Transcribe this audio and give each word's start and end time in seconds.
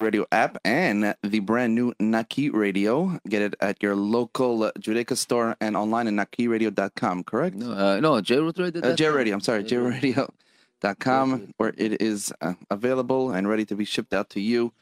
Radio 0.00 0.26
app 0.30 0.58
and 0.64 1.14
the 1.22 1.40
brand 1.40 1.74
new 1.74 1.92
Naki 1.98 2.50
Radio. 2.50 3.18
Get 3.28 3.42
it 3.42 3.54
at 3.60 3.82
your 3.82 3.96
local 3.96 4.70
Judaica 4.78 5.16
store 5.16 5.56
and 5.60 5.76
online 5.76 6.06
at 6.06 6.14
nakiradio.com, 6.14 7.24
correct? 7.24 7.56
No, 7.56 7.72
uh, 7.72 8.00
no, 8.00 8.20
J-Root 8.20 8.58
Radio. 8.58 8.82
Uh, 8.82 8.94
J 8.94 9.08
Radio, 9.08 9.34
I'm 9.34 9.40
sorry, 9.40 9.64
jradio.com, 9.64 11.54
where 11.56 11.74
it 11.76 12.00
is 12.00 12.32
uh, 12.40 12.54
available 12.70 13.30
and 13.30 13.48
ready 13.48 13.64
to 13.66 13.74
be 13.74 13.84
shipped 13.84 14.12
out 14.14 14.30
to 14.30 14.40
you, 14.40 14.72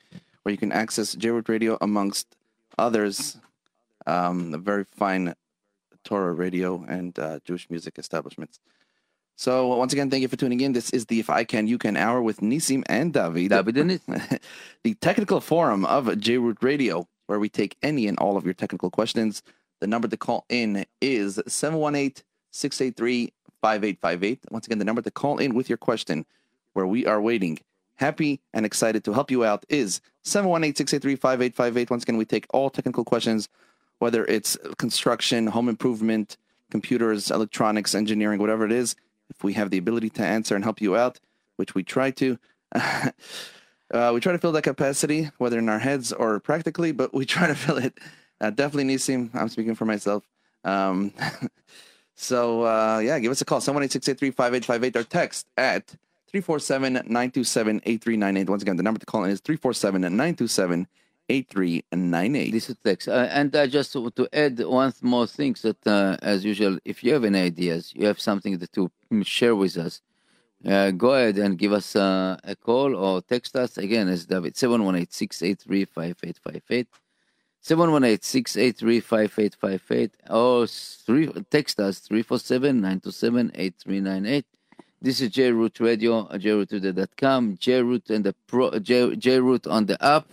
where 0.43 0.53
you 0.53 0.59
can 0.59 0.73
access 0.73 1.15
J 1.15 1.31
Radio 1.31 1.79
amongst 1.81 2.37
others, 2.79 3.39
um, 4.07 4.55
a 4.55 4.59
very 4.59 4.85
fine 4.91 5.35
Torah 6.05 6.33
radio 6.33 6.85
and 6.87 7.19
uh, 7.19 7.41
Jewish 7.45 7.69
music 7.69 7.99
establishments. 7.99 8.61
So 9.39 9.77
once 9.77 9.93
again, 9.93 10.09
thank 10.09 10.23
you 10.23 10.29
for 10.29 10.37
tuning 10.37 10.63
in. 10.63 10.73
This 10.73 10.89
is 10.91 11.07
the 11.07 11.21
If 11.21 11.29
I 11.29 11.45
Can 11.45 11.67
You 11.67 11.77
Can 11.77 11.95
Hour 11.95 12.23
with 12.23 12.41
Nisim 12.41 12.83
and 12.87 13.13
David. 13.13 13.51
David 13.51 13.75
the 14.83 14.95
technical 14.95 15.43
forum 15.43 15.85
of 15.85 16.19
J-Root 16.19 16.57
Radio, 16.63 17.07
where 17.27 17.39
we 17.39 17.51
take 17.51 17.77
any 17.83 18.07
and 18.07 18.19
all 18.19 18.39
of 18.39 18.47
your 18.47 18.55
technical 18.55 18.89
questions. 18.89 19.43
The 19.81 19.87
number 19.87 20.09
to 20.09 20.17
call 20.17 20.47
in 20.49 20.87
is 21.03 21.37
718-683-5858. 21.47 24.39
Once 24.51 24.67
again, 24.67 24.79
the 24.79 24.87
number 24.87 25.03
to 25.03 25.11
call 25.11 25.37
in 25.37 25.55
with 25.55 25.69
your 25.69 25.77
question, 25.77 26.25
where 26.73 26.87
we 26.87 27.05
are 27.05 27.21
waiting. 27.21 27.59
Happy 27.97 28.41
and 28.55 28.65
excited 28.65 29.05
to 29.05 29.13
help 29.13 29.31
you 29.31 29.45
out 29.45 29.67
is 29.69 30.01
718-683-5858. 30.25 31.91
Once 31.91 32.05
again, 32.05 32.17
we 32.17 32.25
take 32.25 32.47
all 32.55 32.71
technical 32.71 33.05
questions, 33.05 33.51
whether 33.99 34.25
it's 34.25 34.57
construction, 34.79 35.49
home 35.49 35.69
improvement, 35.69 36.39
computers, 36.71 37.31
electronics, 37.31 37.95
engineering, 37.95 38.41
whatever 38.41 38.65
it 38.65 38.73
is 38.73 38.97
if 39.31 39.45
we 39.45 39.53
have 39.55 39.71
the 39.71 39.79
ability 39.79 40.11
to 40.11 40.25
answer 40.25 40.55
and 40.55 40.65
help 40.65 40.81
you 40.81 40.97
out, 40.97 41.21
which 41.57 41.75
we 41.75 41.83
try 41.83 42.11
to. 42.13 42.39
uh, 42.75 43.11
we 44.13 44.21
try 44.21 44.33
to 44.33 44.39
fill 44.39 44.53
that 44.53 44.63
capacity, 44.63 45.31
whether 45.39 45.59
in 45.59 45.69
our 45.69 45.79
heads 45.79 46.13
or 46.13 46.41
practically, 46.41 46.93
but 46.93 47.15
we 47.15 47.25
try 47.27 47.47
to 47.47 47.55
fill 47.55 47.79
it. 47.79 47.99
Uh, 48.41 48.51
definitely 48.51 48.95
Nisim. 48.95 49.31
I'm 49.35 49.49
speaking 49.49 49.75
for 49.75 49.87
myself. 49.87 50.25
Um, 50.65 51.13
so, 52.15 52.65
uh, 52.65 52.99
yeah, 52.99 53.19
give 53.19 53.31
us 53.31 53.41
a 53.41 53.45
call, 53.45 53.61
718-683-5858 53.61 54.97
or 54.97 55.05
text 55.05 55.47
at 55.57 55.95
347-927-8398. 56.35 58.49
Once 58.49 58.63
again, 58.63 58.77
the 58.77 58.83
number 58.83 59.01
to 59.01 59.07
call 59.07 59.25
in 59.25 59.31
is 59.31 59.41
347-927 59.41 60.87
8398. 61.29 62.51
This 62.53 62.71
is 62.71 62.77
text. 62.85 63.09
Uh, 63.09 63.29
and 63.31 63.55
I 63.57 63.67
just 63.67 63.95
want 63.97 64.17
to 64.17 64.29
add 64.33 64.61
one 64.61 64.93
more 65.03 65.27
thing 65.27 65.57
that, 65.63 65.87
uh, 65.87 66.17
as 66.23 66.45
usual, 66.45 66.79
if 66.85 67.03
you 67.03 67.13
have 67.15 67.25
any 67.25 67.41
ideas, 67.41 67.93
you 67.95 68.07
have 68.07 68.21
something 68.21 68.59
to 68.59 68.91
share 69.23 69.57
with 69.57 69.77
us, 69.77 70.01
uh, 70.65 70.91
go 70.91 71.15
ahead 71.15 71.39
and 71.39 71.59
give 71.59 71.73
us 71.73 71.95
uh, 71.97 72.37
a 72.45 72.57
call 72.57 72.97
or 72.97 73.23
text 73.23 73.57
us. 73.57 73.79
Again, 73.79 74.09
as 74.09 74.27
David, 74.27 74.57
718 74.57 75.11
683 75.11 75.85
5858. 75.85 76.89
718 77.61 78.23
683 78.23 79.01
5858 79.01 80.11
or 80.31 80.67
three, 80.67 81.27
text 81.51 81.81
us 81.81 81.99
347 81.99 82.77
927 82.77 83.51
8398. 83.55 84.45
This 85.03 85.21
is 85.21 85.31
JRoot 85.31 85.81
Radio, 85.81 86.25
jroot.com, 86.25 87.57
JRoot 87.59 88.11
and 88.11 88.25
the 88.25 88.35
pro, 88.47 88.79
J, 88.79 89.11
JRoot 89.17 89.71
on 89.71 89.87
the 89.87 90.03
app 90.03 90.27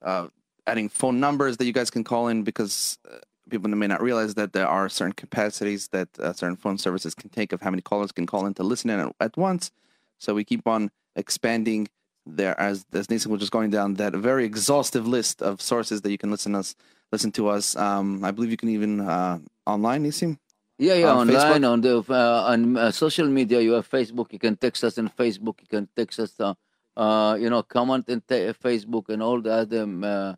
uh, 0.05 0.29
adding 0.67 0.89
phone 0.89 1.21
numbers 1.21 1.57
that 1.57 1.65
you 1.65 1.73
guys 1.73 1.91
can 1.91 2.05
call 2.05 2.29
in 2.29 2.43
because 2.43 2.99
uh, 3.11 3.19
people 3.49 3.71
may 3.71 3.87
not 3.87 4.03
realize 4.03 4.35
that 4.35 4.53
there 4.53 4.67
are 4.67 4.89
certain 4.89 5.13
capacities 5.13 5.89
that 5.89 6.09
certain 6.37 6.57
phone 6.57 6.79
services 6.79 7.15
can 7.15 7.31
take 7.31 7.53
of 7.53 7.61
how 7.61 7.71
many 7.71 7.83
callers 7.83 8.13
can 8.13 8.27
call 8.27 8.45
in 8.47 8.55
to 8.55 8.63
listen 8.63 8.91
in 8.91 8.99
at, 8.99 9.15
at 9.21 9.37
once. 9.37 9.71
So 10.19 10.35
we 10.35 10.45
keep 10.45 10.67
on 10.67 10.91
expanding 11.17 11.89
there 12.27 12.59
as 12.61 12.85
as 12.93 13.11
Nathan 13.11 13.31
was 13.33 13.41
just 13.41 13.53
going 13.53 13.71
down 13.71 13.95
that 13.95 14.15
very 14.15 14.45
exhaustive 14.45 15.07
list 15.07 15.43
of 15.43 15.61
sources 15.61 16.03
that 16.03 16.11
you 16.11 16.19
can 16.19 16.31
listen 16.31 16.55
us 16.55 16.75
listen 17.13 17.31
to 17.33 17.49
us. 17.49 17.77
Um, 17.77 18.25
I 18.25 18.31
believe 18.31 18.51
you 18.51 18.57
can 18.57 18.71
even 18.71 19.01
uh, 19.01 19.39
online, 19.67 20.05
Nisim. 20.05 20.39
Yeah, 20.79 20.95
yeah, 20.95 21.11
on 21.11 21.29
online 21.29 21.63
Facebook? 21.63 21.73
on 21.73 21.81
the 21.81 22.05
uh, 22.09 22.43
on 22.53 22.77
uh, 22.77 22.91
social 22.91 23.29
media. 23.29 23.61
You 23.61 23.73
have 23.73 23.89
Facebook. 23.89 24.33
You 24.33 24.39
can 24.39 24.57
text 24.57 24.83
us 24.83 24.99
on 24.99 25.09
Facebook. 25.11 25.61
You 25.61 25.69
can 25.69 25.89
text 25.95 26.19
us. 26.19 26.33
Uh, 26.41 26.55
uh 26.97 27.37
you 27.39 27.51
know, 27.51 27.63
comment 27.63 28.09
in 28.09 28.21
te- 28.21 28.53
Facebook 28.55 29.09
and 29.09 29.23
all 29.23 29.41
the 29.41 29.53
other. 29.53 29.87
Uh, 30.03 30.35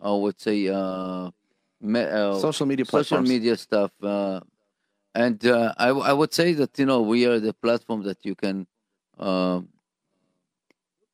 I 0.00 0.12
would 0.12 0.40
say 0.40 0.68
uh, 0.68 1.30
me- 1.80 2.06
social 2.38 2.66
media 2.66 2.84
platforms. 2.84 3.08
social 3.08 3.22
media 3.22 3.56
stuff. 3.56 3.90
and 5.14 5.40
I 5.44 5.88
I 5.88 6.12
would 6.12 6.32
say 6.32 6.52
that 6.52 6.78
you 6.78 6.86
know 6.86 7.00
we 7.02 7.26
are 7.26 7.40
the 7.40 7.54
platform 7.54 8.02
that 8.04 8.24
you 8.24 8.34
can 8.36 8.66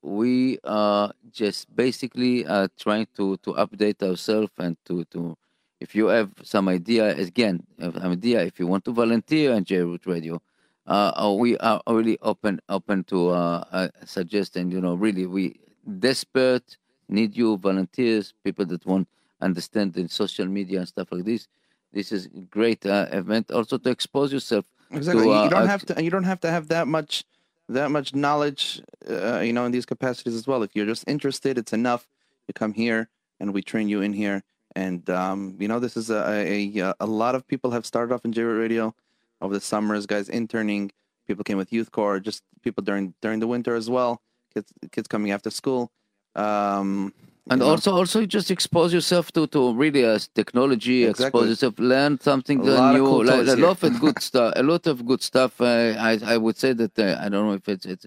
we 0.05 0.59
are 0.65 1.13
just 1.33 1.75
basically 1.75 2.45
uh, 2.47 2.69
trying 2.79 3.07
to, 3.17 3.37
to 3.39 3.55
update 3.55 4.03
ourselves 4.03 4.53
and 4.59 4.77
to, 4.85 5.05
to 5.07 5.37
if 5.81 5.95
you 5.95 6.07
have 6.09 6.31
some 6.43 6.69
idea 6.69 7.17
again 7.17 7.63
an 7.79 8.13
idea 8.13 8.43
if 8.43 8.61
you 8.61 8.67
want 8.67 8.85
to 8.85 8.93
volunteer 8.93 9.55
on 9.55 9.65
JRoot 9.65 10.07
Radio 10.07 10.41
uh, 10.87 11.13
uh, 11.17 11.33
we 11.33 11.57
are 11.59 11.81
really 11.89 12.19
open 12.21 12.61
open 12.69 13.03
to 13.05 13.31
uh, 13.31 13.65
uh, 13.73 13.89
suggest 14.05 14.57
and 14.57 14.71
you 14.71 14.81
know 14.81 14.95
really 14.95 15.27
we 15.27 15.57
desperate 15.99 16.77
need 17.09 17.35
you 17.37 17.57
volunteers 17.57 18.35
people 18.45 18.67
that 18.67 18.85
want 18.87 19.09
understand 19.41 19.97
in 19.97 20.09
social 20.09 20.47
media 20.47 20.79
and 20.79 20.89
stuff 20.89 21.09
like 21.13 21.25
this. 21.25 21.47
This 21.93 22.11
is 22.11 22.29
great 22.51 22.85
uh, 22.87 23.07
event. 23.13 23.51
Also 23.51 23.79
to 23.79 23.91
expose 23.91 24.33
yourself 24.33 24.65
exactly. 24.91 25.25
To, 25.25 25.45
you 25.45 25.51
don't 25.51 25.69
have 25.69 25.85
to 25.87 26.03
you 26.03 26.11
don't 26.11 26.25
have 26.25 26.41
to 26.41 26.51
have 26.51 26.69
that 26.69 26.89
much 26.89 27.25
that 27.69 27.91
much 27.91 28.15
knowledge, 28.15 28.83
uh, 29.09 29.41
you 29.41 29.53
know, 29.53 29.65
in 29.65 29.73
these 29.73 29.87
capacities 29.87 30.35
as 30.35 30.47
well. 30.47 30.63
If 30.63 30.75
you're 30.75 30.87
just 30.87 31.05
interested, 31.07 31.59
it's 31.59 31.73
enough. 31.73 32.07
You 32.47 32.55
come 32.55 32.75
here 32.75 33.09
and 33.41 33.55
we 33.55 33.63
train 33.63 33.89
you 33.89 34.03
in 34.03 34.13
here. 34.13 34.43
And, 34.77 35.09
um, 35.09 35.57
you 35.59 35.69
know, 35.69 35.79
this 35.79 35.97
is 35.97 36.11
a, 36.11 36.73
a, 36.79 36.95
a, 37.01 37.07
lot 37.07 37.35
of 37.35 37.47
people 37.47 37.71
have 37.71 37.87
started 37.87 38.13
off 38.13 38.25
in 38.25 38.33
J 38.33 38.43
Radio 38.43 38.95
over 39.41 39.55
the 39.55 39.61
summers, 39.61 40.05
guys 40.07 40.29
interning. 40.29 40.91
People 41.27 41.45
came 41.45 41.57
with 41.57 41.73
Youth 41.73 41.93
Corps, 41.93 42.19
just 42.21 42.43
people 42.63 42.83
during 42.83 43.15
during 43.23 43.41
the 43.41 43.47
winter 43.47 43.77
as 43.77 43.89
well. 43.89 44.21
Kids, 44.53 44.73
kids 44.91 45.09
coming 45.09 45.31
after 45.31 45.49
school. 45.49 45.91
Um, 46.35 47.15
and 47.51 47.61
know? 47.61 47.69
also 47.69 47.93
also 47.93 48.25
just 48.25 48.51
expose 48.51 48.93
yourself 48.93 49.31
to 49.33 49.47
to 49.47 49.75
really 49.75 50.05
uh, 50.05 50.19
technology 50.35 51.05
exactly. 51.05 51.27
expose 51.27 51.49
yourself 51.49 51.79
learn 51.79 52.19
something 52.21 52.59
new 52.59 53.05
cool 53.05 53.25
like, 53.25 53.47
a 53.47 53.57
lot 53.57 53.83
of 53.83 54.01
good 54.01 54.21
stuff 54.29 54.53
a 54.57 54.63
lot 54.63 54.87
of 54.87 55.05
good 55.05 55.23
stuff 55.23 55.61
uh, 55.61 55.95
i 55.99 56.19
i 56.25 56.37
would 56.37 56.57
say 56.57 56.73
that 56.73 56.99
uh, 56.99 57.17
i 57.21 57.29
don't 57.29 57.47
know 57.47 57.53
if 57.53 57.69
it's 57.69 57.87
it's 57.87 58.07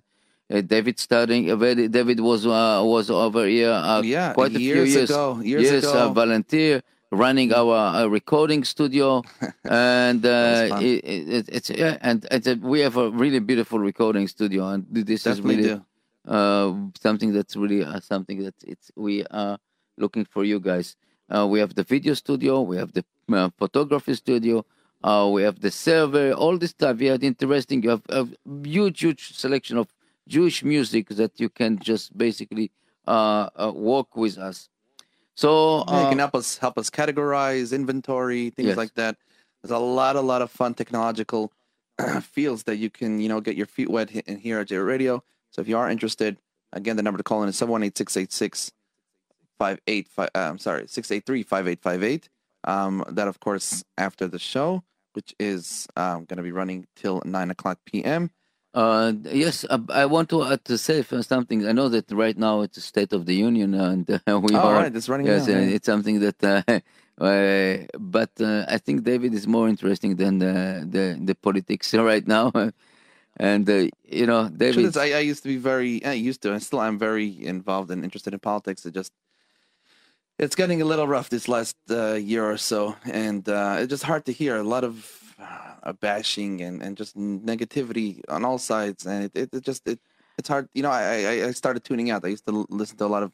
uh, 0.50 0.62
David 0.62 0.98
starting. 0.98 1.52
Uh, 1.52 1.56
David 1.56 2.22
was 2.22 2.46
uh, 2.48 2.82
was 2.82 3.10
over 3.10 3.46
here 3.46 3.74
yeah, 4.02 4.32
quite 4.32 4.56
a 4.56 4.62
years 4.62 4.94
few 4.94 5.00
years 5.00 5.10
ago. 5.10 5.40
Years 5.42 5.64
yes, 5.64 5.84
ago. 5.84 6.14
volunteer 6.14 6.82
running 7.12 7.54
our 7.54 8.08
recording 8.08 8.64
studio, 8.64 9.24
and 9.66 10.24
it, 10.24 11.04
it, 11.04 11.50
it's 11.50 11.70
yeah, 11.70 11.98
and 12.00 12.26
it's 12.32 12.48
a, 12.48 12.56
we 12.56 12.80
have 12.80 12.96
a 12.96 13.10
really 13.10 13.40
beautiful 13.40 13.78
recording 13.78 14.26
studio, 14.26 14.70
and 14.70 14.86
this 14.90 15.24
Definitely 15.24 15.56
is 15.56 15.70
really 15.70 15.82
uh, 16.28 16.74
something 17.02 17.34
that's 17.34 17.56
really 17.56 17.84
uh, 17.84 18.00
something 18.00 18.44
that 18.44 18.56
it's 18.66 18.92
we 18.96 19.26
are 19.32 19.58
looking 19.98 20.26
for 20.26 20.44
you 20.44 20.60
guys. 20.60 20.96
Uh, 21.30 21.48
we 21.48 21.60
have 21.60 21.76
the 21.76 21.84
video 21.84 22.14
studio, 22.14 22.62
we 22.62 22.78
have 22.78 22.94
the 22.94 23.04
uh, 23.34 23.50
photography 23.58 24.14
studio, 24.14 24.66
uh, 25.04 25.30
we 25.32 25.42
have 25.42 25.60
the 25.60 25.72
server, 25.72 26.32
all 26.34 26.58
this 26.58 26.72
stuff. 26.72 27.00
Have 27.00 27.24
interesting. 27.24 27.84
You 27.84 27.92
have 27.92 28.04
a 28.10 28.28
huge, 28.64 29.02
huge 29.02 29.34
selection 29.34 29.78
of 29.78 29.88
Jewish 30.28 30.64
music 30.64 31.10
that 31.10 31.40
you 31.40 31.50
can 31.50 31.80
just 31.80 32.18
basically 32.18 32.72
uh, 33.06 33.72
work 33.74 34.16
with 34.16 34.38
us. 34.38 34.70
So 35.36 35.84
yeah, 35.88 36.04
you 36.04 36.10
can 36.10 36.18
help 36.18 36.36
us 36.36 36.58
help 36.58 36.78
us 36.78 36.90
categorize 36.90 37.72
inventory, 37.72 38.50
things 38.50 38.70
yes. 38.70 38.78
like 38.78 38.94
that. 38.96 39.18
There's 39.62 39.72
a 39.72 39.78
lot, 39.78 40.16
a 40.16 40.22
lot 40.22 40.42
of 40.42 40.50
fun 40.50 40.74
technological 40.74 41.52
fields 42.22 42.64
that 42.64 42.78
you 42.78 42.90
can, 42.90 43.20
you 43.20 43.30
know, 43.30 43.40
get 43.40 43.56
your 43.56 43.68
feet 43.68 43.90
wet 43.90 44.12
in 44.12 44.40
here 44.40 44.60
at 44.60 44.68
J 44.68 44.78
Radio. 44.78 45.24
So 45.58 45.62
if 45.62 45.68
you 45.68 45.78
are 45.78 45.90
interested, 45.90 46.38
again, 46.72 46.98
the 46.98 47.04
number 47.04 47.18
to 47.18 47.24
call 47.24 47.44
in 47.44 47.50
is 47.50 47.58
718 47.58 47.96
686 47.98 48.72
five 49.60 49.80
eight 49.88 50.08
five. 50.08 50.30
Uh, 50.36 50.40
I'm 50.40 50.60
sorry, 50.60 50.88
six 50.88 51.12
eight 51.12 51.26
three 51.26 51.44
five 51.44 51.68
eight 51.68 51.82
five 51.82 52.04
eight. 52.04 52.30
Um, 52.64 53.04
that 53.10 53.28
of 53.28 53.40
course 53.40 53.84
after 53.98 54.28
the 54.28 54.40
show, 54.40 54.84
which 55.14 55.34
is 55.40 55.88
um, 55.96 56.26
going 56.26 56.38
to 56.38 56.44
be 56.44 56.52
running 56.52 56.88
till 56.96 57.22
nine 57.26 57.50
o'clock 57.52 57.80
p.m. 57.86 58.32
Uh, 58.74 59.14
yes, 59.24 59.66
uh, 59.70 59.80
I 59.90 60.06
want 60.06 60.30
to 60.30 60.42
uh, 60.42 60.58
to 60.66 60.78
say 60.78 61.02
something. 61.04 61.68
I 61.68 61.72
know 61.72 61.90
that 61.90 62.12
right 62.12 62.38
now 62.38 62.62
it's 62.62 62.78
a 62.78 62.82
State 62.82 63.14
of 63.14 63.26
the 63.26 63.36
Union, 63.36 63.74
and 63.74 64.10
uh, 64.12 64.40
we 64.40 64.56
Oh, 64.56 64.60
are. 64.60 64.74
right, 64.76 64.96
it's 64.96 65.10
running 65.10 65.28
Yes, 65.28 65.48
uh, 65.48 65.52
yeah. 65.54 65.76
it's 65.76 65.86
something 65.88 66.20
that. 66.20 66.44
Uh, 66.44 66.62
uh, 67.24 67.78
but 68.00 68.30
uh, 68.40 68.66
I 68.70 68.78
think 68.78 69.04
David 69.04 69.34
is 69.34 69.48
more 69.48 69.68
interesting 69.70 70.16
than 70.18 70.40
the 70.40 70.86
the, 70.88 71.20
the 71.24 71.36
politics 71.36 71.94
right 72.12 72.28
now, 72.28 72.52
and 73.38 73.70
uh, 73.70 73.88
you 74.04 74.26
know, 74.26 74.50
David. 74.50 74.98
I, 74.98 75.12
I 75.14 75.20
used 75.20 75.44
to 75.44 75.50
be 75.50 75.58
very, 75.58 76.04
I 76.04 76.14
used 76.14 76.42
to, 76.42 76.52
and 76.54 76.62
still 76.62 76.80
I'm 76.80 77.00
very 77.00 77.46
involved 77.46 77.92
and 77.92 78.04
interested 78.04 78.34
in 78.34 78.40
politics. 78.40 78.86
It 78.86 78.94
just, 78.94 79.12
it's 80.38 80.56
getting 80.56 80.82
a 80.82 80.86
little 80.86 81.08
rough 81.08 81.30
this 81.30 81.48
last 81.48 81.76
uh, 81.90 82.14
year 82.14 82.50
or 82.50 82.58
so, 82.58 82.96
and 83.06 83.48
uh, 83.48 83.78
it's 83.80 83.90
just 83.90 84.04
hard 84.04 84.26
to 84.26 84.32
hear 84.32 84.58
a 84.58 84.64
lot 84.64 84.84
of 84.84 85.36
uh, 85.40 85.94
bashing 85.94 86.62
and, 86.62 86.82
and 86.82 86.98
just 86.98 87.16
negativity 87.16 88.22
on 88.28 88.44
all 88.44 88.58
sides, 88.58 89.06
and 89.06 89.26
it, 89.26 89.32
it, 89.36 89.50
it 89.54 89.64
just 89.64 89.88
it 89.88 90.00
it's 90.38 90.50
hard. 90.50 90.68
You 90.74 90.84
know, 90.84 90.92
I, 90.92 91.04
I 91.04 91.48
I 91.48 91.52
started 91.52 91.84
tuning 91.84 92.12
out. 92.12 92.26
I 92.26 92.30
used 92.30 92.46
to 92.46 92.66
listen 92.70 92.98
to 92.98 93.06
a 93.06 93.08
lot 93.08 93.24
of 93.24 93.32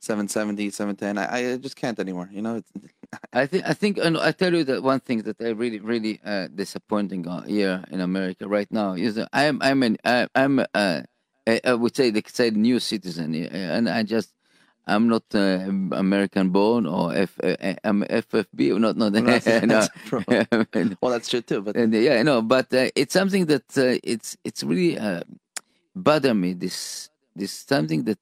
770, 0.00 0.70
710. 0.70 1.18
I, 1.18 1.54
I 1.54 1.56
just 1.56 1.76
can't 1.76 1.98
anymore. 1.98 2.28
You 2.32 2.42
know, 2.42 2.56
it's, 2.56 2.72
I 3.32 3.46
think 3.46 3.64
I 3.66 3.72
think 3.74 3.98
and 3.98 4.16
I 4.18 4.32
tell 4.32 4.52
you 4.54 4.64
that 4.64 4.82
one 4.82 5.00
thing 5.00 5.22
that 5.22 5.40
I 5.40 5.50
really 5.50 5.80
really 5.80 6.20
uh, 6.24 6.48
disappointing 6.48 7.26
uh, 7.28 7.42
here 7.42 7.84
in 7.90 8.00
America 8.00 8.48
right 8.48 8.70
now 8.70 8.94
is 8.94 9.14
that 9.16 9.28
I'm 9.32 9.60
I'm 9.62 9.82
an 9.82 9.96
I, 10.04 10.26
I'm 10.34 10.58
uh, 10.60 11.02
I, 11.46 11.60
I 11.64 11.74
would 11.74 11.94
say 11.96 12.10
they 12.10 12.22
could 12.22 12.34
say 12.34 12.50
new 12.50 12.80
citizen 12.80 13.34
uh, 13.34 13.48
and 13.76 13.88
I 13.88 14.02
just 14.02 14.32
I'm 14.86 15.08
not 15.08 15.24
uh, 15.34 15.66
American 15.92 16.50
born 16.50 16.86
or 16.86 17.14
F 17.14 17.38
uh, 17.42 17.56
I'm 17.84 18.02
FFB 18.04 18.78
not 18.78 18.96
not 18.96 19.12
That's- 19.12 19.62
no. 19.64 19.74
that's 19.74 20.96
well, 21.02 21.12
that's 21.12 21.28
true 21.28 21.40
too. 21.42 21.60
But 21.62 21.76
And, 21.76 21.92
yeah, 21.94 22.20
I 22.20 22.22
know, 22.22 22.42
but 22.42 22.72
uh, 22.72 22.88
it's 22.94 23.12
something 23.12 23.46
that 23.46 23.66
uh, 23.76 23.98
it's 24.02 24.36
it's 24.44 24.62
really 24.62 24.98
uh, 24.98 25.22
bother 25.94 26.34
me. 26.34 26.52
This 26.54 27.10
this 27.34 27.52
something 27.52 28.04
that 28.04 28.18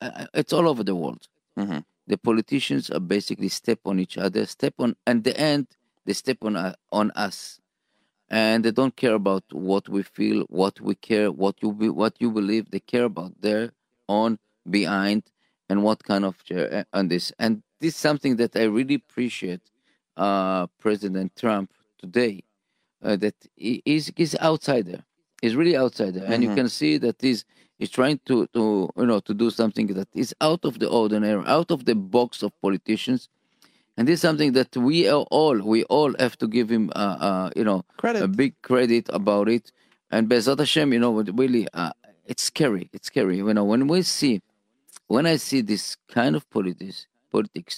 uh, 0.00 0.26
it's 0.34 0.52
all 0.52 0.68
over 0.68 0.82
the 0.84 0.94
world. 0.94 1.26
Mhm. 1.58 1.84
The 2.06 2.18
politicians 2.18 2.90
are 2.90 3.00
basically 3.00 3.48
step 3.48 3.80
on 3.84 3.98
each 3.98 4.18
other, 4.18 4.44
step 4.46 4.74
on, 4.78 4.96
and 5.06 5.24
the 5.24 5.36
end 5.38 5.68
they 6.04 6.12
step 6.12 6.38
on 6.42 6.56
uh, 6.56 6.74
on 6.92 7.10
us, 7.12 7.60
and 8.28 8.64
they 8.64 8.70
don't 8.70 8.94
care 8.94 9.14
about 9.14 9.44
what 9.52 9.88
we 9.88 10.02
feel, 10.02 10.44
what 10.48 10.80
we 10.80 10.94
care, 10.94 11.32
what 11.32 11.56
you 11.62 11.72
be, 11.72 11.88
what 11.88 12.14
you 12.20 12.30
believe. 12.30 12.70
They 12.70 12.80
care 12.80 13.04
about 13.04 13.40
their 13.40 13.72
own 14.08 14.38
behind 14.68 15.24
and 15.68 15.82
what 15.82 16.04
kind 16.04 16.24
of 16.24 16.36
uh, 16.54 16.84
on 16.92 17.08
this. 17.08 17.32
And 17.38 17.62
this 17.80 17.94
is 17.94 18.00
something 18.00 18.36
that 18.36 18.54
I 18.54 18.64
really 18.64 18.96
appreciate 18.96 19.62
uh, 20.16 20.66
President 20.78 21.34
Trump 21.36 21.72
today. 21.98 22.44
Uh, 23.02 23.16
that 23.16 23.34
he 23.54 23.82
is 23.84 24.10
he's 24.16 24.34
outsider. 24.40 25.04
He's 25.44 25.56
really 25.60 25.76
outsider, 25.84 26.22
and 26.30 26.38
you 26.44 26.50
Mhm. 26.50 26.58
can 26.58 26.68
see 26.80 26.94
that 27.04 27.16
he's 27.26 27.40
he's 27.78 27.92
trying 27.98 28.18
to 28.28 28.36
to 28.56 28.62
you 29.00 29.06
know 29.10 29.20
to 29.28 29.32
do 29.42 29.48
something 29.60 29.86
that 29.98 30.08
is 30.22 30.30
out 30.48 30.62
of 30.68 30.74
the 30.82 30.88
ordinary, 31.00 31.42
out 31.58 31.70
of 31.76 31.80
the 31.88 31.96
box 32.16 32.30
of 32.46 32.50
politicians. 32.66 33.22
And 33.96 34.02
this 34.08 34.14
is 34.18 34.22
something 34.28 34.52
that 34.58 34.72
we 34.88 34.96
are 35.14 35.26
all 35.38 35.56
we 35.74 35.80
all 35.96 36.12
have 36.24 36.34
to 36.42 36.46
give 36.56 36.68
him 36.76 36.84
uh, 37.04 37.16
uh 37.28 37.48
you 37.58 37.64
know 37.68 37.80
Credit. 38.02 38.22
a 38.28 38.28
big 38.42 38.52
credit 38.68 39.04
about 39.20 39.46
it. 39.56 39.64
And 40.14 40.22
Be'ezrat 40.30 40.58
Hashem, 40.64 40.88
you 40.94 41.00
know, 41.04 41.12
really 41.44 41.64
uh, 41.80 41.92
it's 42.30 42.44
scary. 42.52 42.84
It's 42.96 43.08
scary. 43.12 43.36
You 43.48 43.54
know, 43.58 43.66
when 43.72 43.82
we 43.92 43.98
see 44.02 44.34
when 45.14 45.26
I 45.34 45.36
see 45.48 45.60
this 45.72 45.84
kind 46.18 46.34
of 46.38 46.42
politics 46.56 46.98
politics 47.34 47.74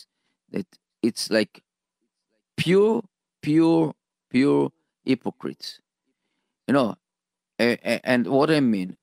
that 0.55 0.69
it's 1.09 1.25
like 1.39 1.53
pure, 2.57 3.03
pure, 3.43 3.93
pure 4.31 4.71
hypocrites. 5.05 5.69
You 6.69 6.75
know, 6.77 6.89
and 7.58 8.26
what 8.26 8.50
I 8.50 8.61
mean, 8.61 8.97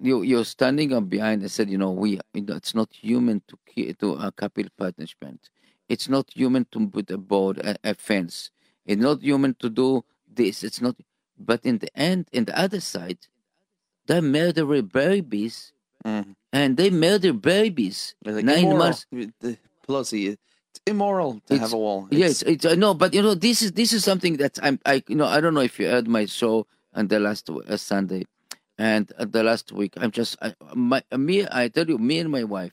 you 0.00 0.22
you're 0.22 0.44
standing 0.44 0.92
up 0.92 1.08
behind 1.08 1.42
and 1.42 1.50
said, 1.50 1.70
you 1.70 1.78
know, 1.78 1.90
we 1.92 2.20
it's 2.34 2.74
not 2.74 2.92
human 2.92 3.42
to 3.48 3.94
to 3.94 4.14
a 4.14 4.32
capital 4.32 4.70
punishment. 4.76 5.50
It's 5.88 6.08
not 6.08 6.30
human 6.34 6.66
to 6.72 6.86
put 6.88 7.10
a 7.10 7.18
board 7.18 7.58
a, 7.58 7.76
a 7.84 7.94
fence. 7.94 8.50
It's 8.86 9.00
not 9.00 9.22
human 9.22 9.54
to 9.60 9.70
do 9.70 10.04
this. 10.32 10.62
It's 10.64 10.80
not. 10.80 10.96
But 11.38 11.64
in 11.64 11.78
the 11.78 11.90
end, 11.98 12.28
in 12.32 12.44
the 12.44 12.58
other 12.58 12.80
side, 12.80 13.18
they 14.06 14.20
murder 14.20 14.64
babies, 14.82 15.72
Mhm. 16.04 16.36
and 16.52 16.76
they 16.76 16.90
murder 16.90 17.32
babies 17.32 18.14
It's 18.24 18.36
like 18.36 18.44
nine 18.44 18.58
immoral. 18.64 18.78
months. 18.78 19.06
Pelosi, 19.86 20.36
it's 20.70 20.80
immoral 20.86 21.34
to 21.46 21.54
It's- 21.54 21.60
have 21.60 21.72
a 21.72 21.78
wall. 21.78 22.08
Yes, 22.10 22.42
it's 22.42 22.64
I 22.64 22.74
know, 22.74 22.94
but 22.94 23.12
you 23.14 23.22
know, 23.22 23.34
this 23.34 23.62
is 23.62 23.72
this 23.72 23.92
is 23.92 24.04
something 24.04 24.36
that 24.38 24.58
I'm 24.62 24.78
I 24.86 25.02
you 25.08 25.16
know 25.16 25.26
I 25.26 25.40
don't 25.40 25.54
know 25.54 25.60
if 25.60 25.78
you 25.80 25.86
heard 25.88 26.06
my 26.08 26.26
show 26.26 26.66
on 26.94 27.08
the 27.08 27.18
last 27.20 27.48
uh, 27.50 27.76
Sunday, 27.76 28.24
and 28.78 29.12
uh, 29.18 29.24
the 29.24 29.42
last 29.42 29.72
week. 29.72 29.94
I'm 29.96 30.10
just 30.10 30.36
I, 30.42 30.54
my 30.74 31.02
me 31.16 31.46
I 31.50 31.68
tell 31.68 31.88
you 31.88 31.98
me 31.98 32.18
and 32.18 32.30
my 32.30 32.44
wife, 32.44 32.72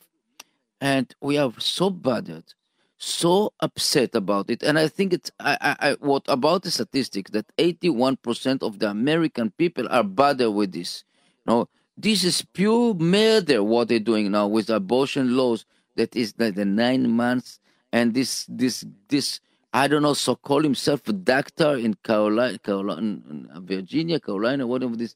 and 0.79 1.13
we 1.21 1.38
are 1.38 1.51
so 1.59 1.89
bothered, 1.89 2.53
so 2.97 3.53
upset 3.59 4.15
about 4.15 4.50
it. 4.50 4.63
And 4.63 4.77
I 4.79 4.88
think 4.88 5.13
it's 5.13 5.31
I 5.39 5.57
I, 5.62 5.89
I 5.89 5.94
what 6.00 6.23
about 6.27 6.63
the 6.63 6.71
statistics 6.71 7.31
that 7.31 7.45
81 7.57 8.18
percent 8.18 8.63
of 8.63 8.79
the 8.79 8.89
American 8.89 9.51
people 9.51 9.88
are 9.89 10.03
bothered 10.03 10.53
with 10.53 10.71
this. 10.71 11.03
You 11.45 11.53
know, 11.53 11.69
this 11.97 12.23
is 12.23 12.41
pure 12.53 12.94
murder 12.94 13.63
what 13.63 13.88
they're 13.88 14.00
doing 14.00 14.31
now 14.31 14.47
with 14.47 14.69
abortion 14.69 15.35
laws. 15.35 15.65
That 15.97 16.15
is 16.15 16.33
like 16.38 16.56
the 16.56 16.65
nine 16.65 17.12
months 17.12 17.59
and 17.91 18.13
this 18.13 18.45
this 18.50 18.85
this 19.09 19.39
I 19.73 19.88
don't 19.88 20.01
know, 20.01 20.13
so 20.13 20.35
call 20.35 20.62
himself 20.63 21.07
a 21.07 21.13
doctor 21.13 21.77
in 21.77 21.94
Carolina, 21.95 22.57
Carolina, 22.59 23.19
Virginia, 23.62 24.19
Carolina, 24.19 24.68
whatever 24.68 24.95
this 24.95 25.15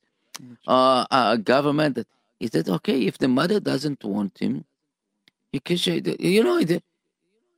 uh, 0.68 1.06
uh 1.12 1.36
government. 1.36 1.96
That 1.96 2.08
is 2.40 2.52
that 2.52 2.70
okay 2.70 3.02
if 3.02 3.18
the 3.18 3.28
mother 3.28 3.60
doesn't 3.60 4.04
want 4.04 4.38
him? 4.40 4.64
You 5.52 5.60
can 5.60 5.78
say 5.78 6.02
you 6.20 6.44
know 6.44 6.62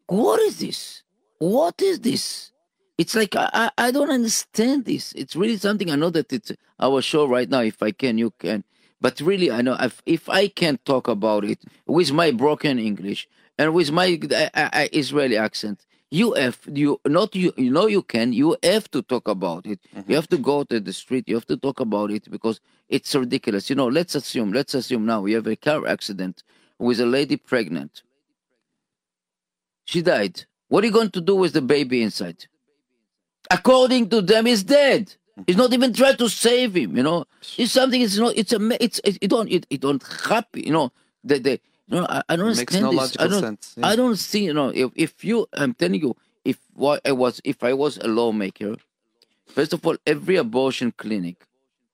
what 0.07 0.39
is 0.41 0.59
this? 0.59 1.03
What 1.39 1.81
is 1.81 1.99
this? 1.99 2.51
It's 2.97 3.13
like 3.13 3.35
I, 3.35 3.49
I 3.53 3.71
I 3.77 3.91
don't 3.91 4.09
understand 4.09 4.85
this. 4.85 5.13
It's 5.13 5.35
really 5.35 5.57
something. 5.57 5.91
I 5.91 5.95
know 5.95 6.09
that 6.09 6.33
it's 6.33 6.51
our 6.79 7.01
show 7.01 7.27
right 7.27 7.49
now. 7.49 7.61
If 7.61 7.83
I 7.83 7.91
can, 7.91 8.17
you 8.17 8.31
can. 8.39 8.63
But 8.99 9.21
really, 9.21 9.51
I 9.51 9.61
know 9.61 9.77
if, 9.79 10.01
if 10.07 10.27
I 10.29 10.47
can 10.47 10.79
talk 10.83 11.07
about 11.07 11.45
it 11.45 11.59
with 11.85 12.11
my 12.11 12.31
broken 12.31 12.79
English 12.79 13.27
and 13.57 13.73
with 13.73 13.91
my 13.91 14.19
uh, 14.31 14.49
uh, 14.55 14.88
Israeli 14.91 15.38
accent, 15.38 15.85
you 16.09 16.33
have 16.33 16.59
you 16.71 17.00
not 17.06 17.36
you 17.36 17.51
you 17.57 17.69
know 17.69 17.87
you 17.87 18.02
can 18.02 18.31
you 18.31 18.56
have 18.64 18.90
to 18.92 19.02
talk 19.02 19.28
about 19.28 19.66
it. 19.66 19.80
You 19.94 20.02
mm-hmm. 20.02 20.14
have 20.14 20.28
to 20.30 20.37
go 20.37 20.64
to 20.64 20.80
the 20.80 20.94
street. 20.94 21.26
You 21.28 21.35
have 21.35 21.45
to 21.47 21.57
talk 21.57 21.80
about 21.80 22.11
it 22.11 22.30
because 22.31 22.61
it's 22.87 23.14
ridiculous. 23.14 23.69
You 23.69 23.76
know, 23.76 23.87
let's 23.87 24.16
assume 24.16 24.54
let's 24.54 24.73
assume 24.73 25.06
now 25.06 25.21
we 25.21 25.33
have 25.33 25.47
a 25.47 25.56
car 25.56 25.85
accident 25.87 26.44
with 26.80 26.99
a 27.02 27.06
lady 27.06 27.35
pregnant. 27.35 28.04
She 29.85 30.02
died. 30.02 30.45
What 30.69 30.83
are 30.83 30.87
you 30.87 30.94
going 30.94 31.11
to 31.11 31.21
do 31.21 31.35
with 31.35 31.54
the 31.54 31.61
baby 31.61 32.02
inside? 32.02 32.45
According 33.49 34.09
to 34.09 34.21
them, 34.21 34.45
he's 34.45 34.64
dead. 34.64 35.14
He's 35.45 35.56
mm-hmm. 35.56 35.61
not 35.61 35.73
even 35.73 35.94
trying 35.94 36.18
to 36.18 36.30
save 36.30 36.76
him. 36.76 36.95
You 36.95 37.04
know, 37.04 37.26
it's 37.57 37.73
something. 37.73 38.02
It's 38.02 38.18
not. 38.18 38.33
It's 38.37 38.54
a. 38.54 38.83
It's. 38.83 38.99
It, 39.04 39.18
it 39.21 39.30
don't. 39.30 39.49
It, 39.49 39.68
it 39.69 39.81
don't 39.81 40.04
happy. 40.30 40.61
You 40.61 40.71
know. 40.71 40.92
The. 41.23 41.40
the 41.40 41.59
know, 41.87 42.06
I, 42.09 42.21
I 42.29 42.35
don't 42.35 42.47
Makes 42.47 42.59
understand 42.59 42.83
no 42.83 42.91
this. 42.91 42.97
logical 42.99 43.25
I 43.25 43.27
don't. 43.29 43.41
sense, 43.41 43.75
yeah. 43.77 43.87
I 43.87 43.95
don't 43.95 44.15
see. 44.17 44.44
You 44.45 44.53
know, 44.53 44.69
if 44.69 44.91
if 44.95 45.23
you, 45.23 45.47
I'm 45.53 45.73
telling 45.73 46.01
you, 46.01 46.15
if 46.44 46.57
what 46.73 47.01
I 47.06 47.11
was, 47.13 47.41
if 47.44 47.63
I 47.63 47.73
was 47.73 47.97
a 47.97 48.07
lawmaker, 48.07 48.75
first 49.45 49.73
of 49.73 49.85
all, 49.85 49.97
every 50.06 50.35
abortion 50.35 50.91
clinic, 50.91 51.45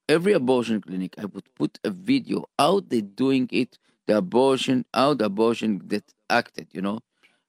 every 0.10 0.34
abortion 0.34 0.82
clinic, 0.82 1.16
I 1.18 1.26
would 1.26 1.44
put 1.56 1.80
a 1.84 1.90
video 1.90 2.46
how 2.58 2.80
they 2.82 3.02
doing 3.02 3.48
it, 3.52 3.78
the 4.08 4.18
abortion, 4.18 4.86
how 4.94 5.14
the 5.14 5.26
abortion 5.26 5.82
that 5.88 6.04
acted. 6.30 6.68
You 6.72 6.82
know, 6.82 7.00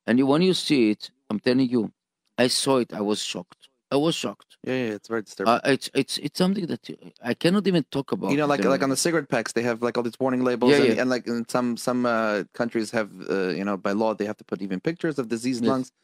and 0.06 0.18
you, 0.18 0.26
when 0.26 0.42
you 0.42 0.54
see 0.54 0.90
it, 0.90 1.10
I'm 1.30 1.40
telling 1.40 1.68
you, 1.68 1.92
I 2.36 2.48
saw 2.48 2.78
it. 2.78 2.92
I 2.92 3.00
was 3.00 3.22
shocked. 3.22 3.68
I 3.94 3.96
was 4.06 4.14
shocked. 4.22 4.50
Yeah, 4.68 4.74
yeah, 4.84 4.96
it's 4.98 5.08
very 5.12 5.22
disturbing. 5.22 5.52
Uh, 5.54 5.60
it's 5.74 5.88
it's 6.00 6.14
it's 6.26 6.38
something 6.44 6.66
that 6.72 6.82
you- 6.88 6.98
I 7.30 7.34
cannot 7.42 7.64
even 7.70 7.84
talk 7.96 8.08
about. 8.16 8.30
you 8.32 8.38
know, 8.40 8.48
like 8.52 8.64
uh, 8.66 8.70
like 8.74 8.82
on 8.86 8.90
the 8.94 8.96
cigarette 9.06 9.28
packs, 9.34 9.52
they 9.56 9.62
have 9.70 9.78
like 9.86 9.94
all 9.96 10.02
these 10.08 10.18
warning 10.24 10.42
labels, 10.50 10.72
Yeah, 10.72 10.78
and, 10.84 10.88
yeah. 10.94 11.00
and 11.02 11.08
like 11.14 11.24
in 11.34 11.46
some 11.54 11.68
some 11.76 12.00
uh, 12.06 12.42
countries 12.60 12.88
have, 12.98 13.10
uh, 13.30 13.48
you 13.58 13.64
know, 13.68 13.76
by 13.86 13.92
law 14.02 14.10
they 14.18 14.26
have 14.30 14.38
to 14.42 14.46
put 14.50 14.58
even 14.66 14.78
pictures 14.80 15.16
of 15.20 15.24
diseased 15.34 15.62
Yes. 15.64 15.70
lungs. 15.70 15.88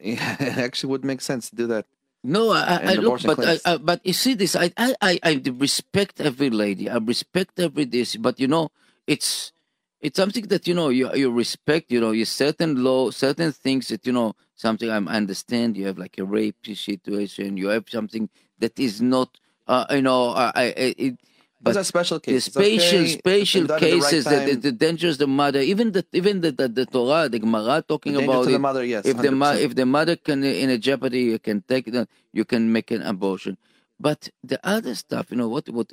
Yeah, 0.00 0.36
it 0.40 0.58
actually 0.66 0.90
would 0.92 1.04
make 1.04 1.20
sense 1.20 1.50
to 1.50 1.56
do 1.56 1.66
that. 1.74 1.84
No, 2.22 2.50
I, 2.50 2.80
I, 2.90 2.94
look, 2.94 3.22
but 3.22 3.38
I. 3.52 3.58
I, 3.64 3.76
but 3.78 3.98
you 4.04 4.12
see 4.12 4.34
this. 4.34 4.52
I, 4.56 4.66
I, 4.76 4.94
I, 5.00 5.12
I 5.22 5.32
respect 5.66 6.20
every 6.20 6.50
lady. 6.50 6.84
I 6.90 6.98
respect 6.98 7.58
every 7.66 7.84
this. 7.84 8.16
But 8.16 8.38
you 8.42 8.48
know, 8.48 8.70
it's 9.06 9.52
it's 10.00 10.16
something 10.16 10.46
that 10.48 10.66
you 10.68 10.74
know 10.74 10.88
you 10.88 11.12
you 11.14 11.30
respect. 11.30 11.90
You 11.90 12.00
know, 12.00 12.12
you 12.12 12.24
certain 12.24 12.82
law, 12.84 13.10
certain 13.10 13.52
things 13.52 13.88
that 13.88 14.06
you 14.06 14.12
know 14.12 14.34
something 14.54 14.88
I 14.90 14.96
understand. 14.98 15.76
You 15.76 15.86
have 15.86 15.98
like 15.98 16.18
a 16.18 16.24
rape 16.24 16.56
situation. 16.74 17.56
You 17.56 17.68
have 17.68 17.84
something 17.88 18.28
that 18.58 18.78
is 18.78 19.00
not. 19.02 19.36
Uh, 19.66 19.84
you 19.90 20.02
know, 20.02 20.30
I, 20.30 20.52
I 20.54 20.64
it, 20.96 21.14
But 21.60 21.76
are 21.76 21.84
special 21.84 22.18
the 22.20 22.24
cases. 22.24 22.44
special 22.54 23.00
okay? 23.00 23.62
at 23.62 23.68
the 23.68 23.74
right 23.74 23.80
cases, 23.80 24.24
the, 24.24 24.38
the, 24.46 24.54
the 24.70 24.72
dangers 24.72 25.18
the 25.18 25.26
mother, 25.26 25.60
even 25.60 25.92
the 25.92 26.04
even 26.12 26.40
the 26.40 26.52
the, 26.52 26.68
the 26.68 26.86
Torah, 26.86 27.28
the 27.28 27.38
Gemara 27.40 27.82
talking 27.86 28.14
The 28.14 28.24
about 28.24 28.44
to 28.44 28.50
the 28.52 28.58
mother, 28.58 28.84
yes. 28.84 29.04
if 29.04 29.16
the 29.18 29.32
mo- 29.32 29.56
100%. 29.58 29.60
if 29.66 29.74
the 29.74 29.84
mother 29.84 30.16
can 30.16 30.44
in 30.44 30.70
a 30.70 30.78
jeopardy, 30.78 31.20
you 31.34 31.38
can 31.38 31.62
take 31.62 31.88
it. 31.88 32.08
You 32.32 32.44
can 32.44 32.72
make 32.72 32.90
an 32.92 33.02
abortion. 33.02 33.58
But 34.00 34.30
the 34.44 34.58
other 34.62 34.94
stuff, 34.94 35.24
you 35.30 35.36
know, 35.36 35.48
what 35.48 35.68
what 35.68 35.92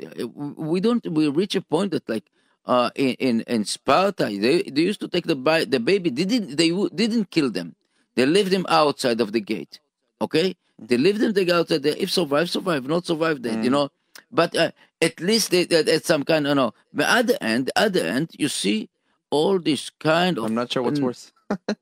we 0.72 0.80
don't 0.80 1.04
we 1.18 1.28
reach 1.28 1.56
a 1.56 1.62
point 1.62 1.92
that 1.92 2.08
like 2.08 2.26
uh 2.66 2.90
in 2.96 3.14
in, 3.20 3.42
in 3.42 3.66
Sparta, 3.66 4.26
they 4.26 4.64
they 4.64 4.82
used 4.82 5.00
to 5.02 5.08
take 5.08 5.26
the 5.26 5.36
bi- 5.36 5.66
the 5.66 5.80
baby. 5.80 6.10
They 6.10 6.26
didn't 6.26 6.56
they 6.58 6.70
w- 6.70 6.90
didn't 6.94 7.30
kill 7.32 7.50
them. 7.52 7.76
They 8.16 8.26
left 8.26 8.50
them 8.52 8.66
outside 8.70 9.22
of 9.22 9.32
the 9.32 9.42
gate. 9.42 9.80
Okay, 10.22 10.56
they 10.80 10.98
left 10.98 11.20
them 11.20 11.34
they 11.34 11.46
got 11.46 11.60
outside. 11.62 11.84
There. 11.84 11.96
If 11.98 12.12
survive, 12.12 12.50
survive. 12.50 12.86
Not 12.88 13.06
survive, 13.06 13.42
then 13.42 13.62
you 13.64 13.70
know. 13.70 13.90
But 14.32 14.56
uh, 14.56 14.72
at 15.02 15.20
least 15.20 15.52
they, 15.52 15.66
they, 15.66 15.80
at 15.80 16.06
some 16.06 16.24
kind, 16.24 16.48
you 16.48 16.56
know. 16.56 16.74
The 16.94 17.10
other 17.10 17.38
end, 17.42 17.68
the 17.68 17.80
other 17.80 18.02
end, 18.02 18.32
you 18.38 18.48
see 18.48 18.90
all 19.30 19.60
this 19.60 19.90
kind 19.90 20.38
of 20.38 20.46
I'm 20.46 20.56
not 20.56 20.72
sure 20.72 20.84
what's 20.84 21.00
Mm, 21.00 21.04
worse. 21.04 21.32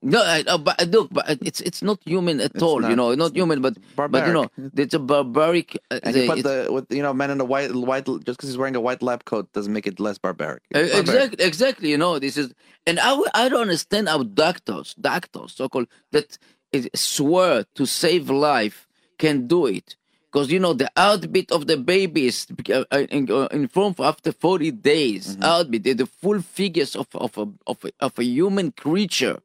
No, 0.02 0.22
I, 0.22 0.44
uh, 0.46 0.58
but 0.58 0.82
uh, 0.82 0.86
look, 0.86 1.10
but 1.12 1.26
it's 1.42 1.62
it's 1.62 1.82
not 1.82 2.00
human 2.06 2.40
at 2.42 2.52
It's 2.54 2.64
all. 2.64 2.84
you 2.84 2.96
know, 2.96 3.16
not 3.16 3.34
human, 3.36 3.62
but 3.62 3.78
but 3.96 4.28
you 4.28 4.34
know, 4.34 4.48
it's 4.76 4.94
a 4.94 5.00
barbaric. 5.00 5.78
Uh, 5.90 6.00
And 6.04 6.14
the- 6.16 6.22
you 6.26 6.28
put 6.28 6.44
the 6.44 6.68
with 6.72 6.92
you 6.92 7.02
know 7.02 7.14
man 7.14 7.32
in 7.32 7.40
a 7.40 7.46
white 7.46 7.74
white 7.74 8.06
just 8.06 8.26
because 8.26 8.50
he's 8.50 8.58
wearing 8.58 8.76
a 8.76 8.82
white 8.82 9.02
lab 9.02 9.24
coat 9.26 9.52
doesn't 9.54 9.72
make 9.72 9.88
it 9.88 10.00
less 10.00 10.18
barbaric. 10.18 10.64
Uh, 10.76 10.80
barbaric. 10.82 11.00
Exactly, 11.08 11.46
exactly. 11.46 11.90
You 11.90 11.98
know, 11.98 12.20
this 12.20 12.36
is, 12.38 12.54
and 12.86 13.00
I 13.00 13.18
I 13.34 13.50
don't 13.50 13.62
understand 13.62 14.10
how 14.10 14.24
doctors, 14.24 14.96
doctors, 15.00 15.54
so 15.56 15.70
called, 15.70 15.88
that 16.12 16.38
is, 16.72 16.90
swear 16.96 17.64
to 17.76 17.86
save 17.86 18.30
life 18.30 18.88
can 19.18 19.48
do 19.48 19.66
it. 19.66 19.96
Because, 20.32 20.52
you 20.52 20.60
know, 20.60 20.74
the 20.74 20.90
heartbeat 20.98 21.52
of 21.52 21.68
the 21.68 21.78
babies 21.78 22.48
uh, 22.68 22.84
uh, 22.92 23.06
in- 23.12 23.68
form 23.68 23.94
after 24.00 24.32
40 24.32 24.72
days. 24.72 25.38
Heartbeat, 25.40 25.84
they're 25.84 25.94
the 25.94 26.08
full 26.08 26.42
figures 26.42 26.96
of, 26.96 27.06
of, 27.14 27.38
a, 27.38 27.46
of, 27.68 27.86
a, 27.86 27.92
of 28.00 28.18
a 28.18 28.24
human 28.24 28.72
creature. 28.72 29.38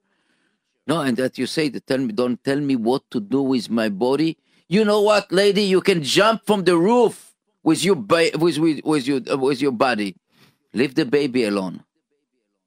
No, 0.88 1.02
and 1.02 1.18
that 1.18 1.36
you 1.36 1.46
say, 1.46 1.68
that 1.68 1.86
tell 1.86 1.98
me, 1.98 2.12
don't 2.14 2.42
tell 2.42 2.58
me 2.58 2.74
what 2.74 3.02
to 3.10 3.20
do 3.20 3.42
with 3.42 3.68
my 3.68 3.90
body. 3.90 4.38
You 4.68 4.86
know 4.86 5.02
what, 5.02 5.30
lady? 5.30 5.62
You 5.62 5.82
can 5.82 6.02
jump 6.02 6.46
from 6.46 6.64
the 6.64 6.78
roof 6.78 7.34
with 7.62 7.84
your 7.84 7.94
ba- 7.96 8.30
with, 8.34 8.56
with, 8.56 8.80
with 8.84 9.06
your 9.06 9.20
uh, 9.30 9.36
with 9.36 9.60
your 9.60 9.72
body. 9.72 10.16
Leave 10.72 10.94
the 10.94 11.04
baby 11.04 11.44
alone. 11.44 11.84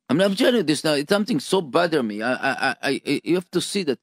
I'm 0.07 0.17
not 0.17 0.37
telling 0.37 0.57
you 0.57 0.63
this 0.63 0.83
now. 0.83 0.93
It's 0.93 1.09
something 1.09 1.39
so 1.39 1.61
bother 1.61 2.03
me. 2.03 2.21
I, 2.21 2.33
I, 2.33 2.51
I, 2.69 2.75
I, 2.83 3.21
you 3.23 3.35
have 3.35 3.49
to 3.51 3.61
see 3.61 3.83
that 3.83 3.99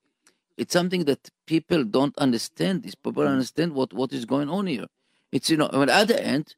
it's 0.57 0.73
something 0.73 1.05
that 1.05 1.31
people 1.47 1.85
don't 1.85 2.17
understand. 2.19 2.83
These 2.83 2.97
people 2.97 3.23
don't 3.23 3.33
understand 3.33 3.73
what, 3.73 3.93
what 3.93 4.13
is 4.13 4.25
going 4.25 4.49
on 4.49 4.67
here. 4.67 4.87
It's 5.31 5.49
you 5.49 5.57
know. 5.59 5.69
On 5.73 5.87
the 5.87 5.95
other 5.95 6.17
end, 6.17 6.57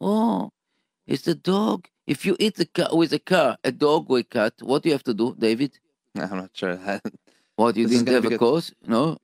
oh, 0.00 0.50
it's 1.06 1.22
the 1.22 1.34
dog. 1.34 1.88
If 2.06 2.26
you 2.26 2.36
eat 2.38 2.56
the 2.56 2.66
car 2.66 2.88
with 2.92 3.14
a 3.14 3.18
car, 3.18 3.56
a 3.64 3.72
dog 3.72 4.10
or 4.10 4.18
a 4.18 4.24
cat, 4.24 4.54
what 4.60 4.82
do 4.82 4.90
you 4.90 4.94
have 4.94 5.04
to 5.04 5.14
do, 5.14 5.34
David? 5.38 5.78
I'm 6.16 6.36
not 6.36 6.50
sure. 6.52 6.78
What 7.56 7.76
you 7.76 7.86
This 7.86 7.96
is 7.98 8.02
didn't 8.04 8.24
have 8.24 8.32
a 8.32 8.38
cause? 8.38 8.72
No, 8.86 9.18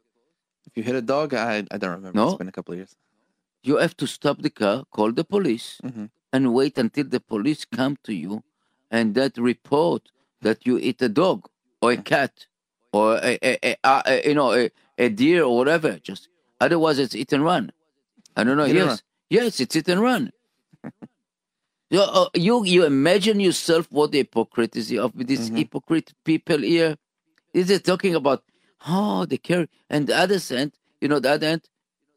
if 0.66 0.76
you 0.76 0.82
hit 0.82 0.94
a 0.94 1.02
dog, 1.02 1.34
I 1.34 1.64
I 1.70 1.76
don't 1.78 1.90
remember. 1.90 2.16
No? 2.18 2.28
It's 2.28 2.38
been 2.38 2.48
a 2.48 2.52
couple 2.52 2.72
of 2.74 2.78
years. 2.78 2.94
you 3.62 3.76
have 3.78 3.96
to 3.96 4.06
stop 4.06 4.42
the 4.42 4.50
car, 4.50 4.84
call 4.90 5.10
the 5.12 5.24
police, 5.24 5.80
Mhm. 5.82 6.10
and 6.34 6.52
wait 6.52 6.76
until 6.78 7.06
the 7.14 7.20
police 7.20 7.64
come 7.64 7.96
to 8.04 8.12
you 8.12 8.42
and 8.90 9.14
that 9.14 9.38
report 9.38 10.02
that 10.42 10.66
you 10.66 10.76
eat 10.78 11.00
a 11.00 11.08
dog 11.08 11.48
or 11.80 11.92
a 11.92 11.96
cat 11.96 12.46
or 12.92 13.16
a, 13.22 13.38
a, 13.42 13.52
a, 13.62 13.76
a, 14.12 14.28
you 14.28 14.34
know 14.34 14.52
a, 14.52 14.70
a 14.98 15.08
deer 15.08 15.42
or 15.44 15.56
whatever. 15.56 15.92
Just 16.10 16.28
otherwise, 16.60 16.98
it's 16.98 17.14
eat 17.14 17.32
and 17.32 17.42
run. 17.44 17.72
I 18.36 18.44
don't 18.44 18.58
know. 18.58 18.66
Hit 18.66 18.76
yes, 18.76 19.02
yes, 19.30 19.60
it's 19.60 19.74
eat 19.76 19.88
and 19.88 20.02
run. 20.02 20.32
you, 21.94 22.00
uh, 22.20 22.28
you 22.46 22.54
you 22.74 22.80
imagine 22.84 23.38
yourself 23.48 23.84
what 23.96 24.08
the 24.12 24.18
hypocrisy 24.24 24.96
of 25.06 25.10
these 25.28 25.44
Mhm. 25.50 25.56
hypocrite 25.60 26.08
people 26.30 26.60
here. 26.72 26.92
Is 27.60 27.66
it 27.76 27.82
talking 27.90 28.14
about 28.20 28.40
oh 28.94 29.20
they 29.30 29.38
care 29.48 29.66
and 29.92 30.00
the 30.08 30.16
other 30.24 30.38
end, 30.62 30.70
you 31.00 31.08
know, 31.10 31.20
the 31.24 31.30
other 31.36 31.48
end, 31.54 31.62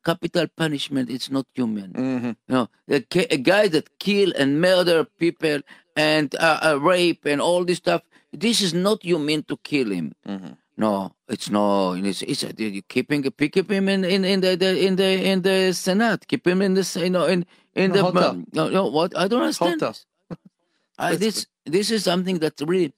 capital 0.10 0.48
punishment. 0.64 1.10
is 1.18 1.26
not 1.38 1.46
human. 1.60 1.90
hmm 2.02 2.32
You 2.50 2.54
know, 2.56 2.66
a, 2.98 3.00
a 3.38 3.40
guy 3.52 3.66
that 3.76 3.88
kill 4.06 4.30
and 4.40 4.50
murder 4.68 5.00
people 5.24 5.60
and 5.96 6.28
uh, 6.48 6.60
uh, 6.68 6.76
rape 6.92 7.24
and 7.32 7.40
all 7.48 7.62
this 7.70 7.80
stuff. 7.86 8.02
This 8.46 8.58
is 8.68 8.74
not 8.88 8.98
you 9.12 9.18
mean 9.30 9.42
to 9.52 9.56
kill 9.72 9.90
him. 9.98 10.08
hmm 10.26 10.54
No, 10.78 11.16
it's 11.28 11.50
no. 11.50 11.94
It's, 11.94 12.22
it's 12.22 12.44
uh, 12.44 12.52
you 12.56 12.84
keeping 12.84 13.24
keep 13.24 13.72
him 13.72 13.90
in, 13.90 14.06
in, 14.06 14.24
in 14.24 14.42
the, 14.42 14.56
the 14.56 14.86
in 14.86 14.96
the 14.96 15.26
in 15.26 15.42
the 15.42 15.74
senate. 15.74 16.28
Keep 16.28 16.46
him 16.46 16.62
in 16.62 16.76
the 16.76 17.02
you 17.04 17.10
know 17.10 17.26
in 17.26 17.46
in 17.74 17.92
the 17.92 18.04
Hotel. 18.04 18.44
no, 18.54 18.70
no 18.70 18.88
what 18.88 19.18
I 19.18 19.28
don't 19.28 19.42
understand. 19.42 19.82
I, 21.00 21.16
this 21.16 21.48
this 21.66 21.90
is 21.90 22.04
something 22.04 22.40
that 22.40 22.62
really. 22.62 22.94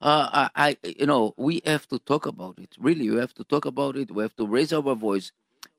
Uh, 0.00 0.50
I, 0.54 0.76
I, 0.84 0.88
you 0.98 1.06
know, 1.06 1.32
we 1.38 1.62
have 1.64 1.88
to 1.88 1.98
talk 1.98 2.26
about 2.26 2.58
it. 2.58 2.76
Really, 2.78 3.08
we 3.08 3.16
have 3.16 3.32
to 3.34 3.44
talk 3.44 3.64
about 3.64 3.96
it. 3.96 4.10
We 4.10 4.22
have 4.22 4.36
to 4.36 4.46
raise 4.46 4.70
our 4.70 4.94
voice. 4.94 5.32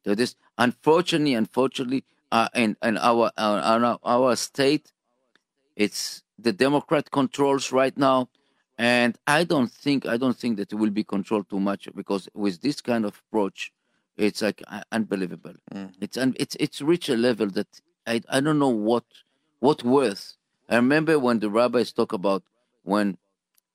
That 0.04 0.20
is, 0.20 0.36
unfortunately, 0.58 1.36
unfortunately, 1.36 2.06
uh, 2.32 2.48
in, 2.56 2.76
in 2.82 2.98
our, 2.98 3.30
uh, 3.38 3.62
our 3.64 4.00
our 4.04 4.36
state, 4.36 4.92
it's 5.76 6.24
the 6.40 6.54
Democrat 6.54 7.12
controls 7.12 7.72
right 7.72 7.96
now, 7.96 8.30
and 8.78 9.18
I 9.28 9.44
don't 9.46 9.72
think 9.72 10.06
I 10.06 10.18
don't 10.18 10.38
think 10.38 10.58
that 10.58 10.72
it 10.72 10.76
will 10.76 10.90
be 10.90 11.04
controlled 11.04 11.50
too 11.50 11.60
much 11.60 11.88
because 11.96 12.28
with 12.34 12.62
this 12.62 12.82
kind 12.82 13.06
of 13.06 13.22
approach, 13.28 13.72
it's 14.18 14.42
like 14.42 14.62
uh, 14.68 14.82
unbelievable. 14.92 15.54
Mhm. 15.74 15.94
It's 16.02 16.18
un, 16.18 16.34
it's 16.40 16.56
it's 16.60 16.82
reached 16.82 17.10
a 17.10 17.18
level 17.18 17.48
that 17.52 17.68
I 18.08 18.22
I 18.30 18.40
don't 18.42 18.60
know 18.60 18.70
what 18.92 19.06
what 19.60 19.84
worth. 19.84 20.36
I 20.70 20.76
remember 20.76 21.18
when 21.20 21.40
the 21.40 21.50
rabbis 21.50 21.92
talk 21.94 22.12
about 22.14 22.44
when 22.84 23.18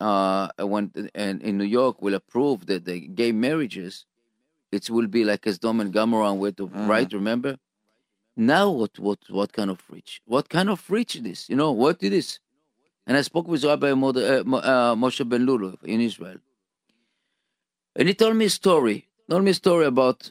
uh 0.00 0.48
when 0.58 0.92
and 1.14 1.42
in 1.42 1.56
New 1.58 1.64
York 1.64 2.00
will 2.02 2.14
approve 2.14 2.66
that 2.66 2.84
the 2.84 3.00
gay 3.00 3.32
marriages, 3.32 4.06
it 4.72 4.90
will 4.90 5.06
be 5.06 5.24
like 5.24 5.46
as 5.46 5.58
Dom 5.58 5.80
and 5.80 5.92
Gomorrah 5.92 6.30
and 6.32 6.40
where 6.40 6.52
to 6.52 6.68
Mhm. 6.68 6.88
right. 6.88 7.12
Remember. 7.12 7.56
Now 8.36 8.70
what 8.70 8.98
what 8.98 9.18
what 9.28 9.52
kind 9.52 9.70
of 9.70 9.80
rich? 9.90 10.20
What 10.26 10.48
kind 10.48 10.68
of 10.70 10.88
rich 10.90 11.16
it 11.16 11.26
is? 11.26 11.48
You 11.48 11.56
know 11.56 11.72
what 11.72 12.02
it 12.02 12.12
is? 12.12 12.38
And 13.06 13.16
I 13.16 13.22
spoke 13.22 13.48
with 13.48 13.64
Rabbi 13.64 13.90
uh, 13.90 13.94
uh, 13.94 14.94
Moshe 14.94 15.28
Ben 15.28 15.44
Lulu 15.44 15.76
in 15.84 16.00
Israel, 16.00 16.36
and 17.96 18.08
he 18.08 18.14
told 18.14 18.36
me 18.36 18.44
a 18.44 18.50
story. 18.50 19.08
Told 19.28 19.44
me 19.44 19.50
a 19.50 19.54
story 19.54 19.86
about. 19.86 20.30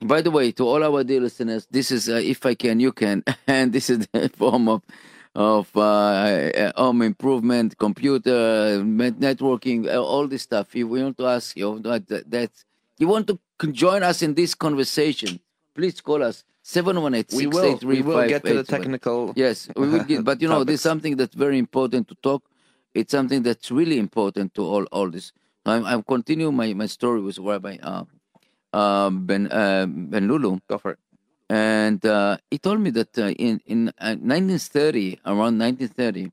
By 0.00 0.22
the 0.22 0.30
way, 0.30 0.52
to 0.52 0.64
all 0.64 0.84
our 0.84 1.02
dear 1.02 1.20
listeners, 1.20 1.66
this 1.72 1.90
is 1.90 2.08
uh, 2.08 2.20
if 2.22 2.46
I 2.46 2.54
can, 2.54 2.78
you 2.78 2.92
can, 2.92 3.24
and 3.48 3.72
this 3.72 3.90
is 3.90 4.06
the 4.12 4.28
form 4.28 4.68
of 4.68 4.82
of 5.34 5.70
uh, 5.76 5.80
uh, 5.80 6.72
home 6.76 7.02
improvement, 7.02 7.78
computer, 7.78 8.82
networking, 8.82 9.92
all 9.94 10.26
this 10.26 10.42
stuff. 10.42 10.74
If 10.74 10.88
we 10.88 11.02
want 11.02 11.16
to 11.18 11.26
ask 11.26 11.56
you 11.56 11.78
that, 11.80 12.08
that 12.30 12.50
you 12.98 13.06
want 13.06 13.28
to 13.28 13.38
join 13.72 14.02
us 14.02 14.22
in 14.22 14.34
this 14.34 14.54
conversation, 14.54 15.40
please 15.78 16.00
call 16.08 16.20
us 16.30 16.36
seven 16.62 17.00
one 17.06 17.14
eight 17.14 17.30
We 17.32 17.46
will. 17.46 17.78
We 17.92 18.02
will 18.02 18.26
get 18.34 18.42
to 18.44 18.54
the 18.60 18.64
technical. 18.74 19.32
Yes, 19.44 19.56
we 19.76 19.86
will 19.92 20.04
get, 20.10 20.24
but 20.24 20.36
you 20.42 20.48
know, 20.52 20.64
there's 20.64 20.80
something 20.92 21.14
that's 21.20 21.36
very 21.46 21.58
important 21.66 22.08
to 22.10 22.14
talk. 22.28 22.42
It's 22.98 23.12
something 23.18 23.40
that's 23.46 23.70
really 23.70 23.98
important 24.06 24.48
to 24.56 24.62
all 24.72 24.84
all 24.96 25.08
this. 25.16 25.26
I'm, 25.72 25.84
I'm 25.90 26.02
continuing 26.02 26.54
my, 26.62 26.68
my 26.82 26.86
story 26.96 27.20
with 27.28 27.38
Rabbi 27.38 27.74
uh, 27.90 28.04
uh, 28.80 29.10
Ben 29.28 29.42
uh, 29.60 29.86
Ben 30.12 30.24
Lulu, 30.30 30.58
Go 30.68 30.78
for 30.78 30.90
it. 30.96 30.98
and 31.48 32.00
uh, 32.04 32.36
he 32.50 32.58
told 32.66 32.80
me 32.86 32.90
that 32.98 33.12
uh, 33.18 33.30
in 33.46 33.54
in 33.74 33.80
uh, 34.00 34.16
1930, 34.18 35.20
around 35.26 35.54
1930, 35.58 36.32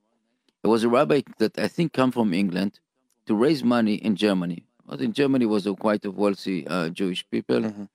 there 0.62 0.72
was 0.76 0.84
a 0.84 0.90
rabbi 0.98 1.22
that 1.38 1.54
I 1.60 1.68
think 1.76 1.94
come 2.00 2.12
from 2.18 2.34
England 2.34 2.80
to 3.28 3.36
raise 3.46 3.62
money 3.64 3.96
in 4.08 4.16
Germany. 4.26 4.60
But 4.90 5.02
in 5.02 5.12
Germany 5.20 5.46
was 5.56 5.64
a 5.68 5.74
quite 5.86 6.04
a 6.06 6.12
wealthy 6.24 6.58
uh, 6.68 6.90
Jewish 7.00 7.22
people, 7.34 7.60
Mhm. 7.62 7.88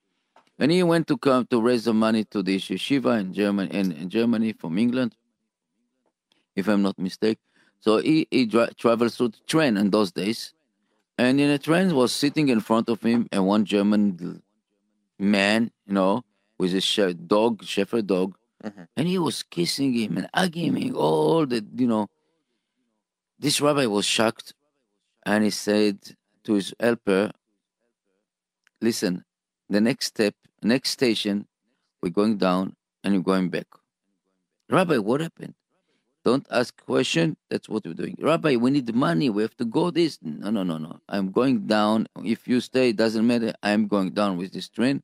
And 0.61 0.71
he 0.73 0.83
went 0.85 1.09
to 1.09 1.19
come 1.19 1.47
to 1.47 1.61
raise 1.63 1.85
the 1.87 1.95
money 1.95 2.25
to 2.27 2.43
the 2.43 2.59
yeshiva 2.59 3.21
in 3.21 3.33
Germany 3.35 3.71
in, 3.75 3.93
in 3.93 4.11
Germany 4.11 4.53
from 4.55 4.79
England, 4.79 5.17
if 6.57 6.69
I'm 6.69 6.83
not 6.83 6.99
mistaken. 6.99 7.43
So 7.81 7.99
he 7.99 8.29
he 8.31 8.47
dra- 8.47 8.75
travels 8.75 9.17
through 9.17 9.31
the 9.31 9.45
train 9.49 9.77
in 9.79 9.91
those 9.91 10.13
days, 10.13 10.55
and 11.19 11.41
in 11.41 11.51
a 11.51 11.59
train 11.59 11.95
was 11.97 12.13
sitting 12.13 12.49
in 12.51 12.61
front 12.61 12.89
of 12.91 13.03
him 13.03 13.29
and 13.33 13.47
one 13.47 13.65
German 13.65 14.43
man, 15.19 15.73
you 15.87 15.95
know, 15.95 16.23
with 16.59 16.75
a 16.75 16.81
she- 16.81 17.15
dog, 17.15 17.65
shepherd 17.65 18.07
dog, 18.07 18.37
Mhm. 18.65 18.89
and 18.97 19.09
he 19.09 19.19
was 19.19 19.43
kissing 19.43 19.95
him 19.95 20.19
and 20.19 20.29
hugging 20.35 20.77
him. 20.77 20.97
All 20.97 21.47
the 21.47 21.65
you 21.77 21.89
know. 21.89 22.09
This 23.39 23.61
rabbi 23.61 23.87
was 23.87 24.07
shocked, 24.07 24.55
and 25.25 25.45
he 25.45 25.51
said 25.51 25.99
to 26.45 26.55
his 26.55 26.75
helper, 26.81 27.33
"Listen, 28.83 29.25
the 29.71 29.81
next 29.81 30.07
step, 30.07 30.35
next 30.63 30.91
station, 30.91 31.47
we're 32.03 32.11
going 32.11 32.39
down 32.39 32.77
and 33.03 33.15
you're 33.15 33.23
going 33.23 33.49
back." 33.51 33.67
Rabbi, 34.69 34.99
what 34.99 35.21
happened? 35.21 35.55
Don't 36.25 36.47
ask 36.51 36.77
question. 36.85 37.37
That's 37.49 37.69
what 37.69 37.85
we're 37.87 37.95
doing. 37.95 38.17
Rabbi, 38.21 38.57
we 38.57 38.71
need 38.71 38.95
money. 38.95 39.31
We 39.31 39.43
have 39.43 39.57
to 39.57 39.65
go 39.65 39.91
this. 39.91 40.19
No, 40.23 40.51
no, 40.51 40.63
no, 40.63 40.77
no. 40.77 41.01
I'm 41.09 41.31
going 41.31 41.67
down. 41.67 42.07
If 42.23 42.47
you 42.47 42.61
stay, 42.61 42.91
it 42.91 42.97
doesn't 42.97 43.27
matter. 43.27 43.55
I'm 43.63 43.87
going 43.87 44.11
down 44.11 44.37
with 44.37 44.53
this 44.53 44.69
train. 44.69 45.03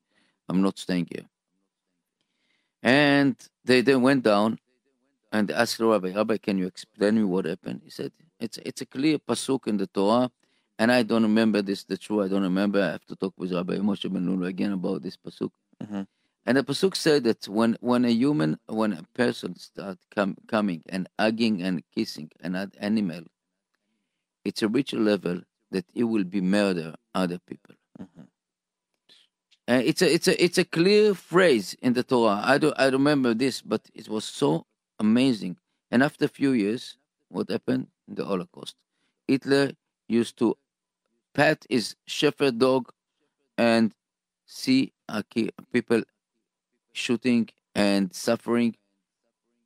I'm 0.49 0.61
not 0.63 0.79
staying 0.79 1.09
here. 1.11 1.25
And 2.83 3.35
they 3.65 3.81
then 3.81 4.03
went 4.03 4.23
down 4.25 4.59
and 5.33 5.51
asked 5.51 5.79
the 5.79 5.87
rabbi, 5.87 6.13
Rabbi, 6.13 6.37
can 6.37 6.59
you 6.59 6.67
explain 6.67 7.17
me 7.17 7.25
what 7.25 7.47
happened? 7.47 7.81
He 7.83 7.91
said, 7.91 8.13
it's 8.39 8.59
it's 8.59 8.83
a 8.83 8.87
clear 8.87 9.19
pasuk 9.19 9.67
in 9.67 9.79
the 9.79 9.87
Torah, 9.87 10.31
and 10.79 10.93
I 10.93 11.03
don't 11.03 11.23
remember 11.23 11.63
this. 11.63 11.85
The 11.85 11.97
true, 11.97 12.23
I 12.23 12.29
don't 12.29 12.43
remember. 12.43 12.83
I 12.83 12.93
have 12.93 13.05
to 13.07 13.17
talk 13.17 13.35
with 13.37 13.53
Rabbi 13.53 13.77
Moshe 13.77 14.11
Ben 14.13 14.27
Lulu 14.27 14.47
again 14.47 14.73
about 14.73 15.03
this 15.03 15.17
pasuk. 15.17 15.51
Mhm. 15.83 16.07
And 16.47 16.57
the 16.59 16.63
pasuk 16.63 16.97
said 16.97 17.25
that 17.25 17.49
when 17.49 17.77
when 17.81 18.05
a 18.05 18.11
human, 18.11 18.59
when 18.67 18.93
a 18.93 19.03
person 19.15 19.57
start 19.57 19.99
com- 20.15 20.37
coming 20.47 20.83
and 20.89 21.09
hugging 21.19 21.63
and 21.63 21.83
kissing 21.95 22.31
an 22.41 22.55
animal, 22.79 23.25
it's 24.45 24.63
a 24.63 24.69
ritual 24.69 25.03
level 25.03 25.43
that 25.71 25.85
it 25.95 26.05
will 26.05 26.25
be 26.25 26.41
murder 26.41 26.95
other 27.15 27.39
people. 27.39 27.75
Mhm. 28.01 28.29
Uh, 29.69 29.83
it's 29.85 30.01
a 30.03 30.13
it's 30.15 30.29
a 30.29 30.45
it's 30.45 30.59
a 30.59 30.65
clear 30.65 31.15
phrase 31.15 31.75
in 31.83 31.93
the 31.95 32.05
Torah. 32.05 32.41
I 32.45 32.59
do 32.59 32.73
I 32.77 32.87
remember 32.89 33.35
this, 33.35 33.63
but 33.63 33.83
it 33.95 34.09
was 34.09 34.25
so 34.25 34.67
amazing. 35.01 35.57
And 35.91 36.03
after 36.03 36.25
a 36.27 36.29
few 36.29 36.53
years, 36.53 36.99
what 37.29 37.51
happened? 37.51 37.89
The 38.07 38.25
Holocaust. 38.25 38.77
Hitler 39.27 39.73
used 40.09 40.37
to 40.39 40.57
pat 41.37 41.67
is 41.71 41.97
shepherd 42.07 42.59
dog 42.61 42.93
and 43.59 43.93
see 44.47 44.93
people 45.73 46.03
shooting 46.95 47.49
and 47.77 48.15
suffering. 48.15 48.77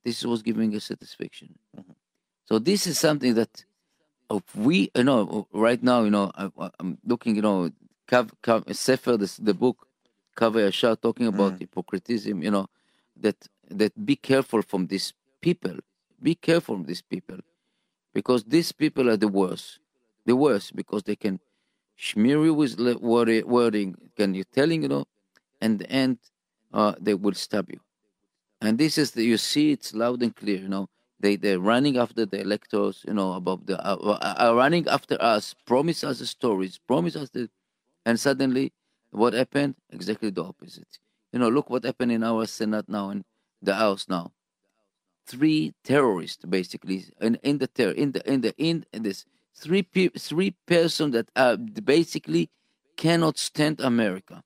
This 0.04 0.24
was 0.24 0.42
giving 0.42 0.74
a 0.76 0.80
satisfaction. 0.80 1.58
Mhm. 1.76 1.96
So 2.48 2.58
this 2.60 2.86
is 2.86 2.98
something 2.98 3.34
that 3.34 3.64
if 4.30 4.56
we, 4.56 4.90
you 4.96 5.04
know, 5.04 5.48
right 5.52 5.82
now, 5.82 6.04
you 6.04 6.10
know, 6.10 6.32
I, 6.36 6.50
I'm 6.80 6.98
looking, 7.06 7.36
you 7.36 7.42
know, 7.42 7.70
Sefer, 8.72 9.16
the, 9.18 9.32
the 9.42 9.54
book, 9.54 9.86
Kav 10.36 10.54
HaYashar, 10.54 11.00
talking 11.00 11.28
about 11.28 11.54
Mm. 11.54 11.60
hypocritism, 11.60 12.42
you 12.42 12.52
know, 12.52 12.68
that 13.16 13.36
that 13.70 13.92
be 14.06 14.16
careful 14.16 14.62
from 14.62 14.88
these 14.88 15.14
people. 15.42 15.76
Be 16.22 16.34
careful 16.36 16.76
from 16.76 16.84
these 16.86 17.02
people, 17.02 17.38
because 18.14 18.44
these 18.44 18.72
people 18.72 19.10
are 19.10 19.18
the 19.18 19.28
worst. 19.28 19.80
The 20.26 20.36
worst 20.36 20.76
because 20.76 21.04
they 21.04 21.16
can 21.16 21.40
you 22.14 22.54
with 22.54 22.78
wording, 23.00 23.94
can 24.16 24.34
you 24.34 24.44
telling, 24.44 24.82
you 24.82 24.88
know, 24.88 25.04
and 25.60 25.78
the 25.78 25.90
end, 25.90 26.18
uh, 26.72 26.94
they 27.00 27.14
will 27.14 27.34
stab 27.34 27.70
you. 27.70 27.80
And 28.60 28.78
this 28.78 28.98
is 28.98 29.12
the, 29.12 29.24
you 29.24 29.36
see 29.36 29.72
it's 29.72 29.94
loud 29.94 30.22
and 30.22 30.34
clear, 30.34 30.58
you 30.58 30.68
know. 30.68 30.88
They 31.22 31.36
they're 31.36 31.60
running 31.60 31.98
after 31.98 32.24
the 32.24 32.40
electors, 32.40 33.04
you 33.06 33.12
know, 33.12 33.34
about 33.34 33.66
the 33.66 33.76
uh, 33.86 33.96
uh, 33.96 34.34
are 34.38 34.54
running 34.54 34.88
after 34.88 35.20
us, 35.20 35.54
promise 35.66 36.02
us 36.02 36.18
the 36.18 36.26
stories, 36.26 36.78
promise 36.78 37.14
us 37.14 37.28
the, 37.28 37.50
and 38.06 38.18
suddenly, 38.18 38.72
what 39.10 39.34
happened? 39.34 39.74
Exactly 39.90 40.30
the 40.30 40.42
opposite. 40.42 40.98
You 41.32 41.38
know, 41.38 41.50
look 41.50 41.68
what 41.68 41.84
happened 41.84 42.12
in 42.12 42.24
our 42.24 42.46
Senate 42.46 42.88
now 42.88 43.10
and 43.10 43.24
the 43.60 43.74
House 43.74 44.06
now. 44.08 44.32
Three 45.26 45.74
terrorists, 45.84 46.42
basically, 46.46 47.04
in, 47.20 47.34
in 47.42 47.58
the 47.58 47.66
terror, 47.66 47.92
in 47.92 48.12
the 48.12 48.22
in 48.30 48.40
the 48.40 48.54
in 48.56 48.86
this 48.92 49.26
three 49.56 49.82
pe- 49.82 50.08
three 50.18 50.52
person 50.66 51.10
that 51.12 51.28
are 51.36 51.56
basically 51.56 52.50
cannot 52.96 53.38
stand 53.38 53.80
America. 53.80 54.42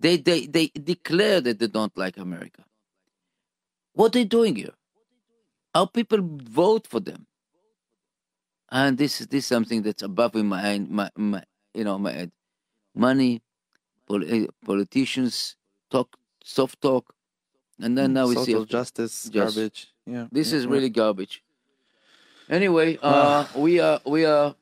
They 0.00 0.16
they 0.18 0.46
they 0.46 0.68
declare 0.68 1.40
that 1.40 1.58
they 1.58 1.68
don't 1.68 1.96
like 1.96 2.16
America. 2.18 2.64
What 3.94 4.08
are 4.14 4.18
they 4.20 4.24
doing 4.24 4.56
here? 4.56 4.74
How 5.74 5.86
people 5.86 6.18
vote 6.22 6.86
for 6.86 7.00
them? 7.00 7.26
And 8.70 8.98
this 8.98 9.20
is 9.20 9.28
this 9.28 9.44
is 9.44 9.46
something 9.46 9.82
that's 9.82 10.02
above 10.02 10.34
in 10.36 10.46
my 10.46 10.78
my, 10.88 11.10
my 11.16 11.42
you 11.74 11.84
know 11.84 11.98
my 11.98 12.12
head. 12.12 12.32
Money, 12.94 13.42
pol- 14.06 14.24
eh, 14.24 14.46
politicians 14.64 15.56
talk 15.90 16.16
soft 16.44 16.80
talk, 16.80 17.14
and 17.80 17.96
then 17.96 18.12
now 18.14 18.26
we 18.28 18.34
see 18.34 18.52
social 18.52 18.64
justice, 18.64 19.30
Yes. 19.32 19.54
garbage. 19.54 19.88
Yeah. 20.06 20.26
this 20.32 20.52
yeah, 20.52 20.58
is 20.58 20.66
really 20.66 20.90
garbage. 20.90 21.42
Anyway, 22.48 22.98
uh, 23.02 23.46
we 23.56 23.80
are 23.80 24.00
we 24.06 24.24
are 24.24 24.54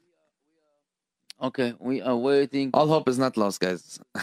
okay. 1.41 1.75
We 1.79 2.01
are 2.01 2.17
waiting. 2.17 2.71
All 2.73 2.89
hope 2.89 3.09
is 3.09 3.19
not 3.19 3.37
lost, 3.37 3.61
guys. 3.61 4.01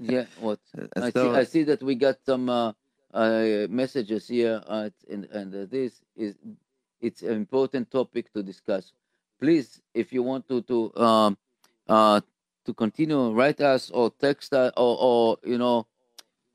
Yeah, 0.00 0.26
what? 0.38 0.60
I 0.96 1.10
see, 1.10 1.28
I 1.28 1.44
see 1.44 1.62
that 1.64 1.82
we 1.82 1.96
got 1.96 2.18
some 2.24 2.48
uh, 2.48 2.72
uh, 3.12 3.66
messages 3.68 4.28
here, 4.28 4.62
uh, 4.66 4.90
and, 5.10 5.24
and 5.26 5.54
uh, 5.54 5.66
this 5.68 6.00
is 6.16 6.36
it's 7.00 7.22
an 7.22 7.32
important 7.34 7.90
topic 7.90 8.32
to 8.32 8.42
discuss. 8.42 8.92
Please, 9.40 9.82
if 9.94 10.12
you 10.12 10.22
want 10.22 10.46
to 10.48 10.62
to 10.62 10.94
um, 10.96 11.38
uh, 11.88 12.20
to 12.64 12.74
continue, 12.74 13.32
write 13.32 13.60
us 13.60 13.90
or 13.90 14.10
text 14.10 14.54
us, 14.54 14.72
or, 14.76 14.96
or 15.00 15.38
you 15.42 15.58
know, 15.58 15.86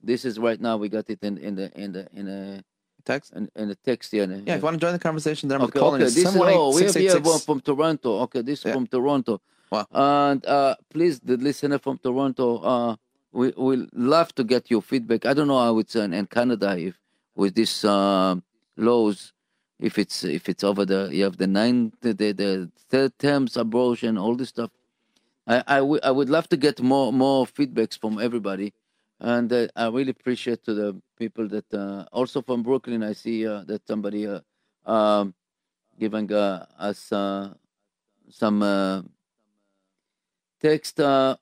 this 0.01 0.23
is 0.23 0.39
right 0.39 0.59
now 0.59 0.77
we 0.77 0.87
got 0.87 1.09
it 1.09 1.19
in 1.21 1.37
in 1.37 1.55
the 1.55 1.69
in 1.75 1.91
the 1.91 2.07
in 2.13 2.27
a 2.29 2.63
Text. 3.05 3.33
in, 3.33 3.49
in 3.55 3.67
the 3.69 3.75
text 3.75 4.11
here. 4.11 4.25
Yeah, 4.25 4.55
if 4.55 4.61
you 4.61 4.65
want 4.65 4.75
to 4.79 4.85
join 4.85 4.93
the 4.93 4.99
conversation, 4.99 5.49
then 5.49 5.61
I'm 5.61 5.67
Okay, 5.67 5.79
calling 5.79 6.01
okay. 6.01 6.05
This 6.05 6.17
is 6.17 6.35
oh, 6.35 6.73
we 6.75 6.83
have 6.83 6.95
here 6.95 7.19
one 7.19 7.39
from 7.39 7.59
Toronto. 7.61 8.21
Okay, 8.21 8.41
this 8.41 8.59
is 8.59 8.65
Yeah. 8.65 8.73
from 8.73 8.87
Toronto. 8.87 9.41
Wow. 9.71 9.87
And 9.91 10.45
uh, 10.45 10.75
please, 10.89 11.19
the 11.19 11.37
listener 11.37 11.79
from 11.79 11.97
Toronto, 11.97 12.57
uh, 12.59 12.95
we 13.31 13.51
we 13.57 13.87
love 13.93 14.33
to 14.35 14.43
get 14.43 14.69
your 14.71 14.81
feedback. 14.81 15.25
I 15.25 15.33
don't 15.33 15.47
know 15.47 15.59
how 15.59 15.77
it's 15.79 15.95
in, 15.95 16.13
in 16.13 16.27
Canada 16.27 16.77
if 16.77 16.99
with 17.35 17.55
these 17.55 17.83
uh, 17.83 18.35
laws, 18.77 19.33
if 19.79 19.97
it's 19.97 20.23
if 20.23 20.47
it's 20.47 20.63
over 20.63 20.85
the 20.85 21.09
you 21.11 21.23
have 21.23 21.37
the 21.37 21.47
nine 21.47 21.91
the 22.01 22.13
the, 22.13 22.31
the 22.33 22.71
third 22.89 23.17
terms 23.19 23.57
abortion, 23.57 24.17
all 24.17 24.35
this 24.35 24.49
stuff. 24.49 24.71
I 25.47 25.63
I 25.67 25.81
would 25.81 26.03
I 26.05 26.11
would 26.11 26.29
love 26.29 26.47
to 26.49 26.57
get 26.57 26.81
more 26.81 27.11
more 27.11 27.45
feedbacks 27.45 27.99
from 27.99 28.19
everybody, 28.19 28.73
and 29.19 29.51
uh, 29.53 29.67
I 29.75 29.87
really 29.89 30.11
appreciate 30.11 30.63
to 30.65 30.73
the 30.73 31.01
people 31.17 31.47
that 31.49 31.73
uh, 31.73 32.05
also 32.11 32.41
from 32.41 32.63
Brooklyn. 32.63 33.03
I 33.03 33.13
see 33.13 33.47
uh, 33.47 33.63
that 33.65 33.87
somebody 33.87 34.27
uh, 34.27 34.41
um, 34.85 35.33
giving 35.99 36.31
uh, 36.33 36.65
us 36.79 37.11
uh, 37.11 37.53
some 38.29 38.63
uh, 38.63 39.01
text. 40.61 40.99
Uh, 40.99 41.37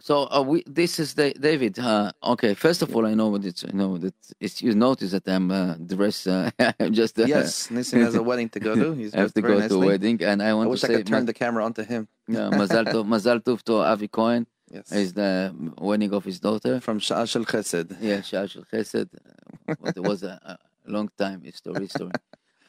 so 0.00 0.42
we 0.42 0.62
this 0.66 0.98
is 0.98 1.14
the, 1.14 1.32
David. 1.38 1.78
Uh, 1.78 2.12
okay, 2.24 2.54
first 2.54 2.82
of 2.82 2.94
all, 2.96 3.06
I 3.06 3.14
know 3.14 3.28
what 3.28 3.44
it's. 3.44 3.62
You 3.64 3.72
know 3.74 3.98
that 3.98 4.14
it's. 4.40 4.62
You 4.62 4.74
notice 4.74 5.10
that 5.12 5.28
I'm 5.28 5.50
uh, 5.50 5.74
dressed. 5.74 6.26
Uh, 6.28 6.50
I'm 6.80 6.92
just. 6.94 7.18
Yes, 7.18 7.68
Nissim 7.68 8.00
has 8.02 8.14
a 8.14 8.22
wedding 8.22 8.48
to 8.50 8.60
go 8.60 8.74
to. 8.76 8.92
He's 9.00 9.14
I 9.14 9.18
have 9.20 9.34
to 9.34 9.42
go 9.42 9.60
to 9.60 9.74
a 9.74 9.78
wedding, 9.78 10.22
and 10.24 10.42
I 10.42 10.50
I 10.50 10.54
want 10.54 10.70
wish 10.70 10.80
to 10.80 10.86
I 10.86 10.88
say 10.88 10.94
could 10.98 11.06
turn 11.06 11.20
ma- 11.22 11.26
the 11.26 11.34
camera 11.34 11.64
onto 11.64 11.84
him. 11.84 12.08
yeah, 12.28 12.48
Mazal 12.50 12.86
Tov, 12.86 13.06
Mazal 13.06 13.40
Tov 13.42 13.62
to 13.64 13.74
Avi 13.80 14.08
Cohen. 14.08 14.46
Yes. 14.70 14.92
Is 14.92 15.12
the 15.14 15.52
wedding 15.78 16.12
of 16.12 16.24
his 16.24 16.38
daughter. 16.40 16.80
From 16.80 17.00
Sha'al 17.00 17.28
Shel 17.28 17.44
Chesed. 17.44 17.96
Yeah, 18.00 18.20
Shah 18.22 18.46
Shel 18.46 18.64
Chesed. 18.72 19.08
But 19.66 19.96
it 19.96 20.02
was 20.02 20.22
a, 20.22 20.40
a 20.86 20.90
long 20.90 21.08
time 21.18 21.42
history. 21.42 21.88
story. 21.88 22.12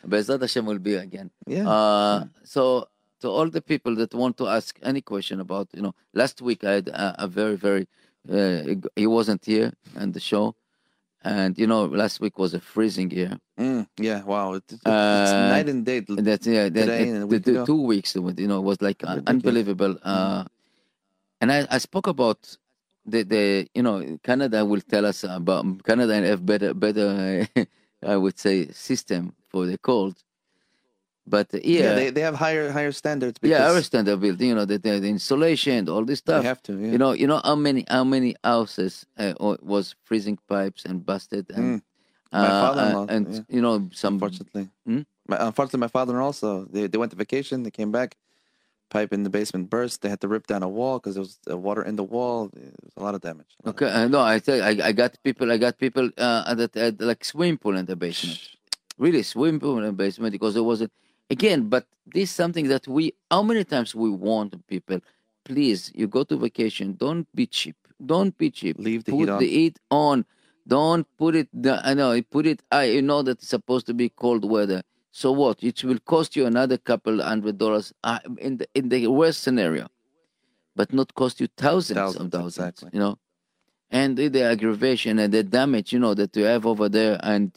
Be'ezrat 0.07 0.41
Hashem 0.41 0.65
will 0.65 0.79
be 0.79 0.95
again. 0.95 1.29
Yeah. 1.45 1.69
Uh, 1.69 2.25
so 2.43 2.87
to 3.21 3.27
all 3.29 3.49
the 3.49 3.61
people 3.61 3.95
that 3.97 4.13
want 4.15 4.35
to 4.37 4.47
ask 4.47 4.79
any 4.81 5.01
question 5.01 5.39
about, 5.39 5.67
you 5.75 5.81
know, 5.83 5.93
last 6.13 6.41
week 6.41 6.63
I 6.63 6.71
had 6.79 6.87
a, 6.87 7.25
a 7.25 7.27
very, 7.27 7.55
very, 7.55 7.87
uh, 8.29 8.63
he 8.95 9.05
wasn't 9.05 9.45
here 9.45 9.71
on 9.95 10.11
the 10.11 10.19
show. 10.19 10.55
And, 11.23 11.55
you 11.59 11.67
know, 11.67 11.85
last 11.85 12.19
week 12.19 12.39
was 12.39 12.55
a 12.55 12.59
freezing 12.59 13.11
year. 13.11 13.37
Mm, 13.59 13.85
yeah, 13.99 14.23
wow. 14.23 14.53
It, 14.53 14.63
it- 14.71 14.73
it's 14.73 14.85
Uh, 14.87 15.49
night 15.49 15.69
and 15.69 15.85
day. 15.85 15.99
That's, 15.99 16.47
yeah, 16.47 16.67
that, 16.69 16.89
it- 16.89 17.07
and 17.09 17.29
the, 17.29 17.63
two 17.63 17.79
weeks, 17.83 18.15
you 18.15 18.47
know, 18.47 18.57
it 18.57 18.63
was 18.63 18.81
like 18.81 19.03
uh, 19.03 19.19
unbelievable. 19.27 19.99
Uh, 20.01 20.45
and 21.41 21.51
I, 21.51 21.67
I 21.69 21.77
spoke 21.79 22.07
about 22.07 22.57
the, 23.05 23.23
the, 23.23 23.67
you 23.73 23.83
know, 23.83 24.19
Canada 24.23 24.63
will 24.63 24.81
tell 24.81 25.05
us 25.05 25.23
about, 25.23 25.83
Canada 25.83 26.15
have 26.25 26.45
better, 26.45 26.73
better, 26.73 27.47
I 28.05 28.15
would 28.15 28.39
say, 28.39 28.67
system 28.69 29.33
for 29.49 29.65
the 29.65 29.77
cold. 29.77 30.15
But 31.27 31.53
uh, 31.53 31.59
Yeah, 31.63 31.93
they, 31.95 32.09
they 32.09 32.21
have 32.21 32.35
higher 32.35 32.71
higher 32.71 32.91
standards 32.91 33.37
because 33.39 33.59
yeah, 33.59 33.71
our 33.71 33.81
standard 33.81 34.19
building, 34.19 34.49
you 34.49 34.55
know, 34.55 34.65
the, 34.65 34.79
the, 34.79 35.07
insulation, 35.07 35.87
all 35.87 36.03
this 36.03 36.21
they 36.21 36.33
stuff. 36.33 36.43
have 36.43 36.63
to. 36.63 36.77
Yeah. 36.77 36.91
You 36.93 36.97
know, 36.97 37.11
you 37.11 37.27
know 37.27 37.41
how 37.43 37.55
many 37.55 37.85
how 37.87 38.03
many 38.03 38.35
houses 38.43 39.05
uh, 39.17 39.33
was 39.39 39.95
freezing 40.03 40.39
pipes 40.47 40.83
and 40.85 41.05
busted 41.05 41.51
and 41.51 41.81
Mm. 41.81 41.81
My 42.33 42.47
uh, 42.47 42.61
father-in-law, 42.61 43.05
and 43.09 43.33
yeah. 43.33 43.39
you 43.49 43.61
know 43.61 43.89
some 43.91 44.13
unfortunately. 44.13 44.69
Hmm? 44.85 45.01
My, 45.27 45.47
unfortunately, 45.47 45.81
my 45.81 45.87
father 45.87 46.21
also. 46.21 46.65
They, 46.65 46.87
they 46.87 46.97
went 46.97 47.11
to 47.11 47.17
vacation. 47.17 47.63
They 47.63 47.71
came 47.71 47.91
back. 47.91 48.15
Pipe 48.91 49.13
in 49.13 49.23
the 49.23 49.29
basement 49.29 49.69
burst. 49.69 50.01
They 50.01 50.09
had 50.09 50.19
to 50.19 50.27
rip 50.27 50.45
down 50.47 50.63
a 50.63 50.69
wall 50.69 50.99
because 50.99 51.15
there 51.15 51.23
was 51.23 51.39
uh, 51.49 51.57
water 51.57 51.83
in 51.89 51.95
the 51.95 52.03
wall. 52.03 52.51
It 52.55 52.75
was 52.83 52.93
a 52.97 53.03
lot 53.07 53.15
of 53.15 53.21
damage. 53.21 53.51
Okay, 53.65 53.89
uh, 53.89 54.07
no, 54.09 54.19
I 54.21 54.39
tell 54.39 54.57
you, 54.57 54.63
I, 54.63 54.89
I 54.89 54.91
got 54.91 55.17
people, 55.23 55.49
I 55.49 55.57
got 55.57 55.79
people 55.79 56.11
uh, 56.17 56.53
that 56.53 56.75
had 56.75 57.01
like 57.01 57.23
swimming 57.23 57.57
pool 57.57 57.77
in 57.77 57.85
the 57.85 57.95
basement. 57.95 58.39
Really, 58.97 59.23
swimming 59.23 59.61
pool 59.61 59.77
in 59.77 59.85
the 59.85 59.93
basement 59.93 60.33
because 60.33 60.53
there 60.55 60.67
wasn't. 60.71 60.91
Again, 61.29 61.69
but 61.69 61.87
this 62.05 62.23
is 62.23 62.31
something 62.31 62.67
that 62.67 62.85
we. 62.85 63.13
How 63.31 63.41
many 63.43 63.63
times 63.63 63.95
we 63.95 64.09
want 64.09 64.67
people? 64.67 64.99
Please, 65.45 65.91
you 65.95 66.07
go 66.07 66.23
to 66.25 66.35
vacation. 66.35 66.95
Don't 66.99 67.25
be 67.33 67.47
cheap. 67.47 67.77
Don't 68.05 68.37
be 68.37 68.51
cheap. 68.51 68.75
Leave 68.77 69.05
the 69.05 69.13
put 69.13 69.19
heat 69.19 69.29
on. 69.29 69.39
the 69.39 69.47
heat 69.47 69.79
on. 69.89 70.25
Don't 70.67 71.07
put 71.17 71.35
it. 71.35 71.47
I 71.65 71.93
know. 71.93 72.21
Put 72.29 72.45
it. 72.45 72.61
I 72.71 72.83
you 72.83 73.01
know 73.01 73.21
that 73.23 73.39
it's 73.39 73.47
supposed 73.47 73.85
to 73.87 73.93
be 73.93 74.09
cold 74.09 74.43
weather. 74.43 74.83
So 75.11 75.31
what? 75.31 75.61
It 75.63 75.83
will 75.83 75.99
cost 75.99 76.35
you 76.35 76.45
another 76.45 76.77
couple 76.77 77.21
hundred 77.21 77.57
dollars 77.57 77.93
uh, 78.03 78.19
in 78.37 78.57
the 78.57 78.67
in 78.73 78.89
the 78.89 79.07
worst 79.07 79.41
scenario, 79.43 79.87
but 80.75 80.93
not 80.93 81.13
cost 81.13 81.41
you 81.41 81.47
thousands, 81.57 81.97
Thousands, 81.97 82.25
of 82.25 82.31
thousands. 82.31 82.57
exactly. 82.57 82.89
You 82.93 82.99
know, 82.99 83.17
and 83.89 84.15
the, 84.17 84.29
the 84.29 84.43
aggravation 84.43 85.19
and 85.19 85.33
the 85.33 85.43
damage 85.43 85.91
you 85.91 85.99
know 85.99 86.13
that 86.13 86.35
you 86.37 86.43
have 86.45 86.65
over 86.65 86.87
there, 86.87 87.19
and 87.23 87.51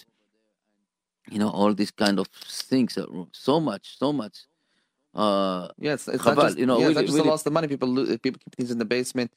you 1.30 1.38
know, 1.38 1.48
all 1.50 1.72
these 1.74 1.92
kind 1.92 2.18
of 2.18 2.26
things. 2.28 2.98
Are 2.98 3.06
so 3.32 3.60
much, 3.60 3.98
so 3.98 4.12
much. 4.12 4.36
Uh, 5.14 5.68
Yeah, 5.78 5.92
it's, 5.94 6.06
Chabal, 6.06 6.24
not 6.36 6.36
just, 6.46 6.58
you 6.58 6.66
know, 6.66 6.78
yeah, 6.80 6.88
it's 6.88 6.96
really- 6.96 7.06
just 7.06 7.14
really- 7.14 7.24
the 7.26 7.30
loss 7.30 7.46
of 7.46 7.52
money. 7.52 7.68
People 7.68 7.88
lo- 7.88 8.18
people 8.18 8.40
keep 8.44 8.56
things 8.56 8.70
in 8.72 8.78
the 8.78 8.84
basement. 8.84 9.32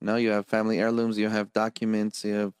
You 0.00 0.06
know, 0.08 0.16
you 0.16 0.30
have 0.30 0.46
family 0.46 0.80
heirlooms, 0.80 1.16
you 1.18 1.28
have 1.28 1.52
documents, 1.52 2.24
you 2.24 2.34
have 2.34 2.52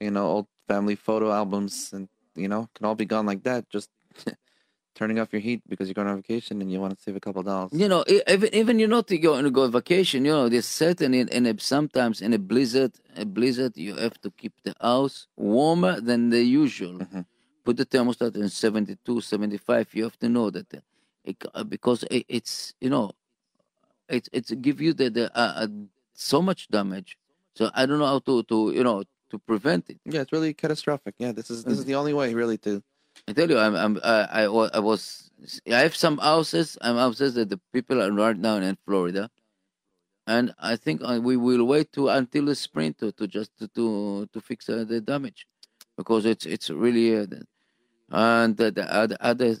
you 0.00 0.10
know 0.10 0.26
old 0.26 0.46
family 0.66 0.94
photo 0.96 1.30
albums, 1.32 1.92
and 1.92 2.08
you 2.34 2.48
know 2.48 2.68
can 2.74 2.86
all 2.86 2.94
be 2.94 3.04
gone 3.04 3.26
like 3.26 3.42
that. 3.42 3.68
Just 3.68 3.90
turning 4.94 5.18
off 5.20 5.32
your 5.32 5.40
heat 5.40 5.62
because 5.68 5.86
you're 5.88 5.94
going 5.94 6.08
on 6.08 6.16
vacation 6.16 6.60
and 6.60 6.70
you 6.72 6.80
want 6.80 6.96
to 6.96 7.02
save 7.02 7.14
a 7.16 7.20
couple 7.20 7.42
dollars. 7.42 7.72
you 7.72 7.88
know, 7.88 8.04
even 8.26 8.52
even 8.54 8.78
you're 8.78 8.88
not 8.88 9.06
going 9.08 9.44
to 9.44 9.50
go 9.50 9.62
on 9.64 9.72
vacation. 9.72 10.24
You 10.24 10.32
know, 10.32 10.48
there's 10.48 10.66
certain 10.66 11.14
in, 11.14 11.28
in 11.28 11.46
a, 11.46 11.58
sometimes 11.60 12.20
in 12.20 12.32
a 12.32 12.38
blizzard, 12.38 12.92
a 13.16 13.24
blizzard, 13.24 13.76
you 13.76 13.94
have 13.96 14.20
to 14.22 14.30
keep 14.32 14.54
the 14.64 14.74
house 14.80 15.26
warmer 15.36 16.00
than 16.00 16.30
the 16.30 16.42
usual. 16.42 16.98
Mhm. 16.98 17.24
Put 17.64 17.76
the 17.76 17.84
thermostat 17.86 18.34
in 18.34 18.48
72, 18.48 19.20
75. 19.20 19.94
You 19.94 20.04
have 20.04 20.18
to 20.20 20.28
know 20.28 20.48
that 20.50 20.72
uh, 20.74 20.78
it, 21.24 21.36
uh, 21.54 21.64
because 21.64 22.02
it, 22.10 22.24
it's 22.28 22.74
you 22.80 22.88
know, 22.90 23.12
it's 24.08 24.28
it's 24.32 24.50
give 24.52 24.80
you 24.80 24.94
the, 24.94 25.10
the 25.10 25.24
uh, 25.38 25.52
uh, 25.62 25.68
so 26.14 26.40
much 26.42 26.68
damage. 26.68 27.18
So 27.54 27.70
I 27.74 27.86
don't 27.86 27.98
know 27.98 28.06
how 28.06 28.20
to 28.20 28.42
to 28.44 28.72
you 28.74 28.82
know 28.82 29.04
to 29.30 29.38
prevent 29.38 29.90
it. 29.90 29.98
Yeah, 30.06 30.22
it's 30.22 30.32
really 30.32 30.54
catastrophic. 30.54 31.14
Yeah, 31.18 31.32
this 31.32 31.50
is 31.50 31.64
this 31.64 31.78
is 31.78 31.84
the 31.84 31.94
only 31.94 32.14
way 32.14 32.32
really 32.34 32.58
to. 32.58 32.82
I 33.26 33.32
tell 33.32 33.50
you, 33.50 33.58
I'm, 33.58 33.74
I'm 33.74 34.00
I, 34.04 34.44
I, 34.44 34.48
was, 34.48 35.30
I 35.70 35.78
have 35.80 35.96
some 35.96 36.18
houses, 36.18 36.78
I'm 36.80 36.96
houses 36.96 37.34
that 37.34 37.48
the 37.50 37.60
people 37.72 38.02
are 38.02 38.12
right 38.12 38.36
now 38.36 38.56
in 38.56 38.76
Florida, 38.84 39.30
and 40.26 40.54
I 40.58 40.76
think 40.76 41.00
uh, 41.04 41.18
we 41.22 41.36
will 41.36 41.64
wait 41.64 41.92
to 41.92 42.08
until 42.08 42.46
the 42.46 42.54
spring 42.54 42.94
to, 43.00 43.12
to 43.12 43.26
just 43.26 43.56
to 43.58 43.68
to, 43.68 44.28
to 44.32 44.40
fix 44.40 44.68
uh, 44.68 44.84
the 44.86 45.00
damage, 45.00 45.46
because 45.96 46.26
it's 46.26 46.46
it's 46.46 46.70
really, 46.70 47.16
uh, 47.16 47.26
and 48.10 48.56
the, 48.56 48.70
the 48.70 49.16
other 49.20 49.56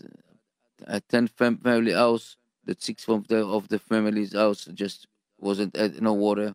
uh, 0.86 1.00
ten 1.08 1.26
fam- 1.26 1.58
family 1.58 1.92
house, 1.92 2.36
the 2.64 2.76
six 2.78 3.08
of 3.08 3.26
the 3.28 3.44
of 3.46 3.68
the 3.68 3.78
family's 3.78 4.34
house 4.34 4.68
just 4.74 5.06
wasn't 5.38 5.76
uh, 5.76 5.88
no 6.00 6.12
water, 6.12 6.54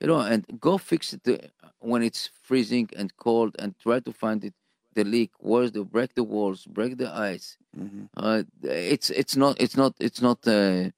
you 0.00 0.06
know, 0.06 0.20
and 0.20 0.44
go 0.60 0.78
fix 0.78 1.12
it 1.12 1.28
uh, 1.28 1.68
when 1.80 2.02
it's 2.02 2.30
freezing 2.42 2.88
and 2.96 3.16
cold, 3.16 3.54
and 3.58 3.78
try 3.78 4.00
to 4.00 4.12
find 4.12 4.44
it 4.44 4.54
the 4.94 5.04
leak 5.04 5.30
where's 5.38 5.72
the 5.72 5.84
break 5.84 6.14
the 6.14 6.24
walls 6.24 6.64
break 6.66 6.96
the 6.96 7.10
ice. 7.12 7.56
Mhm. 7.76 8.08
uh, 8.16 8.42
it's 8.62 9.10
it's 9.10 9.36
not 9.36 9.60
it's 9.60 9.76
not 9.76 9.94
it's 9.98 10.20
not 10.22 10.46
uh, 10.46 10.90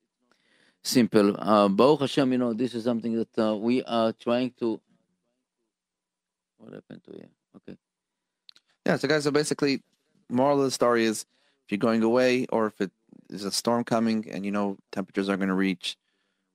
simple. 0.83 1.37
Uh, 1.38 1.68
Baruch 1.68 2.00
Hashem 2.00 2.33
you 2.33 2.38
know 2.38 2.52
this 2.52 2.74
is 2.74 2.85
something 2.85 3.14
that 3.14 3.38
uh, 3.38 3.57
we 3.57 3.83
are 3.85 4.12
trying 4.12 4.52
to 4.61 4.80
what 6.59 6.72
happened 6.72 7.02
to 7.04 7.12
you? 7.12 7.28
Okay. 7.57 7.76
Yeah, 8.87 8.96
so 8.96 9.09
guys, 9.09 9.24
so 9.24 9.30
basically, 9.30 9.83
moral 10.28 10.59
of 10.59 10.64
the 10.64 10.70
story 10.70 11.04
is, 11.04 11.26
if 11.64 11.72
you're 11.72 11.78
going 11.78 12.02
away 12.02 12.46
or 12.50 12.66
if 12.66 12.80
it 12.80 12.90
is 13.30 13.44
a 13.44 13.50
storm 13.50 13.85
coming 13.85 14.28
and 14.30 14.44
you 14.44 14.52
know 14.52 14.76
temperatures 14.92 15.28
are 15.28 15.37
going 15.37 15.48
to 15.48 15.54
reach, 15.54 15.96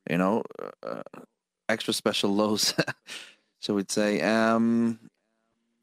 you 0.09 0.17
know, 0.17 0.43
uh, 0.83 1.01
extra 1.67 1.93
special 1.93 2.33
lows, 2.33 2.73
so 3.59 3.73
we'd 3.73 3.91
say, 3.91 4.21
um, 4.21 4.99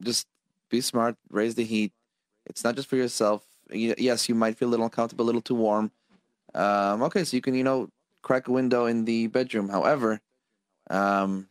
just 0.03 0.27
be 0.71 0.81
smart, 0.81 1.17
raise 1.31 1.55
the 1.55 1.65
heat. 1.65 1.93
It's 2.47 2.65
not 2.65 2.77
just 2.77 2.89
for 2.89 2.97
yourself. 2.97 3.45
Yes, 3.71 4.29
you 4.29 4.35
might 4.35 4.57
feel 4.57 4.69
a 4.69 4.71
little 4.71 4.87
uncomfortable, 4.87 5.25
a 5.25 5.27
little 5.27 5.41
too 5.41 5.55
warm. 5.55 5.91
Um, 6.55 7.03
okay, 7.03 7.25
so 7.25 7.37
you 7.37 7.41
can, 7.41 7.55
you 7.55 7.65
know, 7.65 7.91
crack 8.23 8.49
a 8.49 8.53
window 8.53 8.87
in 8.87 9.05
the 9.05 9.27
bedroom. 9.27 9.69
However, 9.69 10.21
um, 10.91 11.49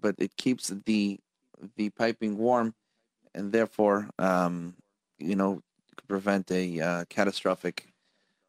but 0.00 0.14
it 0.18 0.36
keeps 0.36 0.72
the 0.86 1.18
the 1.76 1.90
piping 1.90 2.38
warm 2.38 2.74
and 3.34 3.52
therefore, 3.52 4.08
um, 4.18 4.74
you 5.18 5.36
know, 5.36 5.62
prevent 6.08 6.50
a 6.50 6.80
uh, 6.80 7.04
catastrophic 7.08 7.88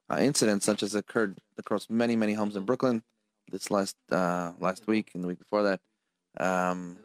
uh, 0.09 0.17
incident 0.19 0.63
such 0.63 0.83
as 0.83 0.95
occurred 0.95 1.37
across 1.57 1.89
many, 1.89 2.15
many 2.15 2.33
homes 2.33 2.55
in 2.55 2.65
Brooklyn 2.65 3.03
this 3.51 3.69
last 3.71 3.95
uh, 4.11 4.51
last 4.59 4.87
week 4.87 5.11
and 5.13 5.23
the 5.23 5.27
week 5.27 5.39
before 5.39 5.63
that. 5.63 5.79
Um, 6.39 6.97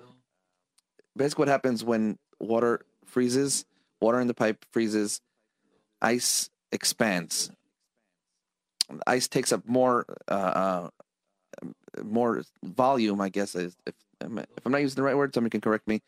basically, 1.17 1.43
what 1.43 1.49
happens 1.49 1.85
when 1.85 2.19
water 2.41 2.81
freezes, 3.05 3.65
water 4.01 4.21
in 4.21 4.27
the 4.27 4.35
pipe 4.35 4.65
freezes, 4.71 5.21
ice 6.01 6.51
expands. 6.73 7.51
Ice 9.07 9.29
takes 9.29 9.53
up 9.53 9.67
more 9.67 10.07
uh, 10.29 10.33
uh, 10.35 10.89
more 12.03 12.43
volume, 12.63 13.21
I 13.21 13.29
guess. 13.29 13.55
If 13.55 13.75
if 13.87 13.95
I'm 14.21 14.73
not 14.73 14.81
using 14.81 14.97
the 14.97 15.03
right 15.03 15.17
word, 15.17 15.35
somebody 15.35 15.51
can 15.51 15.61
correct 15.61 15.87
me 15.87 16.01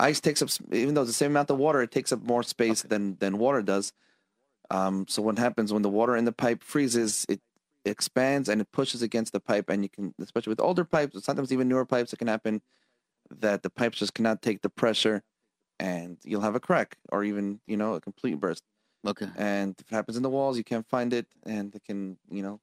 ice 0.00 0.20
takes 0.20 0.42
up 0.42 0.48
even 0.72 0.94
though 0.94 1.02
it's 1.02 1.10
the 1.10 1.14
same 1.14 1.32
amount 1.32 1.50
of 1.50 1.58
water 1.58 1.82
it 1.82 1.90
takes 1.90 2.12
up 2.12 2.22
more 2.22 2.42
space 2.42 2.82
than 2.82 3.16
than 3.18 3.38
water 3.38 3.62
does 3.62 3.92
um, 4.70 5.06
so 5.08 5.22
what 5.22 5.38
happens 5.38 5.72
when 5.72 5.82
the 5.82 5.88
water 5.88 6.16
in 6.16 6.24
the 6.24 6.32
pipe 6.32 6.62
freezes 6.62 7.26
it 7.28 7.40
expands 7.84 8.48
and 8.48 8.60
it 8.60 8.70
pushes 8.72 9.02
against 9.02 9.32
the 9.32 9.40
pipe 9.40 9.68
and 9.68 9.82
you 9.82 9.88
can 9.88 10.14
especially 10.20 10.50
with 10.50 10.60
older 10.60 10.84
pipes 10.84 11.24
sometimes 11.24 11.52
even 11.52 11.68
newer 11.68 11.86
pipes 11.86 12.12
it 12.12 12.18
can 12.18 12.28
happen 12.28 12.60
that 13.30 13.62
the 13.62 13.70
pipes 13.70 13.98
just 13.98 14.14
cannot 14.14 14.42
take 14.42 14.62
the 14.62 14.68
pressure 14.68 15.22
and 15.80 16.16
you'll 16.24 16.40
have 16.40 16.54
a 16.54 16.60
crack 16.60 16.96
or 17.12 17.24
even 17.24 17.60
you 17.66 17.76
know 17.76 17.94
a 17.94 18.00
complete 18.00 18.34
burst 18.40 18.64
okay 19.06 19.28
and 19.36 19.74
if 19.80 19.90
it 19.90 19.94
happens 19.94 20.16
in 20.16 20.22
the 20.22 20.30
walls 20.30 20.56
you 20.56 20.64
can't 20.64 20.88
find 20.88 21.12
it 21.12 21.26
and 21.46 21.74
it 21.74 21.84
can 21.84 22.16
you 22.30 22.42
know 22.42 22.60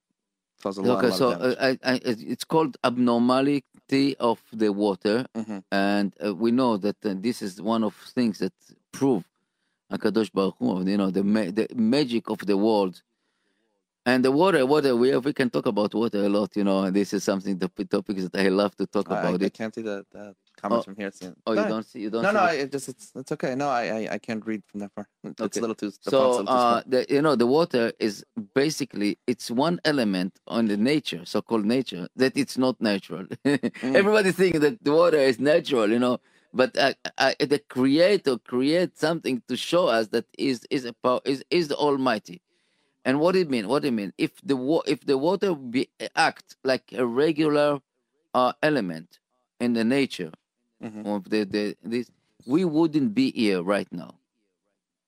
cause 0.62 0.78
a 0.78 0.82
lot, 0.82 1.04
okay 1.04 1.12
so 1.16 1.32
of 1.32 1.42
uh, 1.42 1.56
I, 1.60 1.70
I, 1.84 2.00
it's 2.04 2.44
called 2.44 2.78
abnormality 2.84 4.16
of 4.20 4.42
the 4.54 4.70
water 4.72 5.26
Mhm. 5.36 5.64
and 5.72 6.14
uh, 6.26 6.34
we 6.36 6.52
know 6.52 6.78
that 6.78 6.98
uh, 7.06 7.14
this 7.18 7.42
is 7.42 7.62
one 7.62 7.84
of 7.84 7.96
things 7.96 8.40
that 8.40 8.54
prove 8.92 9.24
Hakadosh 9.92 10.32
Baruch 10.34 10.56
Hu, 10.60 10.84
you 10.88 10.98
know, 10.98 11.12
the 11.12 11.24
ma- 11.24 11.52
the 11.52 11.68
magic 11.76 12.30
of 12.30 12.40
the 12.40 12.58
world, 12.58 13.02
and 14.06 14.26
the 14.26 14.32
water. 14.32 14.66
Water. 14.66 14.96
We 14.96 15.16
we 15.18 15.34
can 15.34 15.50
talk 15.50 15.66
about 15.68 15.94
water 15.94 16.24
a 16.26 16.30
lot, 16.30 16.56
you 16.56 16.64
know. 16.64 16.84
And 16.84 16.96
this 16.96 17.14
is 17.14 17.24
something 17.24 17.58
the 17.58 17.70
topics 17.86 18.24
that 18.24 18.36
I 18.36 18.50
love 18.50 18.76
to 18.78 18.88
talk 18.88 19.12
I, 19.12 19.20
about 19.20 19.42
I 19.42 19.46
it. 19.46 19.54
can't 19.54 19.74
see 19.74 19.82
that, 19.84 20.06
the 20.12 20.36
comments 20.62 20.84
Oh. 20.84 20.86
from 20.88 20.96
here 20.96 21.12
in- 21.22 21.36
Oh, 21.46 21.54
you 21.54 21.64
don't 21.74 21.84
see. 21.86 22.00
You 22.02 22.10
don't. 22.10 22.24
no, 22.24 22.32
no, 22.32 22.40
I, 22.40 22.54
it 22.64 22.72
just 22.72 22.88
it's 22.90 23.12
it's 23.16 23.32
okay. 23.36 23.56
No, 23.56 23.68
I 23.70 23.84
I, 24.00 24.14
I 24.16 24.18
can't 24.18 24.44
read 24.46 24.62
from 24.70 24.80
that 24.82 24.92
far. 24.96 25.08
It's 25.24 25.42
Okay. 25.42 25.60
a 25.60 25.62
little 25.62 25.76
too. 25.76 25.92
the 25.92 26.10
so 26.12 26.20
little 26.20 26.46
too 26.46 26.52
uh, 26.52 26.82
the, 26.94 27.06
you 27.16 27.22
know 27.22 27.36
the 27.36 27.48
water 27.58 27.86
is 28.00 28.24
basically 28.54 29.18
it's 29.28 29.48
one 29.68 29.80
element 29.86 30.32
on 30.48 30.68
the 30.68 30.78
nature 30.78 31.22
so-called 31.26 31.66
nature 31.66 32.08
that 32.22 32.34
it's 32.42 32.58
not 32.66 32.76
natural 32.92 33.26
everybody 34.02 34.32
thinks 34.32 34.60
that 34.66 34.76
the 34.84 34.92
water 35.02 35.18
is 35.32 35.38
natural 35.40 35.88
you 35.96 36.00
know 36.06 36.16
but 36.54 36.72
uh, 36.78 36.94
uh, 37.18 37.34
the 37.54 37.60
creator 37.76 38.36
creates 38.54 39.00
something 39.08 39.42
to 39.50 39.56
show 39.58 39.86
us 39.98 40.08
that 40.16 40.26
is 40.38 40.58
is 40.70 40.84
a 40.86 40.94
power 41.04 41.22
is, 41.26 41.40
is 41.50 41.66
the 41.72 41.76
almighty 41.88 42.38
and 43.08 43.20
what 43.24 43.36
it 43.36 43.50
mean 43.50 43.66
what 43.68 43.84
it 43.90 43.94
mean 44.00 44.12
if 44.18 44.32
the 44.52 44.56
wa- 44.70 44.86
if 44.94 45.00
the 45.12 45.18
water 45.28 45.50
be 45.56 45.82
act 46.16 46.48
like 46.72 46.86
a 46.94 47.06
regular 47.24 47.70
uh, 48.40 48.54
element 48.70 49.10
in 49.60 49.74
the 49.74 49.84
nature 49.84 50.32
Mhm. 50.86 51.06
of 51.16 51.30
the, 51.30 51.44
the 51.46 51.76
this 51.84 52.12
we 52.46 52.66
wouldn't 52.66 53.14
be 53.16 53.32
here 53.32 53.62
right 53.64 53.92
now 53.92 54.16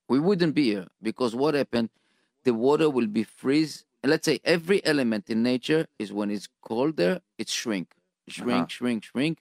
we 0.10 0.20
wouldn't 0.20 0.56
be 0.56 0.64
here 0.64 0.88
because 1.02 1.36
what 1.36 1.54
happened 1.54 1.90
the 2.44 2.54
water 2.54 2.90
will 2.90 3.08
be 3.08 3.24
freeze 3.24 3.86
and 4.04 4.10
let's 4.12 4.26
say 4.26 4.40
every 4.44 4.84
element 4.86 5.30
in 5.30 5.44
nature 5.44 5.88
is 6.00 6.14
when 6.14 6.32
it's 6.32 6.48
colder 6.62 7.20
it 7.38 7.50
shrink 7.50 7.90
shrink 8.28 8.64
Uh-huh. 8.64 8.76
shrink 8.78 9.04
shrink 9.04 9.38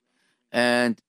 and 0.53 1.01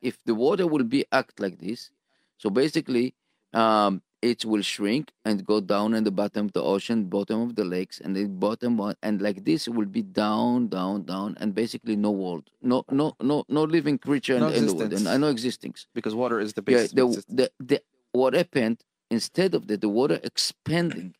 if 0.00 0.18
the 0.24 0.34
water 0.34 0.66
will 0.66 0.84
be 0.84 1.04
act 1.12 1.40
like 1.40 1.58
this 1.58 1.90
so 2.38 2.50
basically 2.50 3.14
um 3.52 4.02
it 4.30 4.44
will 4.50 4.62
shrink 4.62 5.12
and 5.24 5.44
go 5.52 5.60
down 5.60 5.94
in 5.94 6.02
the 6.08 6.10
bottom 6.20 6.46
of 6.46 6.52
the 6.52 6.62
ocean 6.74 6.98
bottom 7.16 7.38
of 7.46 7.50
the 7.56 7.64
lakes 7.74 8.00
and 8.02 8.16
the 8.16 8.24
bottom 8.46 8.76
one 8.86 8.96
and 9.02 9.20
like 9.26 9.44
this 9.44 9.66
it 9.68 9.74
will 9.78 9.92
be 9.98 10.02
down 10.02 10.68
down 10.68 11.02
down 11.12 11.36
and 11.40 11.54
basically 11.54 11.96
no 12.06 12.10
world 12.10 12.44
no 12.62 12.84
no 12.90 13.06
no 13.20 13.44
no 13.48 13.62
living 13.76 13.98
creature 13.98 14.38
No 14.40 14.48
in, 14.48 14.54
in 14.60 14.66
the 14.66 14.74
world 14.74 14.92
and 14.92 15.06
i 15.08 15.16
know 15.16 15.28
existence 15.28 15.86
because 15.94 16.14
water 16.14 16.38
is 16.40 16.54
the 16.54 16.64
yeah, 16.66 16.86
basis. 16.86 16.92
of 16.92 17.26
the, 17.28 17.34
the, 17.40 17.46
the, 17.70 17.82
what 18.12 18.32
happened 18.34 18.78
instead 19.10 19.54
of 19.54 19.66
the, 19.66 19.76
the 19.76 19.88
water 19.88 20.20
expanding, 20.22 21.14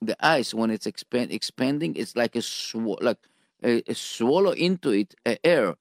the 0.00 0.16
ice 0.24 0.52
when 0.54 0.70
it's 0.70 0.86
expand 0.86 1.30
expanding, 1.32 1.94
it's 1.96 2.14
like 2.16 2.36
a 2.36 2.42
sw- 2.42 3.00
like 3.00 3.18
a, 3.62 3.82
a 3.86 3.94
swallow 3.94 4.52
into 4.52 4.90
it 4.90 5.14
air, 5.44 5.74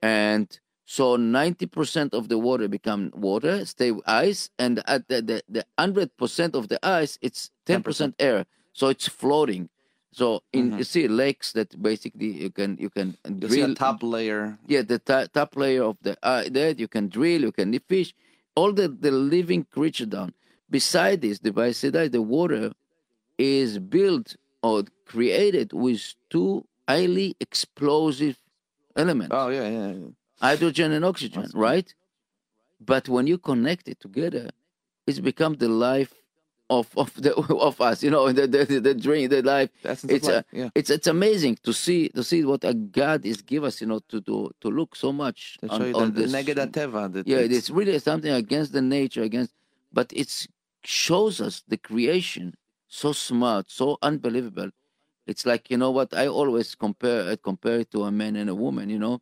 and 0.00 0.58
so 0.84 1.16
ninety 1.16 1.66
percent 1.66 2.14
of 2.14 2.28
the 2.28 2.38
water 2.38 2.68
become 2.68 3.10
water, 3.14 3.64
stay 3.64 3.92
ice, 4.06 4.50
and 4.58 4.82
at 4.86 5.08
the 5.08 5.22
the, 5.22 5.42
the 5.48 5.64
hundred 5.78 6.16
percent 6.16 6.54
of 6.54 6.68
the 6.68 6.78
ice, 6.84 7.18
it's 7.22 7.50
ten 7.66 7.82
percent 7.82 8.14
air, 8.18 8.46
so 8.72 8.88
it's 8.88 9.08
floating. 9.08 9.68
So 10.12 10.42
in 10.52 10.72
Mhm. 10.72 10.78
you 10.78 10.84
see 10.84 11.08
lakes 11.08 11.52
that 11.52 11.80
basically 11.80 12.30
you 12.44 12.50
can 12.50 12.76
you 12.78 12.90
can 12.90 13.16
You 13.24 13.48
see 13.48 13.60
drill 13.62 13.72
a 13.72 13.74
top 13.74 14.02
layer. 14.02 14.58
yeah 14.66 14.82
the 14.82 14.98
to- 14.98 15.28
top 15.32 15.56
layer 15.56 15.82
of 15.84 15.96
the 16.02 16.16
uh, 16.22 16.44
that 16.50 16.78
you 16.78 16.88
can 16.88 17.08
drill 17.08 17.40
you 17.42 17.52
can 17.52 17.72
fish 17.88 18.12
all 18.54 18.72
the, 18.74 18.88
the 18.88 19.10
living 19.10 19.64
creature 19.64 20.04
down 20.04 20.34
beside 20.68 21.22
this 21.22 21.38
the 21.40 21.50
Baisedai, 21.50 22.10
the 22.12 22.20
water 22.20 22.72
is 23.38 23.78
built 23.78 24.36
or 24.62 24.84
created 25.06 25.72
with 25.72 26.14
two 26.28 26.66
highly 26.88 27.34
explosive 27.40 28.36
elements 28.96 29.34
Oh 29.34 29.48
yeah, 29.48 29.68
yeah. 29.68 29.92
yeah. 29.92 30.08
Hydrogen 30.42 30.92
and 30.92 31.04
oxygen 31.04 31.46
right 31.54 31.94
but 32.80 33.08
when 33.08 33.26
you 33.26 33.38
connect 33.38 33.84
it 33.88 33.98
together 34.00 34.46
it's 35.06 35.20
become 35.20 35.54
the 35.64 35.68
life 35.68 36.14
of 36.70 36.86
of 36.96 37.10
the 37.24 37.34
of 37.68 37.80
us. 37.80 38.02
You 38.02 38.10
know, 38.10 38.32
the 38.32 38.46
the, 38.46 38.64
the 38.80 38.94
dream, 38.94 39.28
the 39.28 39.42
life. 39.42 39.70
The 39.82 39.90
essence 39.90 40.12
It's 40.12 40.28
a, 40.28 40.44
yeah. 40.52 40.70
it's 40.74 40.90
it's 40.90 41.06
amazing 41.06 41.58
to 41.64 41.72
see 41.72 42.08
to 42.10 42.22
see 42.24 42.44
what 42.44 42.64
a 42.64 42.72
God 42.72 43.26
is 43.26 43.42
give 43.42 43.64
us. 43.64 43.80
You 43.80 43.88
know, 43.88 44.00
to 44.10 44.20
to 44.22 44.50
to 44.62 44.68
look 44.68 44.96
so 44.96 45.12
much 45.12 45.58
on, 45.68 45.82
on 45.94 46.12
the, 46.12 46.22
the 46.22 46.28
this. 46.28 46.32
neged 46.32 46.70
teva. 46.72 47.12
That 47.12 47.26
Yeah, 47.26 47.38
it's- 47.38 47.58
it's 47.58 47.70
really 47.70 47.98
something 47.98 48.32
against 48.32 48.72
the 48.72 48.80
nature, 48.82 49.22
against, 49.22 49.52
but 49.92 50.08
it 50.14 50.28
shows 50.84 51.40
us 51.40 51.62
the 51.68 51.76
creation 51.76 52.54
so 52.88 53.12
smart, 53.12 53.70
so 53.70 53.98
unbelievable. 54.02 54.70
It's 55.26 55.44
like 55.46 55.70
you 55.70 55.76
know 55.76 55.90
what 55.90 56.14
I 56.14 56.26
always 56.28 56.74
compare 56.74 57.30
I 57.32 57.36
compare 57.36 57.80
it 57.80 57.90
to 57.92 58.04
a 58.04 58.10
man 58.10 58.34
and 58.36 58.48
a 58.48 58.54
woman. 58.54 58.88
You 58.88 58.98
know, 58.98 59.20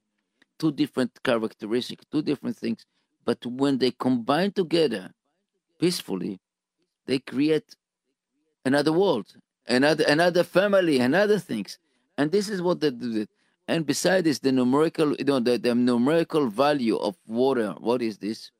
two 0.61 0.73
different 0.73 1.13
characteristics, 1.25 2.05
two 2.13 2.23
different 2.23 2.57
things, 2.57 2.87
but 3.25 3.45
when 3.47 3.79
they 3.79 3.91
combine 3.93 4.53
together 4.53 5.11
peacefully, 5.81 6.39
they 7.07 7.19
create 7.19 7.75
another 8.65 8.93
world, 8.93 9.27
another 9.67 10.05
another 10.07 10.45
family, 10.45 10.99
another 11.01 11.39
things, 11.39 11.79
and 12.19 12.31
this 12.31 12.49
is 12.49 12.63
what 12.63 12.81
they 12.81 12.91
do. 12.91 13.27
And 13.67 13.87
besides 13.87 14.25
this, 14.25 14.39
the 14.41 14.53
numerical, 14.53 15.15
you 15.17 15.25
know, 15.25 15.41
the, 15.41 15.57
the 15.59 15.75
numerical 15.75 16.49
value 16.49 16.97
of 16.97 17.17
water. 17.27 17.75
What 17.79 18.03
is 18.03 18.19
this? 18.19 18.51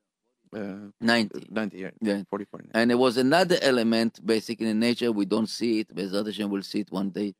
uh, 0.55 0.89
90. 0.99 1.47
90 1.49 1.77
yeah, 1.77 1.89
Yeah. 2.01 2.23
40, 2.29 2.45
40. 2.45 2.69
And 2.73 2.89
there 2.89 2.97
was 2.97 3.17
another 3.17 3.57
element, 3.61 4.25
basically 4.25 4.69
in 4.69 4.79
nature, 4.79 5.11
we 5.11 5.25
don't 5.25 5.47
see 5.49 5.79
it, 5.81 5.87
but 5.93 6.25
Hashem 6.25 6.49
will 6.49 6.61
see 6.63 6.81
it 6.81 6.91
one 6.91 7.09
day, 7.09 7.35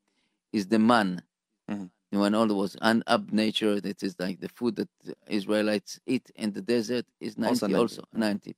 is 0.54 0.68
the 0.68 0.80
man. 0.80 1.22
Mhm. 1.70 1.90
When 2.12 2.36
all 2.36 2.48
was 2.48 2.76
un 2.82 3.04
up 3.08 3.32
nature, 3.32 3.80
that 3.80 4.04
is 4.04 4.16
like 4.20 4.42
the 4.42 4.50
food 4.50 4.76
that 4.76 4.90
Israelites 5.28 6.00
eat 6.06 6.30
in 6.36 6.52
the 6.52 6.62
desert 6.62 7.06
is 7.22 7.38
90 7.38 7.66
Also 7.66 7.82
also, 7.82 8.04
90. 8.14 8.50
90. 8.54 8.56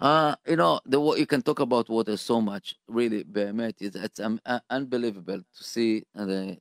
Uh, 0.00 0.34
you 0.46 0.56
know, 0.56 0.80
the 0.86 1.00
you 1.16 1.26
can 1.26 1.42
talk 1.42 1.60
about 1.60 1.88
water 1.88 2.16
so 2.16 2.40
much, 2.40 2.76
really, 2.88 3.24
Behemet, 3.24 3.74
it's, 3.80 3.94
it's 3.94 4.20
um, 4.20 4.40
uh, 4.44 4.60
unbelievable 4.70 5.38
to 5.38 5.64
see 5.64 6.04
uh, 6.18 6.24
the 6.24 6.58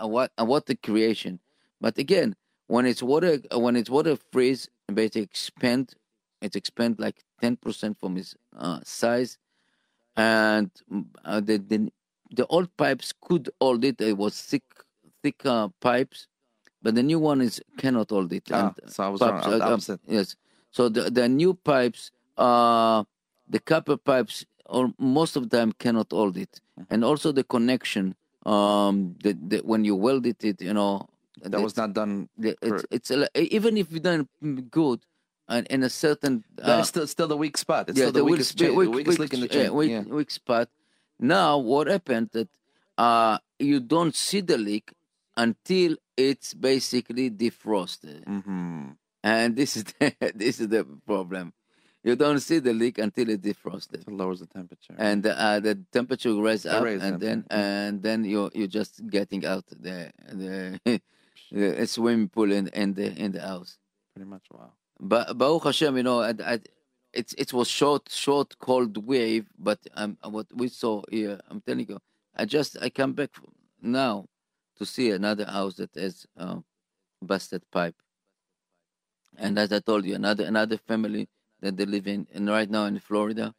uh, 0.00 0.06
what 0.06 0.32
uh, 0.38 0.44
what 0.44 0.66
the 0.66 0.76
creation. 0.76 1.40
But 1.80 1.98
again, 1.98 2.36
when 2.66 2.86
it's 2.86 3.02
water, 3.02 3.40
uh, 3.52 3.58
when 3.58 3.76
it's 3.76 3.90
water 3.90 4.16
freeze, 4.32 4.68
basically 4.92 5.22
expand, 5.22 5.94
it 6.42 6.54
expand 6.56 7.00
like 7.00 7.24
ten 7.40 7.56
percent 7.56 7.98
from 7.98 8.16
its 8.16 8.36
uh, 8.56 8.80
size, 8.84 9.38
and 10.16 10.70
the, 11.24 11.58
the 11.58 11.90
the 12.36 12.46
old 12.46 12.74
pipes 12.76 13.12
could 13.20 13.50
hold 13.60 13.84
it. 13.84 14.00
It 14.00 14.16
was 14.16 14.40
thick, 14.40 14.62
thick 15.22 15.44
uh, 15.46 15.68
pipes, 15.80 16.26
but 16.82 16.94
the 16.94 17.02
new 17.02 17.18
one 17.18 17.40
is 17.40 17.60
cannot 17.78 18.10
hold 18.10 18.32
it. 18.32 18.44
Ah, 18.52 18.74
and 18.74 18.90
so 18.90 19.04
I 19.04 19.08
was 19.08 19.20
pipes, 19.20 19.46
was 19.46 19.90
uh, 19.90 19.92
uh, 19.94 19.96
yes. 20.06 20.36
So 20.70 20.88
the 20.88 21.10
the 21.10 21.28
new 21.28 21.54
pipes, 21.54 22.10
uh, 22.36 23.04
the 23.48 23.60
copper 23.60 23.96
pipes, 23.96 24.44
or 24.66 24.92
most 24.98 25.36
of 25.36 25.50
them 25.50 25.72
cannot 25.72 26.08
hold 26.10 26.36
it, 26.36 26.60
and 26.90 27.04
also 27.04 27.32
the 27.32 27.44
connection. 27.44 28.14
Um, 28.44 29.16
the, 29.22 29.32
the 29.32 29.58
when 29.64 29.84
you 29.84 29.96
welded 29.96 30.44
it, 30.44 30.60
you 30.60 30.74
know, 30.74 31.08
That 31.40 31.60
was 31.62 31.76
not 31.76 31.94
done. 31.94 32.28
the, 32.36 32.56
it's 32.60 32.84
it's 32.90 33.10
even 33.34 33.76
if 33.78 33.90
you 33.90 34.00
done 34.00 34.28
good, 34.70 35.00
and 35.48 35.66
in 35.68 35.82
a 35.82 35.88
certain 35.88 36.44
uh, 36.60 36.80
is 36.82 36.88
still, 36.88 37.06
still 37.06 37.28
the 37.28 37.36
weak 37.36 37.56
spot. 37.56 37.88
It's 37.88 37.98
yeah, 37.98 38.04
still 38.04 38.12
the, 38.12 38.18
the 38.20 38.24
weak, 38.24 38.32
weakest, 38.32 38.60
weak, 38.60 39.08
weak- 39.08 39.18
link 39.18 39.32
in 39.32 39.40
the 39.40 39.48
chain. 39.48 39.72
weak, 39.72 40.06
weak 40.12 40.30
spot. 40.30 40.68
Now, 41.18 41.58
what 41.58 41.86
happened 41.86 42.30
that 42.32 42.48
uh, 42.98 43.38
you 43.58 43.80
don't 43.80 44.14
see 44.14 44.40
the 44.40 44.58
leak 44.58 44.92
until 45.36 45.96
it's 46.16 46.54
basically 46.54 47.30
defrosted, 47.30 48.24
hmm 48.26 48.90
and 49.22 49.56
this 49.56 49.76
is 49.76 49.84
the, 49.98 50.14
this 50.34 50.60
is 50.60 50.68
the 50.68 50.84
problem. 51.06 51.52
You 52.02 52.16
don't 52.16 52.40
see 52.40 52.58
the 52.58 52.74
leak 52.74 52.98
until 52.98 53.30
it 53.30 53.40
defrosted, 53.40 54.02
It 54.06 54.12
lowers 54.12 54.40
the 54.40 54.46
temperature. 54.46 54.94
and 54.98 55.26
uh, 55.26 55.58
the 55.60 55.74
temperature 55.90 56.34
rises 56.34 56.66
up, 56.66 56.84
raise 56.84 57.02
and 57.02 57.18
then 57.18 57.44
and 57.50 58.02
then 58.02 58.24
you're 58.24 58.50
you're 58.54 58.66
just 58.80 59.06
getting 59.08 59.46
out 59.46 59.64
the 59.66 60.12
the, 60.30 60.78
the 61.50 61.86
swimming 61.86 62.28
pool 62.28 62.52
in, 62.52 62.68
in 62.68 62.92
the 62.94 63.06
in 63.16 63.32
the 63.32 63.40
house. 63.40 63.78
Pretty 64.14 64.28
much. 64.28 64.42
Wow. 64.52 64.72
But 65.00 65.36
Baruch 65.38 65.64
Hashem, 65.64 65.96
you 65.96 66.02
know, 66.02 66.20
I, 66.20 66.34
I, 66.44 66.60
it's 67.14 67.34
it 67.34 67.52
was 67.54 67.68
short, 67.68 68.10
short, 68.10 68.58
cold 68.60 68.96
wave. 69.06 69.46
But 69.58 69.80
um, 69.94 70.18
what 70.24 70.48
we 70.54 70.68
saw 70.68 71.02
here, 71.10 71.40
I'm 71.50 71.62
telling 71.62 71.88
you, 71.88 72.00
I 72.36 72.46
just 72.46 72.78
I 72.82 72.90
come 72.90 73.14
back 73.14 73.30
now 73.82 74.26
to 74.78 74.86
see 74.86 75.10
another 75.12 75.46
house 75.46 75.76
that 75.76 75.94
has 75.96 76.26
uh, 76.38 76.58
busted 77.22 77.62
pipe, 77.72 77.96
and 79.38 79.58
as 79.58 79.72
I 79.72 79.80
told 79.80 80.06
you, 80.06 80.14
another 80.16 80.44
another 80.44 80.78
family 80.78 81.28
that 81.60 81.76
they 81.76 81.86
live 81.86 82.08
in, 82.08 82.26
and 82.34 82.48
right 82.50 82.70
now 82.70 82.86
in 82.86 82.98
Florida, 83.00 83.54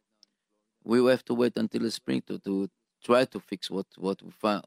we 0.84 1.00
will 1.00 1.10
have 1.10 1.24
to 1.26 1.34
wait 1.34 1.56
until 1.58 1.82
the 1.82 1.92
spring 1.92 2.22
to 2.28 2.38
to 2.40 2.68
try 3.04 3.24
to 3.26 3.40
fix 3.40 3.70
what 3.70 3.86
what 3.98 4.22
we 4.22 4.30
find 4.32 4.62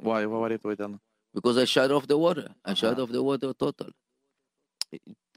Why? 0.00 0.26
Why, 0.26 0.38
why 0.40 0.48
do 0.48 0.54
you 0.54 0.58
have 0.58 0.64
wait 0.66 0.78
down? 0.78 1.00
because 1.34 1.58
I 1.58 1.64
shut 1.66 1.90
off 1.92 2.06
the 2.08 2.18
water. 2.18 2.48
I 2.64 2.74
shut 2.74 2.92
Uh-huh. 2.94 3.04
off 3.04 3.10
the 3.12 3.22
water 3.22 3.52
total. 3.54 3.90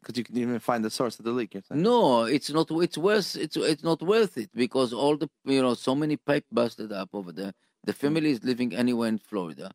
Because 0.04 0.18
you 0.18 0.26
can 0.26 0.38
even 0.38 0.60
find 0.60 0.84
the 0.84 0.90
source 0.90 1.18
of 1.20 1.24
the 1.26 1.32
leak. 1.32 1.54
You're 1.54 1.64
saying. 1.64 1.82
No, 1.82 2.24
it's 2.24 2.50
not. 2.52 2.68
It's 2.72 2.98
worth. 2.98 3.38
It's 3.38 3.56
it's 3.56 3.84
not 3.84 4.02
worth 4.02 4.38
it 4.38 4.50
because 4.54 4.92
all 4.92 5.16
the 5.16 5.30
you 5.46 5.62
know 5.62 5.74
so 5.76 5.96
many 5.96 6.18
pipe 6.18 6.46
busted 6.52 6.92
up 6.92 7.10
over 7.14 7.32
there. 7.32 7.54
The 7.86 7.94
family 7.94 8.32
is 8.32 8.44
living 8.44 8.76
anywhere 8.76 9.08
in 9.10 9.18
Florida, 9.18 9.72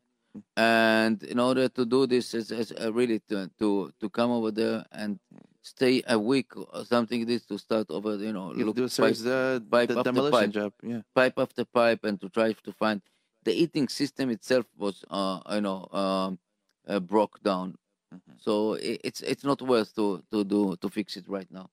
and 0.55 1.21
in 1.23 1.39
order 1.39 1.67
to 1.69 1.85
do 1.85 2.05
this, 2.07 2.33
is, 2.33 2.51
is 2.51 2.71
uh, 2.71 2.93
really 2.93 3.19
to, 3.29 3.49
to 3.59 3.91
to 3.99 4.09
come 4.09 4.31
over 4.31 4.51
there 4.51 4.85
and 4.91 5.19
stay 5.61 6.01
a 6.07 6.17
week 6.17 6.55
or 6.55 6.85
something. 6.85 7.25
This 7.25 7.45
to 7.47 7.57
start 7.57 7.87
over. 7.89 8.15
You 8.15 8.33
know, 8.33 8.53
You 8.53 8.65
look 8.65 8.75
do 8.75 8.85
a 8.85 8.89
serious 8.89 9.25
uh, 9.25 9.59
pipe 9.69 9.89
the 9.89 9.99
after 9.99 10.11
demolition 10.11 10.51
pipe. 10.51 10.51
job. 10.51 10.73
Yeah. 10.83 11.01
pipe 11.15 11.37
after 11.37 11.65
pipe 11.65 12.03
and 12.03 12.19
to 12.21 12.29
try 12.29 12.53
to 12.53 12.71
find 12.71 13.01
the 13.43 13.51
heating 13.53 13.87
system 13.87 14.29
itself 14.29 14.65
was 14.77 15.03
uh 15.09 15.39
you 15.55 15.61
know 15.61 15.87
um 15.91 16.39
uh, 16.87 16.99
broke 16.99 17.41
down 17.43 17.75
Mhm. 18.13 18.41
so 18.41 18.73
it, 18.73 19.01
it's 19.03 19.21
it's 19.21 19.43
not 19.43 19.61
worth 19.61 19.93
to 19.95 20.23
to 20.31 20.43
do 20.43 20.75
to 20.81 20.89
fix 20.89 21.15
it 21.17 21.27
right 21.27 21.49
now 21.51 21.69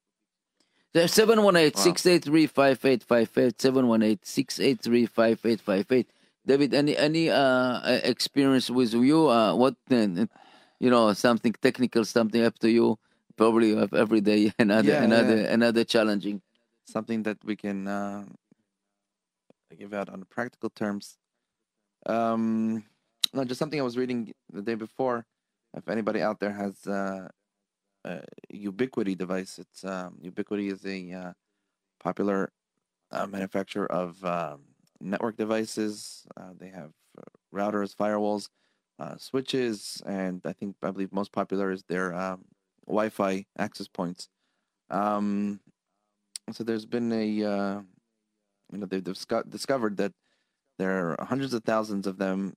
There's 0.92 1.12
718-683-5858 1.12 3.56
718-683-5858 3.56 6.06
david 6.46 6.74
any 6.74 6.96
any 6.96 7.30
uh 7.30 7.36
uh, 7.36 8.00
experience 8.04 8.70
with 8.70 8.94
you 8.94 9.28
uh 9.28 9.54
what 9.54 9.74
uh, 9.90 10.26
you 10.78 10.90
know 10.90 11.12
something 11.12 11.52
technical 11.60 12.04
something 12.04 12.42
up 12.44 12.58
to 12.60 12.70
you 12.70 12.98
probably 13.36 13.68
you 13.68 13.76
have 13.78 13.92
every 13.94 14.20
day 14.20 14.52
another 14.58 14.92
Yeah, 14.92 15.04
another 15.04 15.36
yeah. 15.36 15.52
another 15.54 15.84
challenging 15.84 16.42
Something 16.88 17.24
that 17.24 17.38
we 17.44 17.56
can 17.56 17.88
uh, 17.88 18.24
give 19.76 19.92
out 19.92 20.08
on 20.08 20.24
practical 20.30 20.70
terms. 20.70 21.18
Um, 22.06 22.84
no, 23.34 23.44
just 23.44 23.58
something 23.58 23.80
I 23.80 23.82
was 23.82 23.96
reading 23.98 24.32
the 24.52 24.62
day 24.62 24.76
before. 24.76 25.26
If 25.76 25.88
anybody 25.88 26.22
out 26.22 26.40
there 26.40 26.52
has 26.52 26.86
uh, 26.86 27.28
a 28.04 28.22
Ubiquiti 28.52 29.16
device, 29.16 29.58
it's 29.58 29.84
um, 29.84 30.18
Ubiquiti 30.24 30.72
is 30.72 30.84
a 30.86 31.12
uh, 31.12 31.32
popular 32.00 32.50
uh, 33.12 33.26
manufacturer 33.26 33.90
of 33.92 34.24
um, 34.24 34.62
network 35.00 35.36
devices. 35.36 36.26
Uh, 36.34 36.52
they 36.58 36.68
have 36.68 36.92
uh, 37.18 37.22
routers, 37.54 37.94
firewalls, 37.94 38.48
uh, 38.98 39.16
switches, 39.18 40.02
and 40.06 40.40
I 40.46 40.54
think 40.54 40.76
I 40.82 40.90
believe 40.90 41.12
most 41.12 41.30
popular 41.30 41.70
is 41.70 41.84
their 41.88 42.14
um, 42.14 42.46
Wi-Fi 42.86 43.44
access 43.58 43.86
points. 43.86 44.28
Um, 44.88 45.60
so 46.52 46.64
there's 46.64 46.86
been 46.86 47.12
a 47.12 47.26
you 47.26 48.78
know 48.78 48.86
they've 48.86 49.04
disco- 49.04 49.42
discovered 49.42 49.98
that 49.98 50.12
there 50.78 51.10
are 51.10 51.26
hundreds 51.26 51.52
of 51.52 51.64
thousands 51.64 52.06
of 52.06 52.16
them 52.16 52.54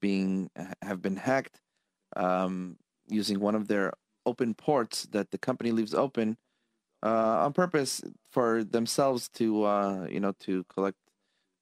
being 0.00 0.50
have 0.82 1.02
been 1.02 1.16
hacked 1.16 1.60
um, 2.16 2.76
using 3.08 3.40
one 3.40 3.54
of 3.54 3.68
their 3.68 3.92
open 4.26 4.54
ports 4.54 5.04
that 5.12 5.30
the 5.30 5.38
company 5.38 5.72
leaves 5.72 5.94
open 5.94 6.36
uh, 7.02 7.44
on 7.44 7.52
purpose 7.52 8.02
for 8.30 8.62
themselves 8.62 9.28
to 9.28 9.64
uh, 9.64 10.06
you 10.10 10.20
know 10.20 10.32
to 10.40 10.64
collect 10.64 10.98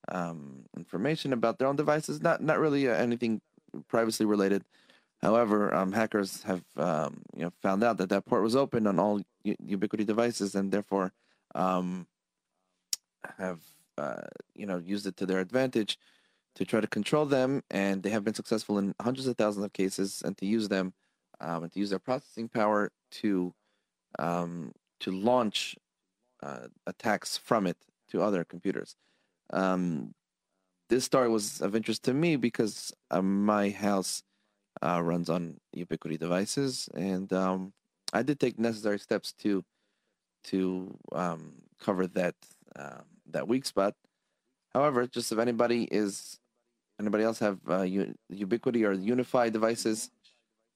um, 0.09 0.65
information 0.77 1.33
about 1.33 1.59
their 1.59 1.69
own 1.69 1.77
devices. 1.77 2.21
Not 2.21 2.43
not 2.43 2.59
really 2.59 2.89
uh, 2.89 2.95
anything 2.95 3.41
privacy 3.89 4.25
related. 4.25 4.65
However, 5.23 5.75
um, 5.75 5.93
hackers 5.93 6.43
have 6.45 6.63
um, 6.77 7.23
you 7.37 7.43
know 7.43 7.53
found 7.63 7.83
out 7.85 7.99
that 7.99 8.09
that 8.09 8.27
port 8.27 8.43
was 8.43 8.57
open 8.57 8.87
on 8.87 8.99
all 8.99 9.21
U- 9.45 9.57
Ubiquiti 9.65 10.07
devices, 10.07 10.55
and 10.55 10.71
therefore 10.73 11.13
um, 11.55 12.07
have 13.39 13.61
uh, 13.97 14.27
you 14.55 14.67
know 14.67 14.79
used 14.79 15.07
it 15.07 15.17
to 15.17 15.27
their 15.27 15.41
advantage 15.41 15.99
to 16.59 16.65
try 16.65 16.81
to 16.81 16.89
control 16.89 17.25
them, 17.25 17.63
and 17.71 18.03
they 18.03 18.11
have 18.11 18.25
been 18.25 18.35
successful 18.35 18.79
in 18.79 18.93
hundreds 19.01 19.29
of 19.29 19.37
thousands 19.37 19.65
of 19.65 19.73
cases, 19.73 20.23
and 20.25 20.37
to 20.39 20.45
use 20.45 20.69
them 20.69 20.93
um, 21.41 21.63
and 21.63 21.73
to 21.73 21.79
use 21.79 21.91
their 21.91 22.01
processing 22.01 22.49
power 22.49 22.91
to 23.11 23.55
um, 24.19 24.73
to 24.99 25.13
launch 25.13 25.77
uh, 26.43 26.67
attacks 26.87 27.37
from 27.37 27.67
it 27.67 27.77
to 28.11 28.23
other 28.23 28.43
computers. 28.43 28.97
Um, 29.51 30.15
this 30.89 31.05
story 31.05 31.29
was 31.29 31.61
of 31.61 31.77
interest 31.77 32.03
to 32.05 32.15
me 32.15 32.35
because 32.35 32.93
uh, 33.13 33.23
my 33.23 33.71
house 33.71 34.25
uh, 34.83 35.01
runs 35.01 35.31
on 35.31 35.59
Ubiquiti 35.77 36.19
devices, 36.19 36.89
and 36.93 37.33
um, 37.33 37.73
I 38.13 38.23
did 38.23 38.41
take 38.41 38.59
necessary 38.59 38.99
steps 38.99 39.33
to 39.45 39.65
to 40.45 40.97
um, 41.13 41.63
cover 41.79 42.09
that 42.09 42.35
um, 42.75 43.05
that 43.31 43.47
weak 43.47 43.65
spot. 43.65 43.95
However, 44.75 45.07
just 45.07 45.31
if 45.31 45.39
anybody 45.39 45.85
is 45.85 46.41
anybody 46.99 47.25
else 47.25 47.39
have 47.39 47.59
uh, 47.69 47.83
U- 47.83 48.15
Ubiquiti 48.33 48.83
or 48.85 48.97
UniFi 48.97 49.53
devices, 49.53 50.11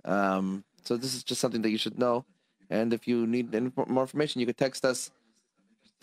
um, 0.05 0.65
so 0.85 0.97
this 0.97 1.15
is 1.15 1.25
just 1.25 1.41
something 1.41 1.63
that 1.63 1.71
you 1.71 1.79
should 1.79 1.99
know. 1.99 2.25
And 2.71 2.93
if 2.93 3.07
you 3.07 3.27
need 3.27 3.55
any 3.55 3.71
more 3.87 4.03
information, 4.03 4.41
you 4.41 4.47
can 4.47 4.55
text 4.55 4.85
us 4.85 5.11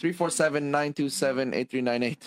347-927-8398. 0.01 2.17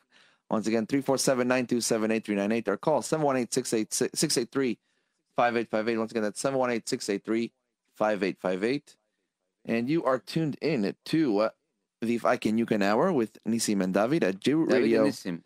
Once 0.50 0.66
again, 0.66 0.86
347-927-8398 0.86 2.68
or 2.68 2.76
call 2.76 3.02
718-683-5858. 3.02 4.78
Once 5.98 6.10
again, 6.10 6.22
that's 6.24 6.42
718-683-5858. 6.42 8.82
And 9.66 9.88
you 9.88 10.02
are 10.04 10.18
tuned 10.18 10.56
in 10.60 10.92
to 11.04 11.38
uh, 11.38 11.50
the 12.00 12.16
If 12.16 12.24
I 12.24 12.36
Can 12.36 12.58
You 12.58 12.66
Can 12.66 12.82
Hour 12.82 13.12
with 13.12 13.38
Nisim 13.44 13.80
and 13.82 13.94
David 13.94 14.24
at 14.24 14.40
Jew 14.40 14.66
David 14.66 14.82
Radio. 14.82 15.06
Nissim. 15.06 15.42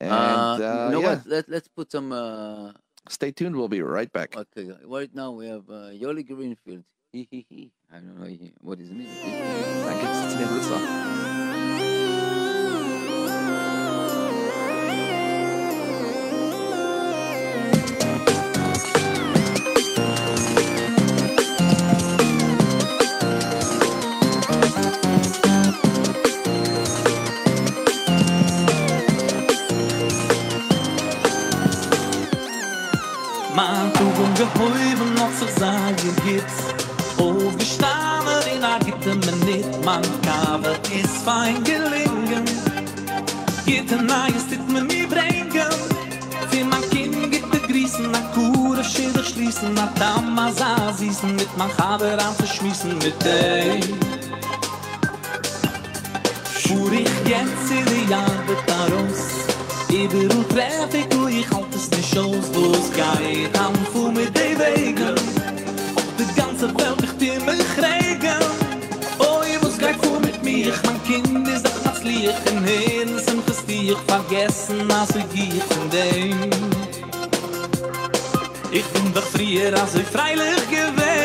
And 0.00 0.12
Uh, 0.12 0.16
uh, 0.16 0.86
you 0.86 0.92
know 0.92 1.00
yeah, 1.00 1.14
what? 1.16 1.26
Let, 1.26 1.48
let's 1.48 1.68
put 1.68 1.90
some. 1.92 2.12
Uh, 2.12 2.72
stay 3.08 3.30
tuned. 3.32 3.56
We'll 3.56 3.68
be 3.68 3.82
right 3.82 4.10
back. 4.12 4.36
okay, 4.36 4.70
right 4.84 5.12
now 5.14 5.32
we 5.32 5.46
have 5.48 5.68
uh, 5.70 5.90
Yoely 5.94 6.26
Greenfeld. 6.26 6.84
I 7.14 7.96
don't 7.96 8.18
know 8.20 8.50
what 8.60 8.78
his 8.78 8.90
name. 8.90 9.08
I 9.08 9.94
guess 10.00 10.24
it's 10.24 10.34
the 10.34 10.40
name 10.40 10.48
of 10.48 10.54
the 10.56 10.62
song. 10.62 11.35
Gibt's 36.36 36.64
Aufgestanden 37.18 38.42
in 38.54 38.64
a 38.64 38.78
gitte 38.78 39.14
Minute 39.14 39.78
Man 39.84 40.02
kabe 40.22 40.76
is 40.92 41.10
fein 41.24 41.62
gelingen. 41.64 42.44
Gitte 43.64 43.96
neues 43.96 44.44
dit 44.50 44.68
me 44.70 44.82
nie 44.82 45.06
bringen. 45.06 45.72
Für 46.50 46.64
mein 46.64 46.84
Kind 46.90 47.32
gitte 47.32 47.58
grießen 47.68 48.10
Na 48.12 48.20
kure 48.34 48.84
schilder 48.84 49.24
schließen 49.24 49.72
Na 49.74 49.88
damma 49.98 50.52
sa 50.52 50.92
sießen 50.92 51.34
Mit 51.36 51.56
man 51.56 51.70
Chaber 51.76 52.18
anzuschmissen 52.26 52.98
Mit 52.98 53.16
dem. 53.24 53.80
Fuhr 56.62 56.92
ich 56.92 57.16
jetzt 57.32 57.70
in 57.70 57.86
die 57.86 58.12
Arbeit 58.12 58.62
daraus 58.66 59.22
Überall 59.88 60.44
treff 60.52 60.92
ich, 60.92 61.06
wo 61.16 61.28
ich 61.28 61.48
halt 61.50 61.74
es 61.74 61.88
nicht 61.90 62.18
aus 62.18 62.46
Wo 62.52 62.72
es 62.72 62.90
geht, 62.92 63.56
am 63.58 63.74
Fuhr 63.92 64.10
mit 64.10 64.36
den 64.36 64.58
Wegen 64.58 65.35
ganze 66.58 66.74
Welt, 66.78 67.02
ich 67.02 67.12
dir 67.18 67.40
mich 67.40 67.76
regen 67.76 68.38
Oh, 69.18 69.42
ich 69.46 69.60
muss 69.62 69.78
gleich 69.78 69.96
vor 69.96 70.20
mit 70.20 70.42
mir. 70.42 70.72
Mein 70.84 71.02
Kind 71.04 71.48
ist 71.48 71.66
doch 71.66 71.92
das 71.92 72.02
Licht 72.02 72.34
Im 72.50 72.64
Hirn 72.64 73.16
ist 73.16 73.30
im 73.30 73.44
Gesticht 73.44 73.98
Vergessen, 74.06 74.90
also 74.90 75.18
ich 75.34 75.62
von 75.62 75.90
dem 75.90 76.50
Ich 78.70 78.84
bin 78.84 79.14
doch 79.14 79.22
früher, 79.22 79.78
also 79.80 80.00
freilich 80.00 80.68
gewesen 80.70 81.15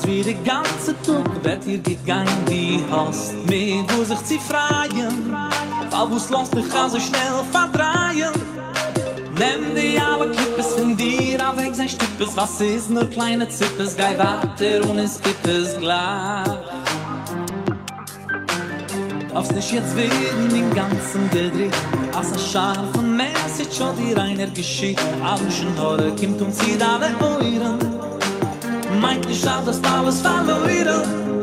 was 0.00 0.06
wie 0.06 0.22
de 0.22 0.36
ganze 0.44 0.94
tog 1.02 1.42
bet 1.42 1.66
ihr 1.66 1.78
git 1.78 2.04
gein 2.06 2.26
die 2.48 2.84
hast 2.90 3.34
mir 3.46 3.84
wo 3.88 4.04
sich 4.04 4.24
zu 4.24 4.38
freien 4.38 5.36
aber 5.92 6.16
was 6.16 6.30
lasst 6.30 6.54
dich 6.54 6.68
ganz 6.72 6.92
so 6.92 7.00
schnell 7.00 7.44
verdrehen. 7.50 8.32
Nimm 9.38 9.74
die 9.74 9.98
aber 9.98 10.30
Kippes 10.30 10.74
von 10.74 10.96
dir, 10.96 11.38
auf 11.48 11.56
weg 11.56 11.74
sein 11.74 11.88
Stippes, 11.88 12.36
was 12.36 12.60
ist 12.60 12.90
nur 12.90 13.06
kleine 13.06 13.48
Zippes, 13.48 13.96
gei 13.96 14.16
weiter 14.18 14.88
und 14.88 14.98
es 14.98 15.20
gibt 15.20 15.46
es 15.46 15.76
gleich. 15.78 16.46
Aufs 19.34 19.50
nicht 19.52 19.72
jetzt 19.72 19.96
werden 19.96 20.48
den 20.50 20.74
ganzen 20.74 21.30
Gedrick, 21.30 21.72
als 22.14 22.32
ein 22.32 22.38
scharfen 22.38 23.16
Message 23.16 23.76
schon 23.76 23.96
dir 23.96 24.18
einer 24.18 24.46
geschickt, 24.48 25.00
aber 25.22 25.50
schon 25.50 25.78
heute 25.78 26.10
kommt 26.16 26.42
uns 26.42 26.62
hier 26.62 26.78
alle 26.86 27.10
Euren, 27.20 27.78
Meint 28.98 29.26
nicht 29.28 29.46
auch, 29.46 29.64
dass 29.64 29.80
alles 29.84 30.20
verloren 30.20 31.42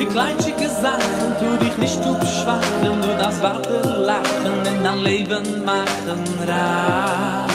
Die 0.00 0.06
kleinschicke 0.06 0.68
Sachen 0.68 1.36
tu 1.38 1.64
dich 1.64 1.76
nicht 1.78 2.02
zu 2.02 2.14
beschwachen 2.14 2.82
Nur 2.82 3.14
das 3.18 3.40
wahre 3.42 4.04
Lachen 4.04 4.66
in 4.66 4.82
dein 4.82 4.98
Leben 4.98 5.64
machen 5.64 6.24
rar 6.48 7.46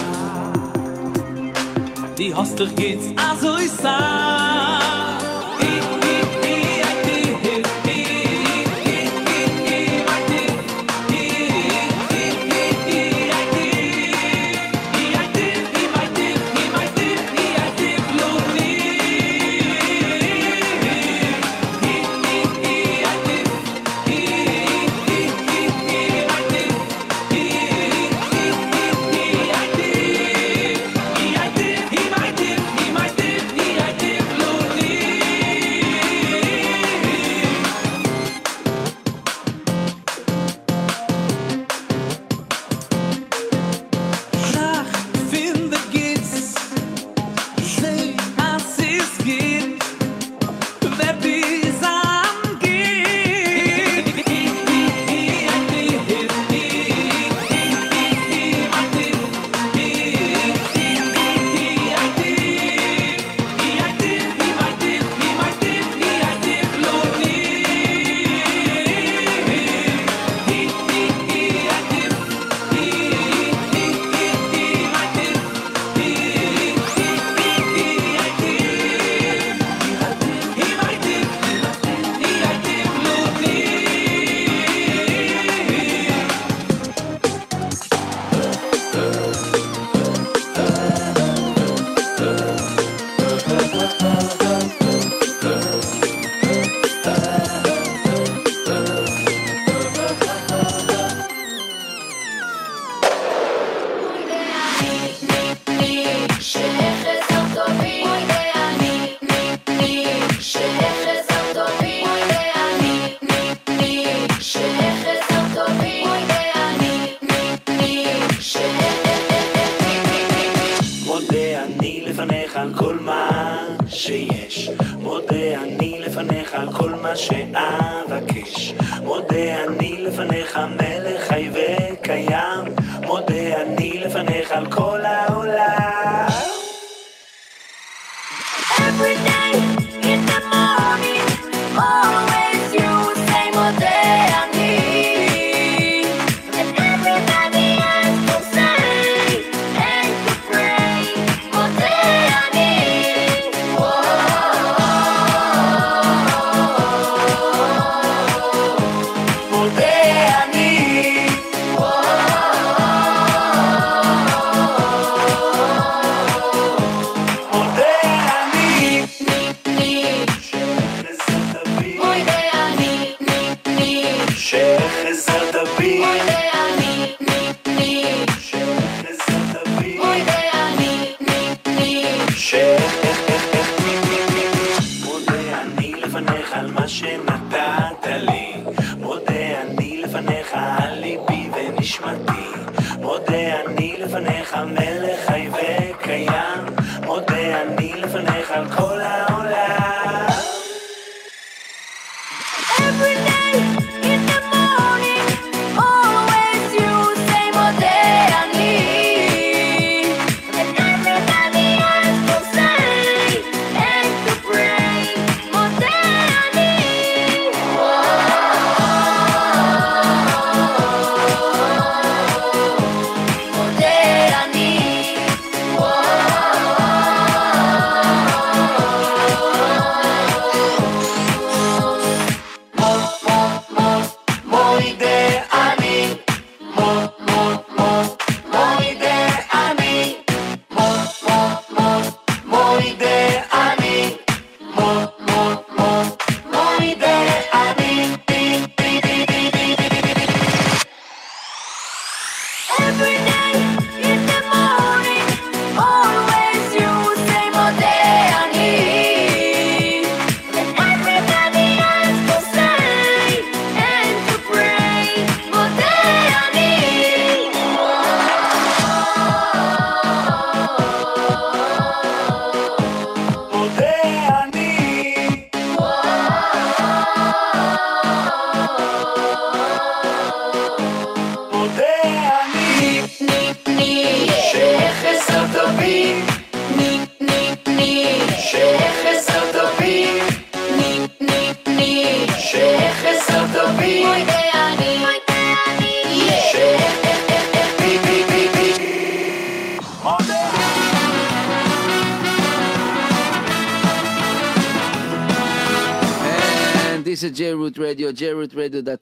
Die 2.18 2.34
Hostel 2.34 2.68
geht's 2.70 3.08
also 3.18 3.58
ich 3.58 3.72
sag 3.72 4.67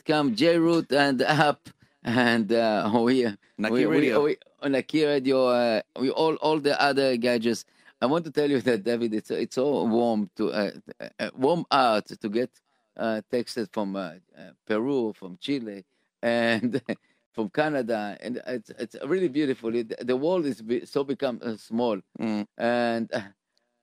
jrootradio.com, 0.05 0.35
JRoot 0.35 0.91
and 0.91 1.21
app, 1.21 1.69
and 2.03 2.51
uh, 2.51 2.91
we, 3.03 3.27
Naki 3.57 3.73
we, 3.73 3.85
Radio. 3.85 4.23
we, 4.23 4.37
we, 4.63 4.69
Naki 4.69 5.05
Radio, 5.05 5.47
uh, 5.47 5.81
we 5.99 6.09
all 6.09 6.35
all 6.35 6.59
the 6.59 6.79
other 6.81 7.17
gadgets. 7.17 7.65
I 8.01 8.07
want 8.07 8.25
to 8.25 8.31
tell 8.31 8.49
you 8.49 8.61
that 8.61 8.83
David, 8.83 9.13
it's 9.13 9.31
it's 9.31 9.55
so 9.55 9.83
warm 9.85 10.29
to 10.37 10.51
uh, 10.51 10.71
uh, 11.19 11.29
warm 11.35 11.65
out 11.71 12.07
to 12.07 12.29
get 12.29 12.49
uh, 12.97 13.21
texted 13.31 13.69
from 13.71 13.95
uh, 13.95 14.13
uh, 14.37 14.51
Peru, 14.67 15.13
from 15.13 15.37
Chile, 15.39 15.83
and 16.21 16.81
from 17.33 17.49
Canada, 17.49 18.17
and 18.21 18.41
it's 18.47 18.69
it's 18.71 18.95
really 19.05 19.29
beautiful. 19.29 19.73
It, 19.75 20.05
the 20.05 20.15
world 20.15 20.45
is 20.45 20.61
be, 20.61 20.85
so 20.85 21.03
become 21.03 21.39
uh, 21.43 21.57
small, 21.57 21.99
Mm. 22.19 22.45
and 22.57 23.11
uh, 23.13 23.21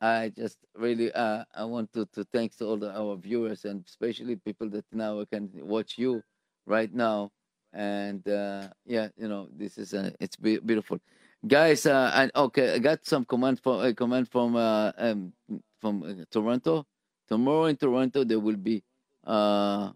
I 0.03 0.31
just 0.37 0.59
really 0.77 1.13
uh, 1.13 1.45
I 1.55 1.65
want 1.65 1.93
to 1.95 2.07
to 2.15 2.25
thanks 2.25 2.57
to 2.57 2.67
all 2.67 2.77
the, 2.77 2.91
our 2.91 3.17
viewers 3.17 3.65
and 3.65 3.85
especially 3.89 4.35
people 4.35 4.69
that 4.71 4.85
now 4.93 5.25
can 5.31 5.49
watch 5.55 5.97
you 5.97 6.25
right 6.67 6.93
now. 6.93 7.31
And 7.73 8.27
uh, 8.29 8.69
yeah, 8.85 9.09
you 9.17 9.29
know 9.29 9.49
this 9.57 9.79
is 9.79 9.95
uh, 9.95 10.11
it's 10.19 10.35
be- 10.37 10.59
beautiful, 10.59 10.99
guys. 11.47 11.87
Uh, 11.87 12.11
and 12.15 12.33
okay, 12.35 12.75
I 12.75 12.79
got 12.81 13.07
some 13.07 13.25
comment 13.25 13.61
from 13.63 13.81
a 13.81 13.95
comment 13.95 14.29
from 14.29 14.57
um, 14.57 15.33
from 15.81 16.03
uh, 16.03 16.25
Toronto. 16.33 16.85
Tomorrow 17.29 17.67
in 17.67 17.77
Toronto 17.77 18.25
there 18.25 18.41
will 18.41 18.59
be 18.59 18.83
uh, 19.25 19.93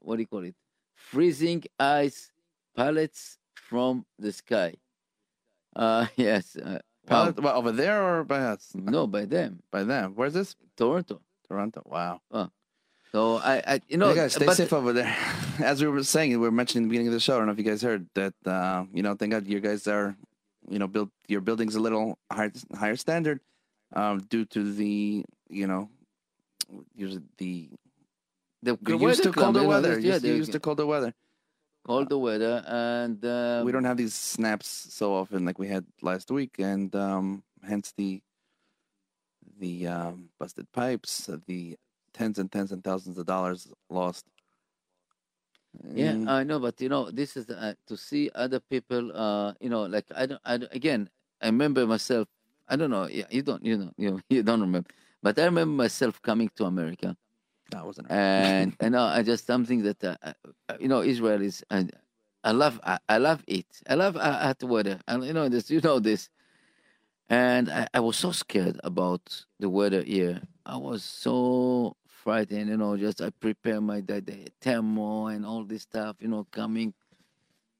what 0.00 0.16
do 0.16 0.22
you 0.22 0.26
call 0.26 0.44
it? 0.44 0.56
Freezing 0.94 1.64
ice 1.78 2.32
pallets 2.74 3.36
from 3.54 4.06
the 4.18 4.32
sky. 4.32 4.74
Uh, 5.76 6.06
yes. 6.16 6.56
Well, 7.10 7.34
well, 7.38 7.56
over 7.56 7.72
there 7.72 8.02
or 8.02 8.24
by 8.24 8.40
us? 8.40 8.72
No, 8.74 9.06
by 9.06 9.24
them, 9.24 9.62
By 9.70 9.84
them. 9.84 10.12
Where's 10.14 10.34
this? 10.34 10.54
Toronto. 10.76 11.20
Toronto. 11.48 11.82
Wow. 11.86 12.20
So 13.12 13.36
I, 13.38 13.62
I 13.66 13.80
you 13.88 13.96
know, 13.96 14.10
hey 14.10 14.16
guys, 14.16 14.34
stay 14.34 14.46
but- 14.46 14.56
safe 14.56 14.72
over 14.72 14.92
there. 14.92 15.16
As 15.60 15.80
we 15.82 15.88
were 15.88 16.04
saying, 16.04 16.30
we 16.30 16.36
were 16.36 16.50
mentioning 16.50 16.84
in 16.84 16.88
the 16.88 16.92
beginning 16.92 17.08
of 17.08 17.14
the 17.14 17.20
show. 17.20 17.34
I 17.34 17.38
don't 17.38 17.46
know 17.46 17.52
if 17.52 17.58
you 17.58 17.64
guys 17.64 17.82
heard 17.82 18.06
that. 18.14 18.34
Uh, 18.44 18.84
you 18.92 19.02
know, 19.02 19.14
thank 19.14 19.32
God 19.32 19.46
you 19.46 19.60
guys 19.60 19.88
are, 19.88 20.14
you 20.68 20.78
know, 20.78 20.86
build 20.86 21.10
your 21.26 21.40
building's 21.40 21.74
a 21.74 21.80
little 21.80 22.18
higher 22.30 22.52
higher 22.76 22.96
standard, 22.96 23.40
um, 23.94 24.20
due 24.28 24.44
to 24.46 24.72
the 24.74 25.24
you 25.48 25.66
know, 25.66 25.88
the 27.38 27.70
the 28.62 28.74
we're 28.82 28.96
weather 28.96 29.08
used 29.08 29.22
to 29.22 29.32
colder 29.32 29.66
weather. 29.66 29.98
Yeah, 29.98 30.12
used, 30.12 30.24
to, 30.24 30.30
the 30.30 30.36
used 30.36 30.52
to 30.52 30.60
colder 30.60 30.86
weather. 30.86 31.14
Colder 31.88 32.18
weather, 32.18 32.62
and 32.66 33.24
um, 33.24 33.64
we 33.64 33.72
don't 33.72 33.84
have 33.84 33.96
these 33.96 34.14
snaps 34.14 34.68
so 34.90 35.14
often 35.14 35.44
like 35.46 35.58
we 35.58 35.68
had 35.68 35.84
last 36.02 36.30
week, 36.30 36.56
and 36.58 36.94
um, 36.94 37.42
hence 37.66 37.94
the 37.96 38.20
the 39.58 39.86
um, 39.86 40.28
busted 40.38 40.70
pipes, 40.72 41.28
uh, 41.28 41.38
the 41.46 41.76
tens 42.12 42.38
and 42.38 42.52
tens 42.52 42.72
and 42.72 42.84
thousands 42.84 43.16
of 43.18 43.26
dollars 43.26 43.72
lost. 43.88 44.26
Yeah, 45.94 46.12
Mm, 46.12 46.28
I 46.28 46.44
know, 46.44 46.58
but 46.58 46.80
you 46.80 46.88
know, 46.88 47.10
this 47.10 47.36
is 47.36 47.48
uh, 47.48 47.74
to 47.86 47.96
see 47.96 48.30
other 48.34 48.60
people. 48.60 49.12
Uh, 49.14 49.54
you 49.60 49.68
know, 49.70 49.84
like 49.84 50.06
I 50.14 50.26
don't. 50.26 50.40
I 50.44 50.56
don't- 50.58 50.74
again, 50.74 51.08
I 51.40 51.46
remember 51.46 51.86
myself. 51.86 52.28
I 52.68 52.76
don't 52.76 52.90
know. 52.90 53.06
Yeah, 53.08 53.26
you 53.30 53.42
don't. 53.42 53.64
You 53.64 53.76
know. 53.78 53.92
You 53.96 54.20
you 54.28 54.42
don't 54.42 54.60
remember, 54.60 54.88
but 55.22 55.38
I 55.38 55.44
remember 55.44 55.74
myself 55.84 56.20
coming 56.20 56.50
to 56.56 56.64
America, 56.64 57.16
that 57.70 57.84
wasn't. 57.86 58.10
and 58.10 58.74
and 58.80 58.96
uh, 58.96 59.06
I 59.06 59.22
just 59.22 59.46
something 59.46 59.82
that 59.82 60.02
uh, 60.04 60.16
uh, 60.22 60.32
you 60.80 60.88
know, 60.88 61.02
Israel 61.02 61.42
is. 61.42 61.64
I, 61.70 61.88
I 62.44 62.52
love. 62.52 62.80
I, 62.84 62.98
I 63.08 63.18
love 63.18 63.42
it. 63.48 63.66
I 63.88 63.94
love 63.94 64.16
uh, 64.16 64.38
hot 64.38 64.62
weather, 64.62 65.00
and 65.08 65.24
you 65.24 65.32
know 65.34 65.48
this. 65.48 65.70
You 65.70 65.80
know 65.80 65.98
this. 66.00 66.28
and 67.28 67.70
I, 67.70 67.88
I 67.94 68.00
was 68.00 68.16
so 68.16 68.32
scared 68.32 68.80
about 68.84 69.44
the 69.60 69.68
weather 69.68 70.02
here. 70.02 70.42
I 70.66 70.76
was 70.76 71.04
so 71.04 71.96
frightened, 72.08 72.70
you 72.70 72.76
know. 72.76 72.96
Just 72.96 73.20
I 73.20 73.30
prepare 73.30 73.80
my 73.80 74.00
the 74.00 74.48
thermo 74.62 75.26
and 75.26 75.44
all 75.46 75.64
this 75.64 75.82
stuff, 75.82 76.16
you 76.20 76.28
know, 76.28 76.46
coming, 76.52 76.94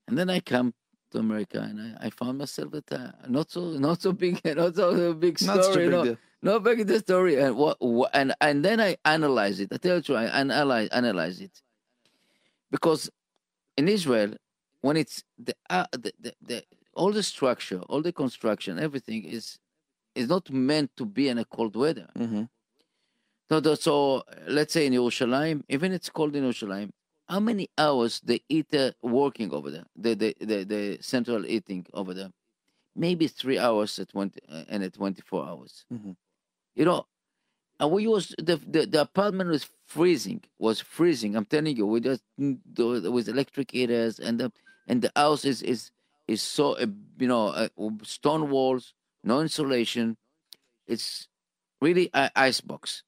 and 0.09 0.18
then 0.18 0.30
I 0.30 0.41
come 0.41 0.74
to 1.11 1.19
America 1.19 1.61
and 1.61 1.81
I, 2.01 2.07
I 2.07 2.11
found 2.11 2.39
myself 2.39 2.73
that 2.73 2.93
uh, 2.93 3.13
not 3.29 3.51
so 3.51 3.61
not 3.89 4.03
so 4.03 4.13
big 4.13 4.41
not 4.45 4.77
so 4.77 5.15
big 5.15 5.39
story, 5.39 5.59
Not 5.59 5.67
a 5.67 5.81
you 5.81 5.85
big 5.87 5.91
know. 5.93 6.05
deal. 6.05 6.17
No 6.43 6.61
big 6.61 6.87
the 6.87 6.99
story 7.01 7.37
and 7.41 7.57
what, 7.57 7.77
what 7.81 8.11
and 8.15 8.35
and 8.41 8.65
then 8.65 8.81
I 8.81 8.97
analyze 9.05 9.61
it. 9.61 9.71
I 9.73 9.79
tell 9.79 10.01
you, 10.01 10.15
I 10.15 10.25
analyze 10.27 10.89
analyze 10.91 11.41
it 11.41 11.63
because 12.71 13.11
in 13.77 13.89
Israel, 13.89 14.35
when 14.83 14.97
it's 14.97 15.25
the, 15.39 15.55
uh, 15.71 15.87
the, 15.93 16.13
the, 16.21 16.33
the 16.43 16.65
all 16.95 17.13
the 17.13 17.23
structure, 17.23 17.81
all 17.89 18.03
the 18.03 18.13
construction, 18.13 18.79
everything 18.79 19.25
is 19.25 19.59
is 20.15 20.29
not 20.29 20.51
meant 20.51 20.91
to 20.97 21.05
be 21.07 21.29
in 21.29 21.39
a 21.39 21.45
cold 21.45 21.77
weather. 21.77 22.09
hmm 22.17 22.45
So, 23.51 23.61
the- 23.61 23.77
so 23.77 24.23
let's 24.49 24.73
say 24.73 24.87
in 24.87 24.93
Yerushalayim, 24.93 25.63
even 25.69 25.93
it's 25.93 26.11
cold 26.11 26.37
in 26.37 26.45
Yerushalayim, 26.45 26.91
how 27.29 27.41
many 27.41 27.68
hours 27.76 28.20
the 28.20 28.43
eater 28.49 28.95
working 29.03 29.53
over 29.53 29.70
there, 29.70 29.85
the 29.97 30.14
the, 30.14 30.37
the, 30.41 30.64
the 30.64 30.99
central 31.01 31.47
eating 31.47 31.87
over 31.93 32.14
there? 32.14 32.31
Maybe 32.97 33.29
three 33.29 33.59
hours 33.59 33.99
at 33.99 34.11
twenty 34.11 34.41
uh, 34.49 34.64
and 34.68 34.83
at 34.83 34.95
twenty 34.95 35.22
four 35.22 35.47
hours. 35.47 35.85
Mhm. 35.93 36.16
You 36.74 36.85
know, 36.85 37.07
and 37.81 37.91
we 37.93 38.07
was 38.07 38.35
the, 38.39 38.57
the 38.57 38.87
the 38.87 39.01
apartment 39.03 39.51
was 39.51 39.68
freezing, 39.87 40.43
was 40.59 40.81
freezing. 40.81 41.37
I'm 41.37 41.45
telling 41.45 41.76
you, 41.76 41.87
we 41.87 42.01
just 42.01 42.22
mm, 42.41 42.59
with 43.12 43.29
electric 43.29 43.70
heaters 43.72 44.18
and 44.18 44.41
the 44.41 44.53
and 44.89 45.03
the 45.03 45.12
house 45.16 45.45
is 45.45 45.62
is 45.62 45.91
is 46.26 46.43
so 46.43 46.72
uh, 46.74 46.87
you 47.18 47.29
know 47.29 47.49
uh, 47.49 47.68
stone 48.03 48.51
walls, 48.51 48.95
no 49.22 49.41
insulation. 49.41 50.16
It's 50.87 51.29
really 51.81 52.11
an 52.14 52.31
ice 52.37 52.61
box. 52.61 53.03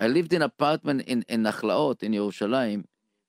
I 0.00 0.08
lived 0.08 0.32
in 0.32 0.42
apartment 0.42 1.02
in 1.02 1.24
in 1.28 1.42
Nachlaot 1.44 2.02
in 2.02 2.12
Yerushalayim. 2.12 2.84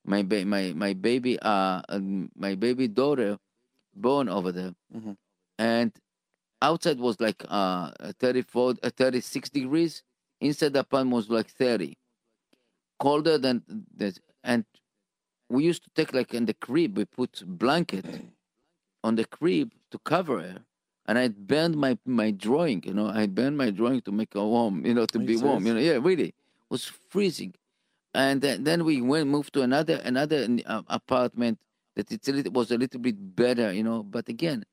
My 0.07 0.23
ba- 0.23 0.45
my 0.45 0.73
my 0.73 0.93
baby 0.93 1.37
uh 1.41 1.81
um, 1.89 2.31
my 2.35 2.55
baby 2.55 2.87
daughter 2.87 3.37
born 3.93 4.29
over 4.29 4.51
there, 4.53 4.73
Mhm. 4.95 5.17
and 5.59 5.91
outside 6.61 6.99
was 6.99 7.19
like 7.19 7.43
uh 7.49 7.91
34 8.19 8.75
uh, 8.83 8.89
36 8.89 9.49
degrees. 9.49 10.03
Inside 10.39 10.73
the 10.73 10.79
apartment 10.81 11.15
was 11.15 11.29
like 11.29 11.49
30, 11.49 11.97
colder 12.99 13.37
than 13.37 13.63
this. 13.95 14.19
And 14.43 14.65
we 15.49 15.65
used 15.65 15.83
to 15.83 15.89
take 15.95 16.13
like 16.13 16.33
in 16.33 16.45
the 16.45 16.53
crib 16.53 16.97
we 16.97 17.05
put 17.05 17.43
blanket 17.45 18.05
on 19.03 19.15
the 19.15 19.25
crib 19.25 19.73
to 19.91 19.99
cover 19.99 20.39
her. 20.41 20.59
And 21.05 21.17
I 21.17 21.29
burned 21.29 21.75
my 21.75 21.97
my 22.05 22.31
drawing, 22.31 22.83
you 22.85 22.93
know. 22.93 23.07
I 23.07 23.27
burned 23.27 23.57
my 23.57 23.71
drawing 23.71 24.01
to 24.01 24.11
make 24.11 24.35
it 24.35 24.39
warm, 24.39 24.85
you 24.85 24.93
know, 24.93 25.05
to 25.07 25.19
Are 25.19 25.23
be 25.23 25.35
warm. 25.37 25.65
You 25.67 25.73
know, 25.73 25.79
yeah, 25.79 25.99
really, 26.01 26.29
it 26.29 26.69
was 26.69 26.85
freezing. 27.09 27.53
And 28.13 28.41
then, 28.41 28.63
then 28.63 28.83
we 28.83 29.01
went 29.01 29.27
moved 29.27 29.53
to 29.53 29.61
another 29.61 30.01
another 30.03 30.47
uh, 30.65 30.81
apartment 30.87 31.59
that 31.95 32.11
it's 32.11 32.27
a 32.27 32.31
little, 32.31 32.51
was 32.51 32.71
a 32.71 32.77
little 32.77 32.99
bit 32.99 33.35
better, 33.35 33.71
you 33.71 33.83
know. 33.83 34.03
But 34.03 34.29
again, 34.29 34.63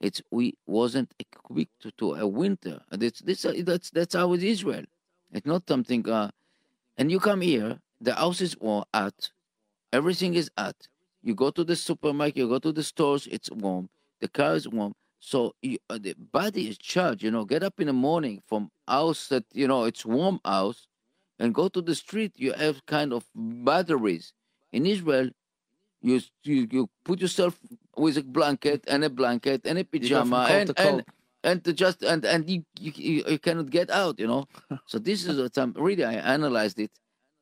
it's 0.00 0.22
we 0.30 0.54
wasn't 0.66 1.12
equipped 1.18 1.80
to, 1.80 1.90
to 1.92 2.14
a 2.14 2.26
winter. 2.26 2.80
And 2.90 3.00
this 3.00 3.44
uh, 3.44 3.52
that's 3.64 3.90
that's 3.90 4.14
how 4.14 4.32
it 4.34 4.42
is 4.42 4.60
Israel. 4.60 4.84
It's 5.32 5.46
not 5.46 5.68
something. 5.68 6.08
Uh, 6.08 6.30
and 6.96 7.10
you 7.10 7.20
come 7.20 7.40
here, 7.40 7.78
the 8.00 8.14
houses 8.14 8.56
are 8.62 8.84
hot, 8.92 9.30
everything 9.92 10.34
is 10.34 10.50
hot. 10.56 10.76
You 11.22 11.34
go 11.34 11.50
to 11.50 11.64
the 11.64 11.76
supermarket, 11.76 12.36
you 12.36 12.48
go 12.48 12.58
to 12.58 12.72
the 12.72 12.82
stores, 12.82 13.26
it's 13.30 13.50
warm. 13.50 13.88
The 14.20 14.28
car 14.28 14.54
is 14.54 14.68
warm. 14.68 14.94
So 15.20 15.54
you, 15.62 15.78
uh, 15.90 15.98
the 15.98 16.14
body 16.14 16.68
is 16.68 16.78
charged. 16.78 17.22
You 17.22 17.30
know, 17.30 17.44
get 17.44 17.62
up 17.62 17.80
in 17.80 17.88
the 17.88 17.92
morning 17.92 18.42
from 18.46 18.70
house 18.86 19.28
that 19.28 19.44
you 19.52 19.66
know 19.66 19.84
it's 19.84 20.06
warm 20.06 20.40
house, 20.44 20.86
and 21.38 21.54
go 21.54 21.68
to 21.68 21.80
the 21.82 21.94
street. 21.94 22.32
You 22.36 22.52
have 22.52 22.84
kind 22.86 23.12
of 23.12 23.24
batteries. 23.34 24.32
In 24.72 24.86
Israel, 24.86 25.30
you 26.02 26.20
you, 26.44 26.68
you 26.70 26.90
put 27.04 27.20
yourself 27.20 27.58
with 27.96 28.16
a 28.18 28.22
blanket 28.22 28.84
and 28.86 29.04
a 29.04 29.10
blanket 29.10 29.62
and 29.64 29.78
a 29.78 29.84
pajama 29.84 30.46
and 30.50 30.72
and 30.76 31.04
and 31.44 31.64
to 31.64 31.72
just 31.72 32.02
and 32.02 32.24
and 32.24 32.48
you, 32.48 32.64
you 32.78 33.24
you 33.26 33.38
cannot 33.38 33.70
get 33.70 33.90
out. 33.90 34.18
You 34.18 34.26
know. 34.26 34.44
so 34.86 34.98
this 34.98 35.24
is 35.24 35.40
what 35.40 35.56
I'm 35.58 35.72
really 35.72 36.04
I 36.04 36.14
analyzed 36.14 36.78
it, 36.78 36.92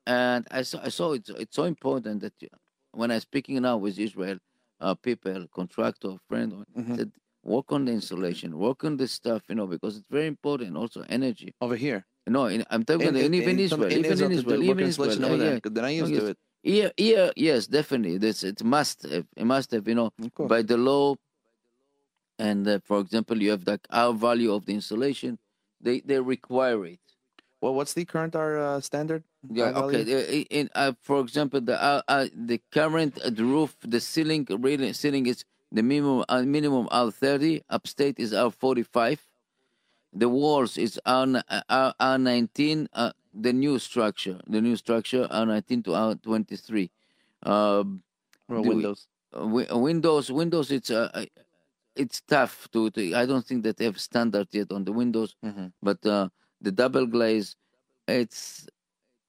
and 0.05 0.47
I 0.51 0.61
saw 0.63 0.79
I 0.83 0.89
saw 0.89 1.13
it's 1.13 1.29
it's 1.29 1.55
so 1.55 1.63
important 1.63 2.21
that 2.21 2.33
you, 2.39 2.49
when 2.91 3.11
I'm 3.11 3.19
speaking 3.19 3.61
now 3.61 3.77
with 3.77 3.99
Israel 3.99 4.37
uh, 4.79 4.95
people, 4.95 5.47
contractor, 5.53 6.15
friend, 6.27 6.65
Mhm. 6.75 6.95
said 6.97 7.11
work 7.43 7.71
on 7.71 7.85
the 7.85 7.91
installation, 7.91 8.57
work 8.57 8.83
on 8.83 8.97
this 8.97 9.11
stuff, 9.11 9.43
you 9.49 9.55
know, 9.55 9.67
because 9.67 9.97
it's 9.97 10.07
very 10.09 10.27
important. 10.27 10.75
Also, 10.75 11.03
energy. 11.09 11.53
Over 11.61 11.75
here. 11.75 12.05
No, 12.27 12.45
in, 12.47 12.65
I'm 12.69 12.83
talking 12.83 13.15
in, 13.15 13.33
even 13.33 13.69
some- 13.69 13.83
Israel, 13.83 13.91
even 13.91 14.11
Israel 14.11 14.31
in 14.31 14.37
to 14.37 14.43
do 14.43 14.49
Israel, 14.49 14.63
even 14.63 14.85
installation 14.85 15.23
Israel. 15.23 15.33
over 15.33 15.43
yeah, 15.43 15.59
yeah. 15.63 15.71
Then 15.71 15.85
I 15.85 15.89
used 15.89 16.11
yes. 16.11 16.21
to 16.21 16.27
it. 16.27 16.37
Here, 16.63 16.91
here, 16.97 17.31
yes, 17.35 17.67
definitely. 17.67 18.17
This 18.17 18.43
it 18.43 18.63
must 18.63 19.03
have, 19.03 19.25
it 19.35 19.45
must 19.45 19.71
have, 19.71 19.87
you 19.87 19.95
know, 19.95 20.11
by 20.37 20.61
the 20.61 20.75
law. 20.75 21.15
And 22.39 22.67
uh, 22.67 22.79
for 22.83 22.99
example, 22.99 23.41
you 23.41 23.51
have 23.51 23.65
the 23.65 23.79
R 23.89 24.13
value 24.13 24.53
of 24.53 24.65
the 24.65 24.73
installation. 24.73 25.39
They 25.81 26.01
they 26.01 26.19
require 26.19 26.85
it. 26.85 26.99
Well, 27.61 27.73
what's 27.73 27.93
the 27.93 28.05
current 28.05 28.35
R 28.35 28.57
uh, 28.59 28.81
standard? 28.81 29.23
Yeah. 29.49 29.71
R? 29.71 29.83
Okay. 29.85 30.01
uh, 30.01 30.45
In 30.49 30.69
uh, 30.75 30.93
for 31.01 31.21
example, 31.21 31.61
the 31.61 31.81
uh, 31.81 32.01
uh, 32.07 32.27
the 32.35 32.61
current 32.71 33.17
uh, 33.23 33.29
the 33.29 33.45
roof, 33.45 33.75
the 33.81 33.99
ceiling, 33.99 34.45
really 34.49 34.93
ceiling 34.93 35.25
is 35.27 35.43
the 35.71 35.81
minimum 35.81 36.25
uh, 36.29 36.43
minimum 36.43 36.87
R 36.91 37.09
thirty. 37.11 37.61
Upstate 37.69 38.19
is 38.19 38.33
R 38.33 38.51
forty 38.51 38.83
five. 38.83 39.19
The 40.13 40.29
walls 40.29 40.77
is 40.77 40.99
R 41.05 41.43
R, 41.69 41.93
R 41.99 42.17
nineteen. 42.17 42.87
Uh, 42.93 43.11
the 43.33 43.53
new 43.53 43.77
structure, 43.79 44.39
the 44.47 44.61
new 44.61 44.75
structure 44.75 45.27
R 45.29 45.45
nineteen 45.45 45.83
to 45.83 45.93
R 45.93 46.15
twenty 46.15 46.55
three. 46.55 46.89
Um, 47.43 48.03
Well, 48.49 48.63
do 48.63 48.69
we- 48.69 48.75
Windows. 48.75 49.07
uh, 49.33 49.43
uh, 49.73 49.77
Windows, 49.77 50.31
Windows, 50.31 50.71
it's 50.71 50.89
uh, 50.89 51.09
uh, 51.13 51.25
it's 51.95 52.21
tough 52.21 52.67
to, 52.71 52.89
to. 52.91 53.13
I 53.15 53.25
don't 53.25 53.45
think 53.45 53.63
that 53.63 53.77
they 53.77 53.85
have 53.85 53.99
standard 53.99 54.47
yet 54.51 54.71
on 54.71 54.83
the 54.85 54.91
Windows, 54.93 55.35
Mhm. 55.43 55.71
but 55.83 56.03
uh, 56.05 56.29
the 56.61 56.71
double 56.71 57.05
glaze, 57.05 57.55
it's 58.07 58.65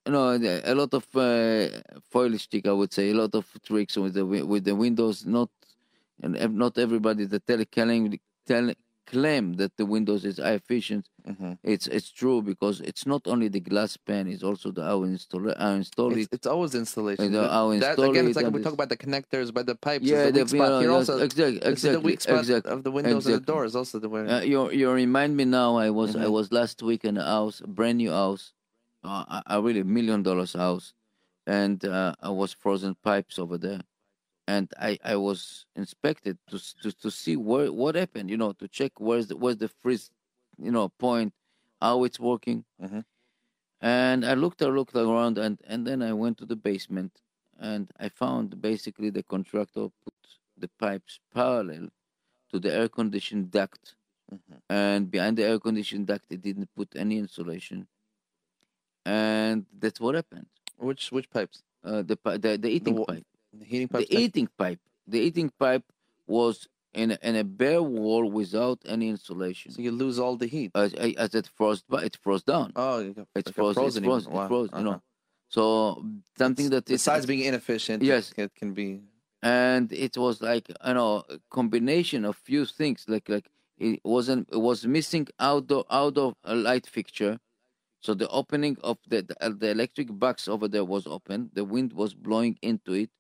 you 0.07 0.13
know 0.13 0.31
a 0.65 0.75
lot 0.75 0.95
of 0.95 1.05
uh, 1.17 1.69
foil 2.11 2.39
stick. 2.39 2.67
I 2.67 2.73
would 2.73 2.93
say 2.93 3.11
a 3.11 3.15
lot 3.15 3.35
of 3.35 3.47
tricks 3.65 3.97
with 3.97 4.15
the 4.15 4.25
with 4.25 4.65
the 4.65 4.75
Windows. 4.75 5.27
Not 5.27 5.51
and 6.23 6.37
not 6.57 6.79
everybody 6.79 7.25
the 7.27 7.41
tell 8.47 8.73
claim 9.13 9.45
that 9.61 9.73
the 9.81 9.87
Windows 9.95 10.23
is 10.31 10.37
high 10.45 10.57
efficient. 10.63 11.05
Mhm. 11.33 11.53
It's 11.73 11.87
it's 11.97 12.11
true 12.21 12.39
because 12.51 12.77
it's 12.91 13.05
not 13.13 13.23
only 13.33 13.49
the 13.57 13.63
glass 13.71 13.93
pane; 14.09 14.27
it's 14.35 14.45
also 14.51 14.69
the 14.77 14.83
how 14.91 14.99
install 15.15 15.45
how 15.65 15.73
install 15.83 16.11
It's, 16.13 16.27
it. 16.27 16.37
it's 16.37 16.49
always 16.55 16.73
installation. 16.85 17.25
And, 17.27 17.35
uh, 17.37 17.41
That- 17.43 17.51
that, 17.81 17.89
install 17.91 18.11
again, 18.13 18.25
it's 18.29 18.37
like 18.41 18.51
we 18.57 18.63
talk 18.67 18.77
about 18.81 18.91
the 18.95 19.01
connectors, 19.05 19.49
by 19.59 19.65
the 19.71 19.77
pipes. 19.87 20.05
Yeah, 20.13 20.27
the 20.27 20.33
the, 20.33 20.45
weak 20.55 20.63
spot. 20.63 20.83
Here 20.83 20.93
also, 20.99 21.15
exactly, 21.29 21.57
is 21.57 21.61
the 21.65 21.71
exactly, 21.75 22.05
weak 22.09 22.21
spot 22.27 22.41
exactly. 22.45 22.71
of 22.75 22.79
the 22.87 22.93
windows 22.99 23.25
and 23.27 23.35
the 23.35 23.37
exactly. 23.39 23.53
doors. 23.53 23.73
Also, 23.81 23.95
the 24.05 24.11
way. 24.15 24.23
Uh, 24.35 24.43
you 24.53 24.59
you 24.81 24.87
remind 25.05 25.33
me 25.41 25.45
now. 25.61 25.71
I 25.87 25.89
was 26.01 26.11
I 26.25 26.27
Mhm. 26.27 26.37
was 26.39 26.47
last 26.61 26.77
week 26.91 27.03
in 27.11 27.15
a 27.25 27.27
house, 27.37 27.57
a 27.69 27.71
brand 27.79 27.99
new 28.03 28.13
house, 28.23 28.45
uh, 29.09 29.25
a, 29.37 29.39
a 29.55 29.57
really 29.67 29.85
million 29.97 30.21
dollars 30.29 30.53
house, 30.65 30.87
and 31.61 31.79
uh, 31.85 32.13
I 32.29 32.31
was 32.41 32.51
frozen 32.65 32.93
pipes 33.09 33.37
over 33.45 33.57
there, 33.67 33.81
and 34.55 34.67
I, 34.89 34.93
I 35.05 35.17
was 35.29 35.41
inspected 35.83 36.37
to, 36.51 36.59
to 36.83 36.91
to 37.05 37.11
see 37.23 37.37
where 37.49 37.71
what 37.83 37.95
happened. 38.03 38.29
You 38.33 38.39
know, 38.43 38.53
to 38.61 38.67
check 38.79 38.93
where's 39.07 39.27
the 39.31 39.37
where's 39.43 39.59
the 39.65 39.69
freeze, 39.83 40.07
you 40.67 40.73
know, 40.77 40.87
point, 41.07 41.33
how 41.81 42.05
it's 42.07 42.21
working. 42.33 42.65
Mhm. 42.83 43.05
And 43.81 44.21
I 44.33 44.35
looked, 44.43 44.61
I 44.63 44.71
looked 44.79 44.97
around, 44.97 45.39
and 45.39 45.57
and 45.73 45.81
then 45.89 46.01
I 46.11 46.13
went 46.23 46.37
to 46.41 46.47
the 46.53 46.57
basement, 46.71 47.13
and 47.71 47.85
I 48.05 48.09
found 48.23 48.47
basically 48.71 49.11
the 49.11 49.23
contractor 49.35 49.85
put 50.05 50.15
the 50.63 50.71
pipes 50.85 51.21
parallel 51.35 51.85
to 52.51 52.57
the 52.65 52.73
air 52.79 52.89
conditioned 53.01 53.47
duct 53.59 53.83
Mhm. 54.33 54.59
and 54.69 55.03
behind 55.17 55.35
the 55.39 55.45
air 55.51 55.59
conditioned 55.69 56.07
duct 56.11 56.27
it 56.37 56.43
didn't 56.49 56.71
put 56.79 56.89
any 57.05 57.17
insulation 57.25 57.79
and 59.07 59.67
that's 59.79 60.01
what 60.01 60.15
happened 60.15 60.47
Which 60.77 61.11
which 61.13 61.29
pipes? 61.31 61.63
uh, 61.85 62.03
the, 62.03 62.17
the 62.45 62.59
the 62.65 62.69
eating 62.77 62.97
wa- 62.97 63.05
pipe 63.11 63.27
The 63.53 63.65
heating 63.65 63.89
the 63.89 63.99
pipes. 64.05 64.11
eating 64.11 64.49
pipe 64.59 64.81
the 65.07 65.19
eating 65.21 65.51
pipe 65.59 65.85
was 66.27 66.69
in 66.95 67.13
a, 67.13 67.19
in 67.23 67.37
a 67.37 67.45
bare 67.45 67.83
wall 67.83 68.31
without 68.31 68.79
any 68.87 69.09
insulation 69.09 69.73
So 69.73 69.83
you 69.83 69.91
lose 69.93 70.19
all 70.19 70.37
the 70.37 70.47
heat. 70.47 70.71
as, 70.75 70.93
as 70.95 71.35
it 71.35 71.47
froze 71.57 71.83
it 71.91 72.17
froze 72.23 72.43
down 72.43 72.73
Oh, 72.77 72.99
it's 73.35 73.47
like 73.47 73.55
froze 73.55 73.75
frozen 73.77 74.05
even. 74.05 74.11
froze, 74.11 74.27
it 74.27 74.33
Wow. 74.33 74.49
froze 74.49 74.71
you 74.77 74.85
know 74.85 74.91
Uh-huh. 74.93 74.99
so 75.49 76.05
something 76.37 76.71
that 76.71 76.89
is 76.91 77.01
Besides 77.01 77.27
being 77.27 77.45
inefficient, 77.45 78.03
Yes. 78.03 78.33
it 78.37 78.55
can 78.55 78.73
be. 78.75 79.01
and 79.43 79.93
it 79.93 80.17
was 80.19 80.43
like 80.43 80.69
you 80.87 80.95
know 80.95 81.25
a 81.31 81.39
combination 81.51 82.25
of 82.25 82.37
few 82.37 82.65
things 82.67 83.05
like 83.09 83.29
like 83.29 83.49
it 83.79 84.01
wasn't 84.05 84.49
it 84.53 84.59
was 84.69 84.87
missing 84.87 85.27
outdoor 85.41 85.85
outdoor 85.91 86.35
uh, 86.45 86.55
light 86.55 86.87
fixture 86.87 87.39
so 88.01 88.15
the 88.15 88.29
opening 88.29 88.77
of 88.83 88.99
the 89.09 89.23
the, 89.23 89.37
uh, 89.45 89.51
the 89.63 89.71
electric 89.71 90.09
box 90.25 90.49
over 90.49 90.67
there 90.69 90.85
was 90.85 91.07
open 91.07 91.51
the 91.55 91.65
wind 91.65 91.93
was 91.93 92.15
blowing 92.15 92.59
into 92.63 92.93
it 92.95 93.11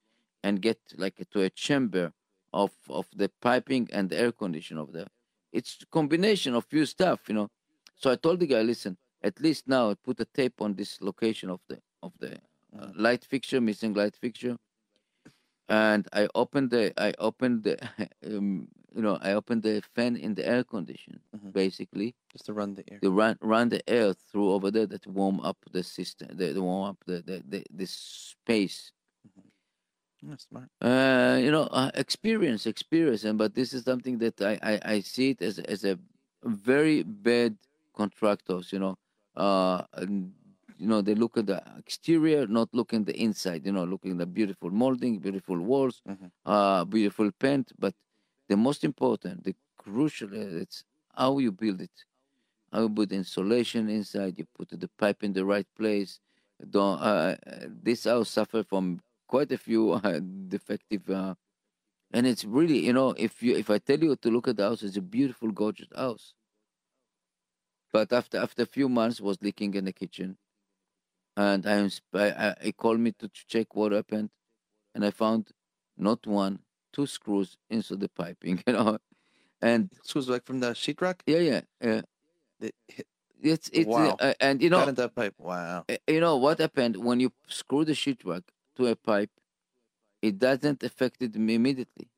and 0.42 0.60
get 0.62 0.78
like 0.96 1.16
to 1.30 1.42
a 1.42 1.50
chamber 1.50 2.12
of 2.52 2.72
of 2.88 3.06
the 3.14 3.28
piping 3.40 3.88
and 3.92 4.10
the 4.10 4.18
air 4.18 4.32
condition 4.32 4.78
over 4.78 4.92
there 4.92 5.08
it's 5.52 5.78
combination 5.90 6.54
of 6.54 6.64
few 6.66 6.84
stuff, 6.84 7.20
you 7.28 7.34
know. 7.34 7.48
So 7.96 8.10
I 8.10 8.16
told 8.16 8.40
the 8.40 8.46
guy, 8.46 8.62
listen, 8.62 8.98
at 9.22 9.40
least 9.40 9.66
now 9.66 9.94
put 9.94 10.20
a 10.20 10.24
tape 10.26 10.60
on 10.60 10.74
this 10.74 11.00
location 11.00 11.50
of 11.50 11.60
the 11.68 11.78
of 12.02 12.12
the 12.18 12.38
uh, 12.78 12.88
light 12.94 13.24
fixture, 13.24 13.60
missing 13.60 13.94
light 13.94 14.16
fixture. 14.16 14.58
And 15.68 16.06
I 16.12 16.28
opened 16.34 16.70
the 16.70 16.92
I 17.00 17.12
opened 17.18 17.64
the 17.64 17.76
um, 18.26 18.68
you 18.94 19.02
know 19.02 19.18
I 19.20 19.32
opened 19.32 19.62
the 19.62 19.82
fan 19.94 20.16
in 20.16 20.34
the 20.34 20.46
air 20.46 20.64
condition 20.64 21.20
Mhm. 21.36 21.52
basically 21.52 22.14
Just 22.32 22.46
to 22.46 22.52
run 22.54 22.74
the 22.74 22.84
air. 22.90 22.98
to 23.00 23.10
run 23.10 23.36
run 23.40 23.68
the 23.68 23.82
air 23.88 24.14
through 24.14 24.50
over 24.52 24.70
there 24.70 24.86
that 24.86 25.06
warm 25.06 25.40
up 25.40 25.58
the 25.72 25.82
system, 25.82 26.28
the, 26.36 26.52
the 26.52 26.62
warm 26.62 26.90
up 26.90 26.98
the 27.06 27.20
the, 27.22 27.42
the 27.46 27.64
the 27.70 27.86
space. 27.86 28.92
Yeah, 30.22 30.36
smart. 30.36 30.68
Uh, 30.80 31.38
you 31.40 31.50
know, 31.52 31.64
uh, 31.70 31.90
experience, 31.94 32.66
experience, 32.66 33.24
and 33.24 33.38
but 33.38 33.54
this 33.54 33.72
is 33.72 33.84
something 33.84 34.18
that 34.18 34.40
I 34.40 34.58
I, 34.62 34.80
I 34.94 35.00
see 35.00 35.30
it 35.30 35.42
as 35.42 35.58
as 35.60 35.84
a 35.84 35.98
very 36.44 37.02
bad 37.04 37.56
contractors. 37.94 38.72
You 38.72 38.80
know, 38.80 38.98
uh, 39.36 39.84
and, 39.92 40.32
you 40.76 40.86
know 40.88 41.02
they 41.02 41.14
look 41.14 41.36
at 41.36 41.46
the 41.46 41.62
exterior, 41.78 42.46
not 42.48 42.68
looking 42.72 43.04
the 43.04 43.16
inside. 43.16 43.64
You 43.64 43.72
know, 43.72 43.84
looking 43.84 44.12
at 44.12 44.18
the 44.18 44.26
beautiful 44.26 44.70
molding, 44.70 45.18
beautiful 45.20 45.58
walls, 45.60 46.02
Mhm. 46.08 46.30
uh, 46.46 46.84
beautiful 46.84 47.30
paint, 47.38 47.72
but 47.78 47.94
the 48.48 48.56
most 48.56 48.82
important, 48.84 49.44
the 49.44 49.54
crucial, 49.76 50.30
uh, 50.34 50.62
it's 50.64 50.84
how 51.14 51.38
you 51.38 51.52
build 51.52 51.80
it. 51.80 52.04
How 52.72 52.82
you 52.82 52.90
put 52.90 53.12
insulation 53.12 53.88
inside, 53.88 54.38
you 54.38 54.46
put 54.56 54.68
the 54.70 54.88
pipe 54.98 55.22
in 55.24 55.32
the 55.32 55.44
right 55.44 55.66
place. 55.76 56.20
Don't, 56.70 57.00
uh, 57.00 57.36
uh, 57.46 57.66
this 57.82 58.04
house 58.04 58.28
suffer 58.30 58.62
from 58.62 59.00
quite 59.28 59.52
a 59.52 59.58
few 59.58 59.92
uh, 59.94 60.20
defective, 60.48 61.08
uh, 61.10 61.34
and 62.12 62.26
it's 62.26 62.44
really, 62.44 62.78
you 62.86 62.92
know, 62.94 63.10
if 63.18 63.42
you 63.42 63.56
if 63.56 63.70
I 63.70 63.78
tell 63.78 64.00
you 64.00 64.16
to 64.16 64.30
look 64.30 64.48
at 64.48 64.56
the 64.56 64.64
house, 64.64 64.82
it's 64.82 64.96
a 64.96 65.02
beautiful, 65.02 65.52
gorgeous 65.52 65.88
house. 65.96 66.34
But 67.92 68.12
after 68.12 68.38
after 68.38 68.62
a 68.62 68.66
few 68.66 68.88
months, 68.88 69.20
was 69.20 69.38
leaking 69.42 69.74
in 69.74 69.84
the 69.84 69.92
kitchen, 69.92 70.38
and 71.36 71.66
I, 71.66 71.88
I, 72.14 72.54
I 72.66 72.72
called 72.72 73.00
me 73.00 73.12
to 73.18 73.28
check 73.28 73.74
what 73.74 73.92
happened, 73.92 74.30
and 74.94 75.04
I 75.04 75.10
found 75.10 75.52
not 75.96 76.26
one, 76.26 76.60
two 76.92 77.06
screws 77.06 77.56
into 77.70 77.96
the 77.96 78.08
piping, 78.08 78.62
you 78.66 78.72
know, 78.74 78.98
and 79.62 79.90
Screws 80.02 80.28
like 80.28 80.44
from 80.46 80.60
the 80.60 80.70
sheetrock. 80.72 81.20
yeah, 81.26 81.38
yeah, 81.38 81.60
yeah. 81.82 82.02
It 82.60 82.74
It's 83.42 83.70
it's 83.72 83.96
Wow. 83.96 84.16
uh, 84.20 84.34
and 84.40 84.62
you 84.62 84.70
know 84.70 84.84
that 84.84 85.14
pipe. 85.14 85.34
Wow. 85.38 85.84
uh, 85.88 85.96
you 86.08 86.20
know 86.20 86.36
what 86.36 86.58
happened 86.58 86.96
when 86.96 87.20
you 87.20 87.32
screw 87.48 87.84
the 87.84 87.92
sheetrock 87.92 88.42
to 88.78 88.88
a 88.88 88.96
pipe, 88.96 89.32
it 90.22 90.38
doesn't 90.38 90.82
affect 90.84 91.22
it 91.22 91.36
immediately. 91.36 92.10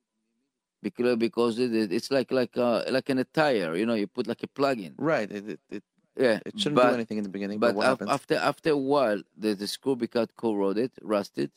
Because 0.83 1.17
because 1.19 1.59
it, 1.59 1.75
it- 1.75 1.93
it's 1.93 2.11
like 2.11 2.31
like 2.33 2.57
a, 2.57 2.85
like 2.91 3.09
an 3.11 3.19
a 3.19 3.25
tire, 3.25 3.77
you 3.77 3.87
know, 3.87 3.95
you 3.95 4.07
put 4.09 4.27
like 4.27 4.43
a 4.43 4.49
plug 4.49 4.81
in. 4.81 4.99
Right. 4.99 5.31
It 5.31 5.49
it, 5.49 5.61
it, 5.71 5.85
Yeah, 6.17 6.41
it 6.45 6.59
shouldn't 6.59 6.81
but, 6.81 6.91
do 6.91 6.93
anything 6.93 7.19
in 7.19 7.25
the 7.25 7.31
beginning. 7.31 7.61
But, 7.61 7.75
But 7.75 7.77
what 7.77 7.87
af- 7.87 8.03
happens? 8.03 8.17
after 8.17 8.35
after 8.37 8.71
a 8.71 8.77
while, 8.77 9.23
the, 9.37 9.55
the 9.55 9.67
screw 9.67 9.97
became 9.97 10.27
corroded, 10.37 10.93
rusted, 11.03 11.53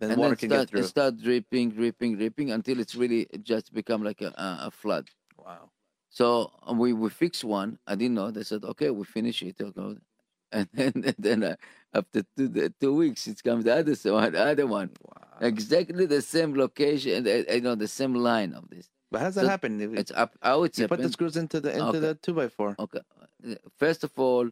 then 0.00 0.10
and 0.10 0.16
water 0.16 0.36
then 0.36 0.36
can 0.36 0.48
start, 0.48 0.50
get 0.50 0.68
through. 0.68 0.84
it 0.84 0.94
start 0.94 1.18
dripping, 1.18 1.70
dripping, 1.70 2.16
dripping 2.16 2.50
until 2.50 2.80
it's 2.80 2.94
really 2.94 3.26
just 3.42 3.72
become 3.72 4.02
like 4.02 4.20
a, 4.22 4.32
a, 4.36 4.70
flood. 4.70 5.10
Wow. 5.36 5.72
So 6.10 6.52
uh, 6.68 6.74
we 6.74 6.92
we 6.92 7.08
fixed 7.10 7.44
one. 7.44 7.78
I 7.86 7.94
didn't 7.94 8.14
know. 8.14 8.30
They 8.30 8.42
said, 8.44 8.64
"Okay, 8.64 8.90
we 8.90 9.04
finish 9.04 9.42
it." 9.42 9.60
Okay. 9.60 9.98
And 10.52 10.68
then 10.72 10.92
and 11.04 11.14
then 11.18 11.44
uh, 11.44 11.56
after 11.92 12.22
two 12.36 12.48
the, 12.48 12.72
two 12.80 12.94
weeks, 12.94 13.26
it 13.26 13.42
comes 13.42 13.64
the 13.64 13.74
other 13.76 13.94
one, 14.14 14.32
the 14.32 14.44
other 14.44 14.66
one, 14.66 14.90
Wow. 15.02 15.38
exactly 15.40 16.06
the 16.06 16.22
same 16.22 16.54
location, 16.54 17.26
uh, 17.26 17.52
you 17.52 17.60
know, 17.60 17.74
the 17.74 17.88
same 17.88 18.14
line 18.14 18.54
of 18.54 18.68
this. 18.70 18.88
But 19.10 19.20
how 19.20 19.26
does 19.26 19.34
that 19.36 19.48
happen? 19.48 19.80
It's 19.96 20.10
up. 20.10 20.36
How 20.42 20.64
it's 20.64 20.78
you 20.78 20.88
put 20.88 21.00
the 21.02 21.10
screws 21.10 21.36
into 21.36 21.60
the 21.60 21.72
into 21.72 21.84
Okay. 21.84 22.00
the 22.00 22.14
two 22.14 22.32
by 22.32 22.48
four. 22.48 22.74
Okay. 22.78 23.00
Uh, 23.46 23.54
First 23.76 24.04
of 24.04 24.12
all, 24.16 24.48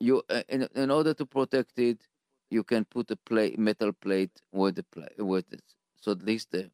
you 0.00 0.22
uh, 0.30 0.42
in, 0.48 0.68
in 0.74 0.90
order 0.90 1.14
to 1.14 1.26
protect 1.26 1.78
it, 1.78 2.00
you 2.50 2.64
can 2.64 2.84
put 2.84 3.10
a 3.10 3.16
plate, 3.16 3.58
metal 3.58 3.92
plate 3.92 4.40
with 4.52 4.76
the 4.76 4.82
plate 4.84 5.18
with 5.18 5.52
it. 5.52 5.64
So 6.00 6.12
at 6.12 6.22
least 6.22 6.52
the 6.52 6.70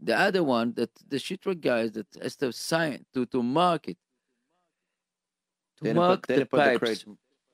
the 0.00 0.16
other 0.18 0.42
one 0.42 0.72
that 0.74 0.90
the 1.08 1.16
sheetrock 1.16 1.60
guys 1.60 1.92
that 1.92 2.06
has 2.22 2.36
to 2.36 2.52
sign 2.52 3.04
to 3.14 3.26
to 3.26 3.42
mark 3.42 3.88
it. 3.88 3.98
To 5.78 5.94
mark 5.94 6.26
the 6.26 6.46
put 6.46 6.64
the 6.64 6.70
pipes. 6.70 6.78
crate. 6.78 7.04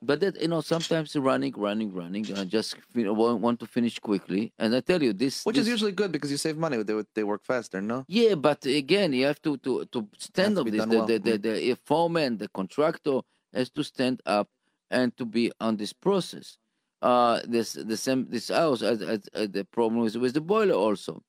But 0.05 0.19
that 0.19 0.41
you 0.41 0.47
know 0.47 0.61
sometimes 0.61 1.15
running, 1.15 1.53
running, 1.55 1.93
running. 1.93 2.25
I 2.37 2.43
just 2.43 2.75
you 2.93 3.05
know, 3.05 3.13
want, 3.13 3.41
want 3.41 3.59
to 3.61 3.65
finish 3.65 3.99
quickly, 3.99 4.53
and 4.59 4.75
I 4.75 4.81
tell 4.81 5.01
you 5.01 5.13
this, 5.13 5.43
Which 5.43 5.55
this, 5.55 5.63
is 5.63 5.69
usually 5.69 5.91
good 5.91 6.11
because 6.11 6.31
you 6.31 6.37
save 6.37 6.57
money. 6.57 6.81
They 6.83 7.03
they 7.15 7.23
work 7.23 7.43
faster. 7.43 7.81
No. 7.81 8.05
yeah, 8.07 8.35
but 8.35 8.65
again, 8.65 9.13
you 9.13 9.25
have 9.25 9.41
to 9.43 9.57
to 9.57 9.85
to 9.85 10.07
stand 10.17 10.55
to 10.55 10.61
up 10.61 10.65
be 10.65 10.71
this. 10.71 10.85
The, 10.85 10.97
well. 10.97 11.05
the, 11.07 11.17
the, 11.17 11.37
the 11.37 11.77
foreman, 11.85 12.37
the 12.37 12.49
contractor 12.49 13.21
has 13.53 13.69
to 13.71 13.83
stand 13.83 14.21
up 14.25 14.49
and 14.89 15.15
to 15.17 15.25
be 15.25 15.51
on 15.59 15.77
this 15.77 15.93
process. 15.93 16.57
Uh, 17.01 17.41
this 17.45 17.73
the 17.73 17.97
same 17.97 18.27
this 18.29 18.47
house 18.47 18.81
has 18.81 18.99
the 18.99 19.67
problem 19.71 20.01
with 20.01 20.15
with 20.15 20.33
the 20.33 20.41
boiler 20.41 20.75
also, 20.75 21.21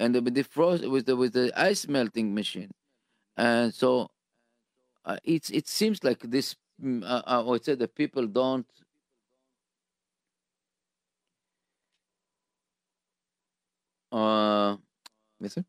and 0.00 0.14
the, 0.14 0.20
with 0.20 0.34
the 0.34 0.42
frost 0.42 0.86
with 0.88 1.06
the 1.06 1.16
with 1.16 1.32
the 1.32 1.52
ice 1.56 1.86
melting 1.86 2.34
machine, 2.34 2.72
and 3.36 3.72
so 3.72 4.10
uh, 5.04 5.18
it's 5.22 5.50
it 5.50 5.68
seems 5.68 6.02
like 6.02 6.20
this. 6.20 6.56
Mm, 6.82 7.02
Uh, 7.04 7.22
I 7.26 7.40
would 7.40 7.64
say 7.64 7.74
the 7.74 7.88
people 7.88 8.26
don't. 8.26 8.66
Uh, 14.12 14.76
Yes, 15.40 15.54
sir. 15.54 15.64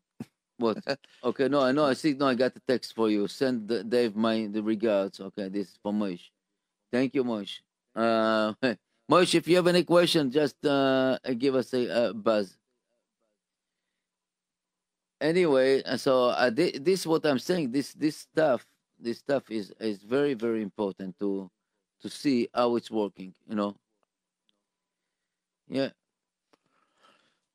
what? 0.58 0.78
Okay, 1.24 1.48
no, 1.48 1.60
I 1.62 1.72
know. 1.72 1.84
I 1.84 1.94
see. 1.94 2.14
No, 2.14 2.28
I 2.28 2.34
got 2.34 2.54
the 2.54 2.60
text 2.68 2.94
for 2.94 3.10
you. 3.10 3.28
Send 3.28 3.68
the, 3.68 3.84
Dave 3.84 4.16
my 4.16 4.46
the 4.46 4.62
regards. 4.62 5.20
Okay, 5.20 5.48
this 5.48 5.68
is 5.68 5.78
for 5.82 5.92
Moish. 5.92 6.30
Thank 6.92 7.14
you, 7.14 7.24
Moish. 7.24 7.60
Uh, 7.94 8.54
Moish, 9.10 9.34
if 9.34 9.48
you 9.48 9.56
have 9.56 9.66
any 9.66 9.84
question, 9.84 10.30
just 10.30 10.64
uh, 10.66 11.18
give 11.38 11.54
us 11.56 11.72
a 11.74 11.90
uh, 11.90 12.12
buzz. 12.12 12.56
Anyway, 15.20 15.82
uh, 15.84 15.96
so 15.96 16.26
uh, 16.26 16.50
thi- 16.50 16.78
this 16.78 17.00
is 17.00 17.06
what 17.06 17.24
I'm 17.26 17.38
saying. 17.38 17.72
This 17.72 17.92
this 17.94 18.16
stuff, 18.18 18.66
this 18.98 19.18
stuff 19.18 19.50
is 19.50 19.72
is 19.80 20.02
very 20.02 20.34
very 20.34 20.62
important 20.62 21.18
to 21.18 21.50
to 22.02 22.08
see 22.08 22.48
how 22.54 22.76
it's 22.76 22.90
working. 22.90 23.34
You 23.48 23.56
know. 23.56 23.76
Yeah. 25.68 25.90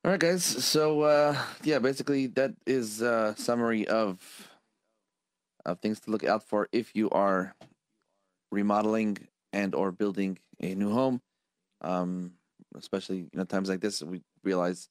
All 0.04 0.12
right, 0.12 0.20
guys. 0.20 0.44
So 0.44 1.02
uh, 1.02 1.38
yeah, 1.64 1.80
basically 1.80 2.28
that 2.28 2.54
is 2.66 3.02
a 3.02 3.36
summary 3.38 3.88
of 3.88 4.20
of 5.66 5.80
things 5.80 6.00
to 6.02 6.12
look 6.12 6.24
out 6.24 6.44
for 6.44 6.68
if 6.72 6.96
you 6.96 7.10
are 7.12 7.56
remodeling 8.52 9.18
and 9.54 9.76
or 9.76 9.92
building 9.92 10.40
a 10.60 10.76
new 10.76 10.92
home. 10.92 11.22
Um, 11.82 12.34
especially 12.76 13.18
you 13.18 13.30
know 13.36 13.44
times 13.44 13.70
like 13.70 13.82
this, 13.82 14.02
we 14.02 14.22
realize 14.44 14.90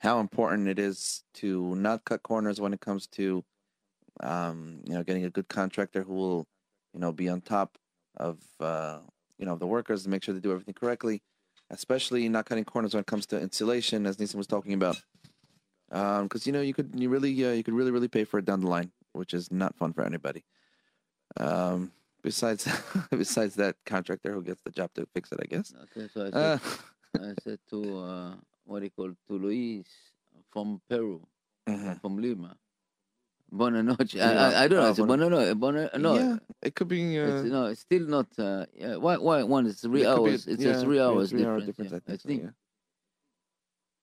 how 0.00 0.20
important 0.20 0.68
it 0.68 0.78
is 0.78 1.24
to 1.34 1.74
not 1.74 2.04
cut 2.04 2.22
corners 2.22 2.60
when 2.60 2.72
it 2.72 2.80
comes 2.80 3.06
to 3.08 3.44
um, 4.20 4.80
you 4.84 4.94
know 4.94 5.02
getting 5.02 5.24
a 5.24 5.30
good 5.30 5.48
contractor 5.48 6.02
who 6.02 6.14
will 6.14 6.46
you 6.94 7.00
know 7.00 7.12
be 7.12 7.28
on 7.28 7.40
top 7.40 7.78
of 8.16 8.38
uh, 8.60 8.98
you 9.38 9.46
know 9.46 9.56
the 9.56 9.66
workers 9.66 10.02
to 10.04 10.08
make 10.08 10.22
sure 10.22 10.34
they 10.34 10.40
do 10.40 10.52
everything 10.52 10.74
correctly 10.74 11.22
especially 11.70 12.28
not 12.28 12.46
cutting 12.46 12.64
corners 12.64 12.94
when 12.94 13.00
it 13.00 13.06
comes 13.06 13.26
to 13.26 13.40
insulation, 13.40 14.06
as 14.06 14.16
Nissan 14.16 14.36
was 14.36 14.46
talking 14.46 14.72
about. 14.72 14.96
Because 15.90 16.46
you 16.46 16.52
know 16.52 16.60
you 16.60 16.74
could 16.74 16.90
you 16.94 17.08
really 17.08 17.32
uh, 17.44 17.52
you 17.52 17.62
could 17.62 17.74
really 17.74 17.90
really 17.90 18.08
pay 18.08 18.24
for 18.24 18.38
it 18.38 18.44
down 18.44 18.60
the 18.60 18.68
line, 18.68 18.90
which 19.12 19.32
is 19.32 19.50
not 19.50 19.76
fun 19.76 19.92
for 19.92 20.04
anybody. 20.04 20.44
Um, 21.38 21.92
besides 22.22 22.68
besides 23.10 23.54
that 23.56 23.76
contractor 23.86 24.32
who 24.32 24.42
gets 24.42 24.60
the 24.62 24.70
job 24.70 24.90
to 24.94 25.06
fix 25.14 25.32
it, 25.32 25.40
I 25.42 25.46
guess. 25.46 25.72
Okay, 25.84 26.08
so 26.12 26.26
I 26.26 26.30
said, 26.30 26.34
Uh, 26.34 26.58
I 27.22 27.34
said 27.42 27.58
to 27.70 27.98
uh, 27.98 28.34
what 28.64 28.80
do 28.80 28.84
you 28.84 28.90
call 28.90 29.12
to 29.28 29.32
Luis 29.32 29.86
from 30.52 30.80
Peru, 30.90 31.26
mhm. 31.68 32.00
from 32.00 32.18
Lima. 32.18 32.56
Buenas 33.50 33.84
noches. 33.84 34.20
I, 34.20 34.32
Yeah. 34.32 34.48
I, 34.48 34.64
I 34.64 34.68
don't 34.68 34.78
know. 34.80 34.86
Oh, 34.86 34.90
It's 34.90 34.98
buona, 35.00 35.28
noches. 35.30 35.54
Buena, 35.54 35.90
no, 35.98 36.14
yeah, 36.16 36.36
it 36.62 36.74
could 36.74 36.88
be. 36.88 37.18
Uh, 37.18 37.24
it's, 37.26 37.48
no, 37.50 37.64
it's 37.66 37.80
still 37.80 38.06
not. 38.06 38.26
Uh, 38.38 38.66
yeah, 38.74 38.96
why? 38.96 39.16
Why? 39.16 39.42
One 39.42 39.66
It's 39.66 39.80
three 39.80 40.02
it 40.02 40.04
be 40.04 40.08
a- 40.08 40.14
hours. 40.14 40.46
it's 40.46 40.62
yeah, 40.62 40.70
a 40.76 40.80
three 40.80 41.00
hours 41.00 41.30
three 41.30 41.44
hour 41.46 41.60
difference. 41.60 41.90
difference. 41.92 42.04
yeah. 42.08 42.14
I 42.14 42.16
think. 42.28 42.40
so, 42.42 42.46
yeah. 42.46 42.52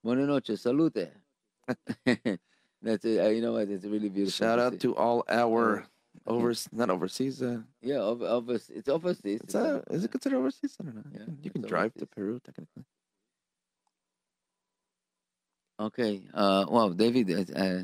Buenas 0.03 0.27
noches. 0.27 0.61
Salute. 0.61 1.09
That's 2.81 3.05
it. 3.05 3.19
Uh, 3.19 3.29
you 3.29 3.41
know 3.41 3.53
what? 3.53 3.67
It's 3.69 3.85
really 3.85 4.09
beautiful. 4.09 4.31
Shout 4.31 4.59
out 4.59 4.73
see. 4.73 4.79
to 4.79 4.95
all 4.95 5.23
our 5.29 5.87
overs, 6.25 6.67
not 6.73 6.89
overseas. 6.89 7.41
Uh, 7.41 7.61
yeah, 7.81 7.97
over, 7.97 8.25
over, 8.25 8.53
it's 8.55 8.87
overseas. 8.89 9.41
it's, 9.43 9.55
uh, 9.55 9.81
is 9.91 10.03
it 10.05 10.11
considered 10.11 10.37
overseas? 10.37 10.75
I 10.79 10.83
don't 10.85 10.95
know. 10.95 11.03
Yeah, 11.13 11.25
you 11.43 11.49
can 11.51 11.61
drive 11.61 11.93
to. 11.95 12.05
Peru 12.07 12.39
technically. 12.43 12.85
Okay. 15.79 16.21
Uh, 16.33 16.65
wow, 16.69 16.89
David. 16.89 17.29
Uh, 17.31 17.57
uh, 17.59 17.83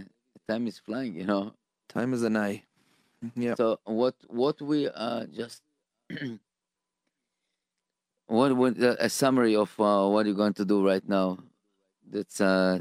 time 0.51 0.67
is 0.67 0.79
flying. 0.79 1.15
You 1.15 1.25
know. 1.25 1.53
Time 1.89 2.13
is 2.13 2.23
an 2.23 2.35
eye. 2.37 2.63
Yeah. 3.35 3.55
So 3.55 3.79
what 3.85 4.15
what 4.27 4.61
we 4.61 4.89
uh 4.89 5.25
just 5.31 5.61
what 8.27 8.55
would 8.55 8.83
uh, 8.83 8.95
a 8.99 9.09
summary 9.09 9.55
of 9.55 9.71
uh, 9.79 10.07
what 10.07 10.25
you're 10.25 10.35
going 10.43 10.57
to 10.61 10.65
do 10.65 10.85
right 10.85 11.07
now? 11.07 11.37
That's 12.09 12.41
uh 12.41 12.79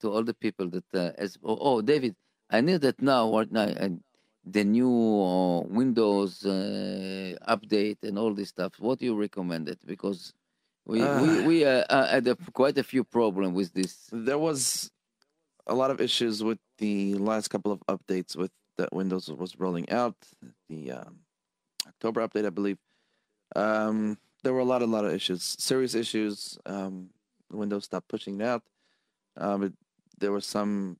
to 0.00 0.10
all 0.12 0.24
the 0.24 0.34
people 0.34 0.68
that 0.70 0.84
uh, 0.94 1.12
as 1.16 1.38
oh, 1.44 1.58
oh 1.60 1.80
David, 1.80 2.14
I 2.50 2.60
knew 2.60 2.78
that 2.78 3.00
now 3.00 3.32
right 3.36 3.50
now 3.50 3.68
and 3.84 4.02
the 4.44 4.64
new 4.64 4.90
uh, 5.22 5.60
Windows 5.62 6.44
uh, 6.46 7.34
update 7.48 7.98
and 8.02 8.18
all 8.18 8.32
this 8.32 8.50
stuff, 8.50 8.74
what 8.78 8.98
do 9.00 9.04
you 9.04 9.16
recommend 9.16 9.68
it? 9.68 9.78
Because 9.84 10.32
we 10.86 11.00
we, 11.00 11.04
Uh. 11.06 11.46
we 11.48 11.56
uh, 11.64 11.84
uh, 11.90 12.06
had 12.06 12.26
a, 12.28 12.36
quite 12.52 12.78
a 12.78 12.84
few 12.84 13.02
problems 13.04 13.54
with 13.56 13.72
this. 13.74 14.08
there 14.12 14.38
was 14.38 14.90
a 15.66 15.74
lot 15.74 15.90
of 15.90 16.00
issues 16.00 16.42
with 16.42 16.58
the 16.78 17.14
last 17.14 17.48
couple 17.48 17.72
of 17.72 17.80
updates 17.88 18.36
with 18.36 18.50
that 18.78 18.92
Windows 18.92 19.28
was 19.28 19.58
rolling 19.58 19.90
out. 19.90 20.16
The 20.68 20.92
um, 20.92 21.20
October 21.86 22.26
update, 22.26 22.46
I 22.46 22.50
believe. 22.50 22.78
Um, 23.54 24.18
there 24.42 24.52
were 24.52 24.60
a 24.60 24.64
lot, 24.64 24.82
a 24.82 24.86
lot 24.86 25.04
of 25.04 25.12
issues, 25.12 25.56
serious 25.58 25.94
issues. 25.94 26.58
Um, 26.66 27.10
Windows 27.50 27.84
stopped 27.84 28.08
pushing 28.08 28.40
it 28.40 28.44
out. 28.44 28.62
Um, 29.36 29.64
it, 29.64 29.72
there 30.18 30.32
were 30.32 30.40
some, 30.40 30.98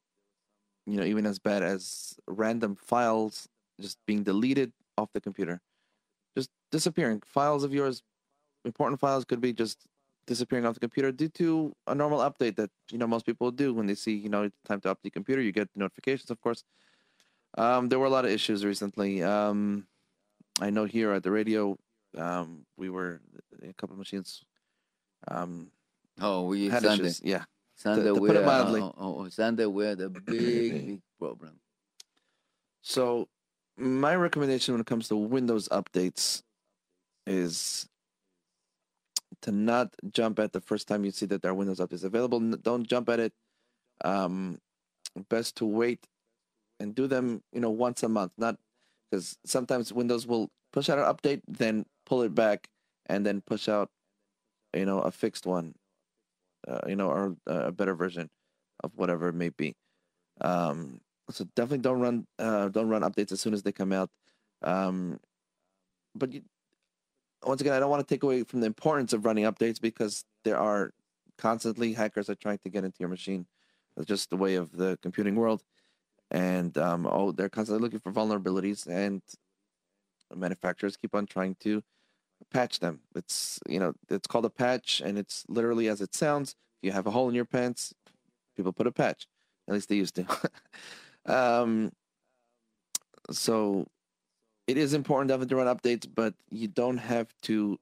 you 0.87 0.97
know, 0.97 1.05
even 1.05 1.27
as 1.27 1.39
bad 1.39 1.63
as 1.63 2.17
random 2.27 2.77
files 2.77 3.49
just 3.81 3.99
being 4.07 4.23
deleted 4.23 4.73
off 4.97 5.13
the 5.13 5.21
computer, 5.21 5.61
just 6.37 6.51
disappearing. 6.71 7.23
Files 7.25 7.65
of 7.65 7.75
yours, 7.75 8.03
important 8.65 9.01
files, 9.01 9.25
could 9.25 9.41
be 9.41 9.53
just 9.53 9.87
disappearing 10.27 10.67
off 10.67 10.75
the 10.75 10.81
computer 10.81 11.13
due 11.13 11.29
to 11.29 11.75
a 11.87 11.95
normal 11.95 12.19
update 12.21 12.57
that 12.57 12.71
you 12.91 12.99
know 12.99 13.07
most 13.07 13.27
people 13.27 13.51
do 13.51 13.73
when 13.73 13.87
they 13.87 13.95
see 13.95 14.15
you 14.15 14.29
know 14.29 14.43
it's 14.45 14.57
time 14.67 14.81
to 14.81 14.89
update 14.89 15.03
the 15.05 15.11
computer. 15.11 15.41
You 15.41 15.53
get 15.53 15.69
notifications, 15.75 16.31
of 16.31 16.41
course. 16.41 16.65
Um, 17.57 17.89
there 17.89 17.99
were 17.99 18.07
a 18.07 18.11
lot 18.11 18.25
of 18.25 18.31
issues 18.31 18.65
recently. 18.65 19.23
Um, 19.23 19.87
I 20.61 20.71
know 20.71 20.85
here 20.85 21.13
at 21.13 21.23
the 21.23 21.31
radio, 21.31 21.79
um, 22.17 22.67
we 22.77 22.91
were 22.91 23.21
a 23.63 23.73
couple 23.75 23.95
of 23.95 23.99
machines 23.99 24.43
um, 25.29 25.71
Oh, 26.21 26.45
we 26.45 26.69
had 26.69 26.83
Sunday, 26.83 27.05
issues. 27.05 27.21
Yeah, 27.23 27.45
Sunday, 27.75 28.05
to 28.05 28.15
we 28.15 28.29
put 28.29 28.37
it 28.37 28.47
mildly. 28.47 28.81
oh, 28.81 28.95
oh, 28.97 29.21
oh, 29.21 29.29
Sunday 29.29 29.67
we 29.67 29.85
had 29.85 30.01
a 30.01 30.09
big, 30.09 30.25
big 30.27 31.01
problem. 31.19 31.61
So, 32.81 33.29
my 33.77 34.17
recommendation 34.17 34.73
when 34.75 34.81
it 34.81 34.87
comes 34.87 35.09
to 35.09 35.17
Windows 35.17 35.69
updates 35.69 36.43
is 37.27 37.87
to 39.43 39.53
not 39.53 39.95
jump 40.13 40.39
at 40.39 40.53
the 40.53 40.61
first 40.61 40.89
time 40.89 41.05
you 41.05 41.11
see 41.11 41.27
that 41.27 41.43
there 41.43 41.51
are 41.51 41.55
Windows 41.55 41.81
updates 41.81 42.05
available. 42.05 42.39
N- 42.39 42.59
Don't 42.63 42.87
jump 42.87 43.09
at 43.09 43.21
it. 43.21 43.33
Um, 44.05 44.59
best 45.29 45.57
to 45.57 45.67
wait 45.67 46.07
and 46.81 46.95
do 46.95 47.07
them, 47.07 47.43
you 47.53 47.61
know, 47.61 47.71
once 47.71 48.03
a 48.03 48.09
month. 48.09 48.33
Not 48.39 48.57
because 49.11 49.37
sometimes 49.45 49.93
Windows 49.93 50.27
will 50.27 50.51
push 50.73 50.89
out 50.89 50.99
an 50.99 51.05
update, 51.05 51.43
then 51.49 51.87
pull 52.05 52.23
it 52.23 52.35
back, 52.35 52.69
and 53.07 53.25
then 53.25 53.41
push 53.41 53.69
out, 53.69 53.91
you 54.75 54.85
know, 54.85 55.01
a 55.01 55.11
fixed 55.11 55.47
one, 55.47 55.75
uh, 56.69 56.81
you 56.87 56.97
know, 56.97 57.11
or 57.11 57.37
a 57.47 57.73
better 57.73 57.95
version 57.95 58.29
of 58.83 58.93
whatever 58.97 59.29
it 59.29 59.35
may 59.35 59.51
be. 59.51 59.75
Um, 60.41 61.01
so 61.31 61.47
definitely 61.57 61.79
don't 61.79 62.01
run 62.01 62.27
uh, 62.39 62.69
don't 62.69 62.89
run 62.89 63.03
updates 63.03 63.33
as 63.33 63.41
soon 63.41 63.55
as 63.55 63.63
they 63.63 63.73
come 63.73 63.93
out. 63.93 64.11
Um, 64.63 65.19
but 66.15 66.33
you, 66.33 66.43
once 67.45 67.61
again, 67.61 67.73
I 67.73 67.79
don't 67.79 67.91
want 67.91 68.07
to 68.07 68.15
take 68.15 68.23
away 68.23 68.43
from 68.45 68.61
the 68.61 68.67
importance 68.67 69.13
of 69.13 69.25
running 69.25 69.45
updates 69.45 69.81
because 69.81 70.25
there 70.45 70.59
are 70.59 70.93
constantly 71.39 71.93
hackers 71.93 72.31
are 72.31 72.35
trying 72.35 72.59
to 72.59 72.71
get 72.71 72.85
into 72.85 72.97
your 73.01 73.09
machine. 73.09 73.47
It's 73.97 74.07
just 74.07 74.31
the 74.31 74.37
way 74.37 74.57
of 74.57 74.73
the 74.73 74.99
computing 75.03 75.37
world, 75.37 75.63
and 76.31 76.77
um, 76.77 77.07
oh, 77.11 77.33
they're 77.33 77.49
constantly 77.49 77.83
looking 77.83 78.01
for 78.01 78.13
vulnerabilities, 78.13 78.87
and 78.87 79.23
manufacturers 80.35 80.97
keep 80.97 81.15
on 81.15 81.27
trying 81.27 81.57
to 81.61 81.83
patch 82.53 82.81
them. 82.81 83.01
It's 83.15 83.59
you 83.69 83.81
know 83.81 83.95
it's 84.11 84.27
called 84.27 84.45
a 84.45 84.51
patch, 84.51 85.01
and 85.05 85.19
it's 85.19 85.45
literally 85.49 85.89
as 85.89 86.01
it 86.01 86.15
sounds. 86.15 86.57
If 86.83 86.87
you 86.89 86.93
have 86.93 87.07
a 87.07 87.11
hole 87.11 87.29
in 87.29 87.35
your 87.35 87.47
pants, 87.47 87.95
people 88.55 88.73
put 88.73 88.87
a 88.87 88.93
patch. 88.93 89.27
At 89.67 89.75
least 89.75 89.89
they 89.89 89.97
used 89.97 90.17
to. 90.17 90.27
um, 91.27 91.93
so 93.31 93.87
it 94.67 94.77
is 94.77 94.95
important 94.95 95.29
definitely 95.29 95.49
to 95.51 95.57
run 95.57 95.77
updates, 95.77 96.07
but 96.13 96.35
you 96.51 96.69
don't 96.69 96.99
have 96.99 97.29
to 97.43 97.79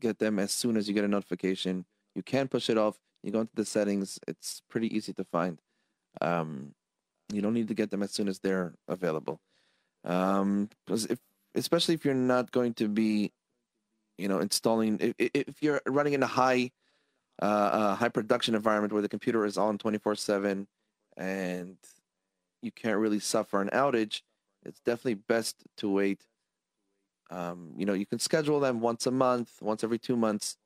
get 0.00 0.18
them 0.18 0.38
as 0.38 0.50
soon 0.52 0.76
as 0.76 0.88
you 0.88 0.94
get 0.94 1.04
a 1.04 1.08
notification. 1.08 1.84
You 2.14 2.22
can 2.22 2.48
push 2.48 2.68
it 2.70 2.78
off. 2.78 2.98
You 3.22 3.30
go 3.32 3.40
into 3.40 3.54
the 3.54 3.64
settings. 3.64 4.18
It's 4.26 4.62
pretty 4.68 4.94
easy 4.94 5.12
to 5.14 5.24
find. 5.24 5.60
Um, 6.20 6.74
you 7.32 7.40
don't 7.40 7.54
need 7.54 7.68
to 7.68 7.74
get 7.74 7.90
them 7.90 8.02
as 8.02 8.10
soon 8.10 8.28
as 8.28 8.38
they're 8.40 8.74
available. 8.88 9.40
Um, 10.04 10.68
'cause 10.86 11.06
if, 11.06 11.20
especially 11.54 11.94
if 11.94 12.04
you're 12.04 12.14
not 12.14 12.50
going 12.50 12.74
to 12.74 12.88
be, 12.88 13.32
you 14.18 14.28
know, 14.28 14.40
installing. 14.40 14.98
If, 15.00 15.14
if- 15.18 15.62
you're 15.62 15.80
running 15.86 16.12
in 16.14 16.22
a 16.22 16.26
high, 16.26 16.70
uh, 17.40 17.44
uh, 17.44 17.94
high 17.94 18.08
production 18.08 18.54
environment 18.54 18.92
where 18.92 19.02
the 19.02 19.08
computer 19.08 19.44
is 19.46 19.56
on 19.56 19.78
twenty 19.78 19.98
four 19.98 20.14
seven, 20.14 20.66
and 21.16 21.76
you 22.62 22.70
can't 22.72 22.98
really 22.98 23.20
suffer 23.20 23.60
an 23.62 23.70
outage, 23.70 24.22
it's 24.64 24.80
definitely 24.80 25.14
best 25.14 25.56
to 25.78 25.88
wait. 25.90 26.22
Um, 27.30 27.72
you 27.76 27.86
know, 27.86 27.94
you 27.94 28.06
can 28.06 28.18
schedule 28.18 28.60
them 28.60 28.80
once 28.80 29.06
a 29.06 29.10
month, 29.10 29.50
once 29.62 29.82
every 29.84 29.98
two 29.98 30.16
months. 30.16 30.56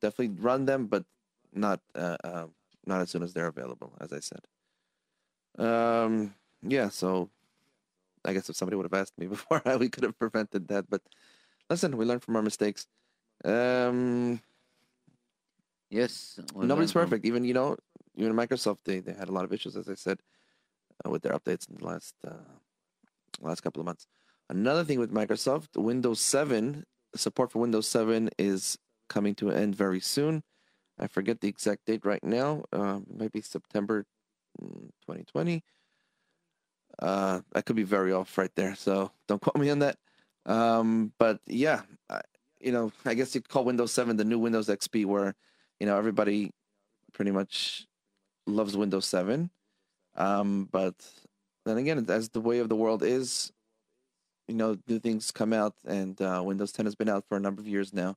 Definitely 0.00 0.36
run 0.42 0.64
them, 0.64 0.86
but 0.86 1.04
not 1.52 1.80
uh, 1.94 2.16
uh, 2.24 2.46
not 2.86 3.00
as 3.00 3.10
soon 3.10 3.22
as 3.22 3.32
they're 3.32 3.46
available, 3.46 3.92
as 4.00 4.12
I 4.12 4.20
said. 4.20 4.40
Um, 5.58 6.34
yeah, 6.62 6.88
so 6.88 7.30
I 8.24 8.32
guess 8.32 8.48
if 8.48 8.56
somebody 8.56 8.76
would 8.76 8.84
have 8.90 9.00
asked 9.00 9.18
me 9.18 9.26
before, 9.34 9.62
we 9.78 9.88
could 9.88 10.04
have 10.04 10.18
prevented 10.18 10.68
that. 10.68 10.88
But 10.90 11.02
listen, 11.70 11.96
we 11.96 12.04
learn 12.04 12.20
from 12.20 12.36
our 12.36 12.42
mistakes. 12.42 12.86
Um, 13.44 14.40
Yes, 15.90 16.38
we 16.54 16.66
nobody's 16.66 16.94
learn 16.94 17.04
from- 17.04 17.10
perfect. 17.10 17.24
Even 17.24 17.44
you 17.44 17.54
know, 17.54 17.76
even 18.14 18.34
Microsoft, 18.34 18.80
they, 18.84 19.00
they 19.00 19.14
had 19.14 19.28
a 19.28 19.32
lot 19.32 19.44
of 19.44 19.52
issues, 19.54 19.74
as 19.74 19.88
I 19.88 19.94
said, 19.94 20.20
uh, 21.04 21.08
with 21.08 21.22
their 21.22 21.32
updates 21.32 21.66
in 21.68 21.76
the 21.76 21.84
last 21.86 22.14
uh, 22.26 22.32
last 23.40 23.60
couple 23.60 23.80
of 23.80 23.86
months. 23.86 24.06
Another 24.48 24.84
thing 24.84 24.98
with 24.98 25.12
Microsoft, 25.12 25.76
Windows 25.76 26.20
7 26.20 26.84
support 27.14 27.52
for 27.52 27.58
Windows 27.58 27.86
7 27.86 28.30
is 28.38 28.78
coming 29.08 29.34
to 29.36 29.50
an 29.50 29.56
end 29.56 29.74
very 29.74 30.00
soon. 30.00 30.42
I 30.98 31.06
forget 31.06 31.40
the 31.40 31.48
exact 31.48 31.86
date 31.86 32.04
right 32.04 32.22
now. 32.22 32.64
Uh, 32.72 33.00
maybe 33.08 33.40
September 33.40 34.04
mm, 34.60 34.90
2020. 35.06 35.62
Uh, 37.00 37.40
I 37.54 37.60
could 37.60 37.76
be 37.76 37.84
very 37.84 38.12
off 38.12 38.36
right 38.36 38.50
there, 38.56 38.74
so 38.74 39.12
don't 39.28 39.40
quote 39.42 39.56
me 39.56 39.70
on 39.70 39.78
that. 39.80 39.96
Um, 40.46 41.12
but 41.18 41.40
yeah, 41.46 41.82
I, 42.10 42.22
you 42.60 42.72
know, 42.72 42.90
I 43.04 43.14
guess 43.14 43.34
you 43.34 43.40
call 43.40 43.64
Windows 43.64 43.92
7 43.92 44.16
the 44.16 44.24
new 44.24 44.38
Windows 44.38 44.68
XP, 44.68 45.06
where 45.06 45.34
you 45.78 45.86
know 45.86 45.96
everybody 45.96 46.50
pretty 47.12 47.30
much 47.30 47.86
loves 48.46 48.76
Windows 48.76 49.06
7. 49.06 49.50
Um, 50.16 50.68
but 50.72 50.94
then 51.68 51.78
again, 51.78 52.04
as 52.08 52.30
the 52.30 52.40
way 52.40 52.58
of 52.58 52.68
the 52.68 52.76
world 52.76 53.02
is, 53.02 53.52
you 54.46 54.54
know, 54.54 54.76
new 54.88 54.98
things 54.98 55.30
come 55.30 55.52
out, 55.52 55.74
and 55.86 56.20
uh, 56.20 56.42
Windows 56.44 56.72
10 56.72 56.86
has 56.86 56.94
been 56.94 57.08
out 57.08 57.24
for 57.28 57.36
a 57.36 57.40
number 57.40 57.60
of 57.60 57.68
years 57.68 57.92
now. 57.92 58.16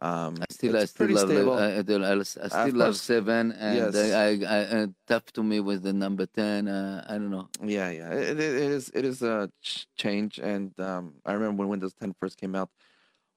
Um, 0.00 0.36
I 0.40 0.44
still, 0.50 0.76
I 0.76 0.84
still 0.84 1.10
love, 1.10 1.28
stable. 1.28 1.52
uh, 1.54 1.78
I, 1.78 1.82
still- 1.82 2.04
I 2.04 2.22
still 2.22 2.76
love 2.76 2.96
seven, 2.96 3.50
and 3.52 3.94
Yes. 3.94 3.96
I, 3.96 4.28
I, 4.28 4.58
I, 4.58 4.82
uh, 4.82 4.86
tough 5.08 5.24
to 5.32 5.42
me 5.42 5.58
with 5.58 5.82
the 5.82 5.92
number 5.92 6.26
ten. 6.26 6.68
Uh, 6.68 7.04
I 7.08 7.14
don't 7.14 7.30
know. 7.30 7.48
Yeah, 7.62 7.90
yeah, 7.90 8.12
it, 8.12 8.38
it, 8.38 8.40
it 8.40 8.70
is. 8.78 8.90
It 8.94 9.04
is 9.04 9.22
a 9.22 9.50
change, 9.96 10.38
and 10.38 10.72
um, 10.78 11.14
I 11.26 11.32
remember 11.32 11.62
when 11.62 11.68
Windows 11.68 11.94
10 11.94 12.14
first 12.20 12.38
came 12.38 12.54
out. 12.54 12.70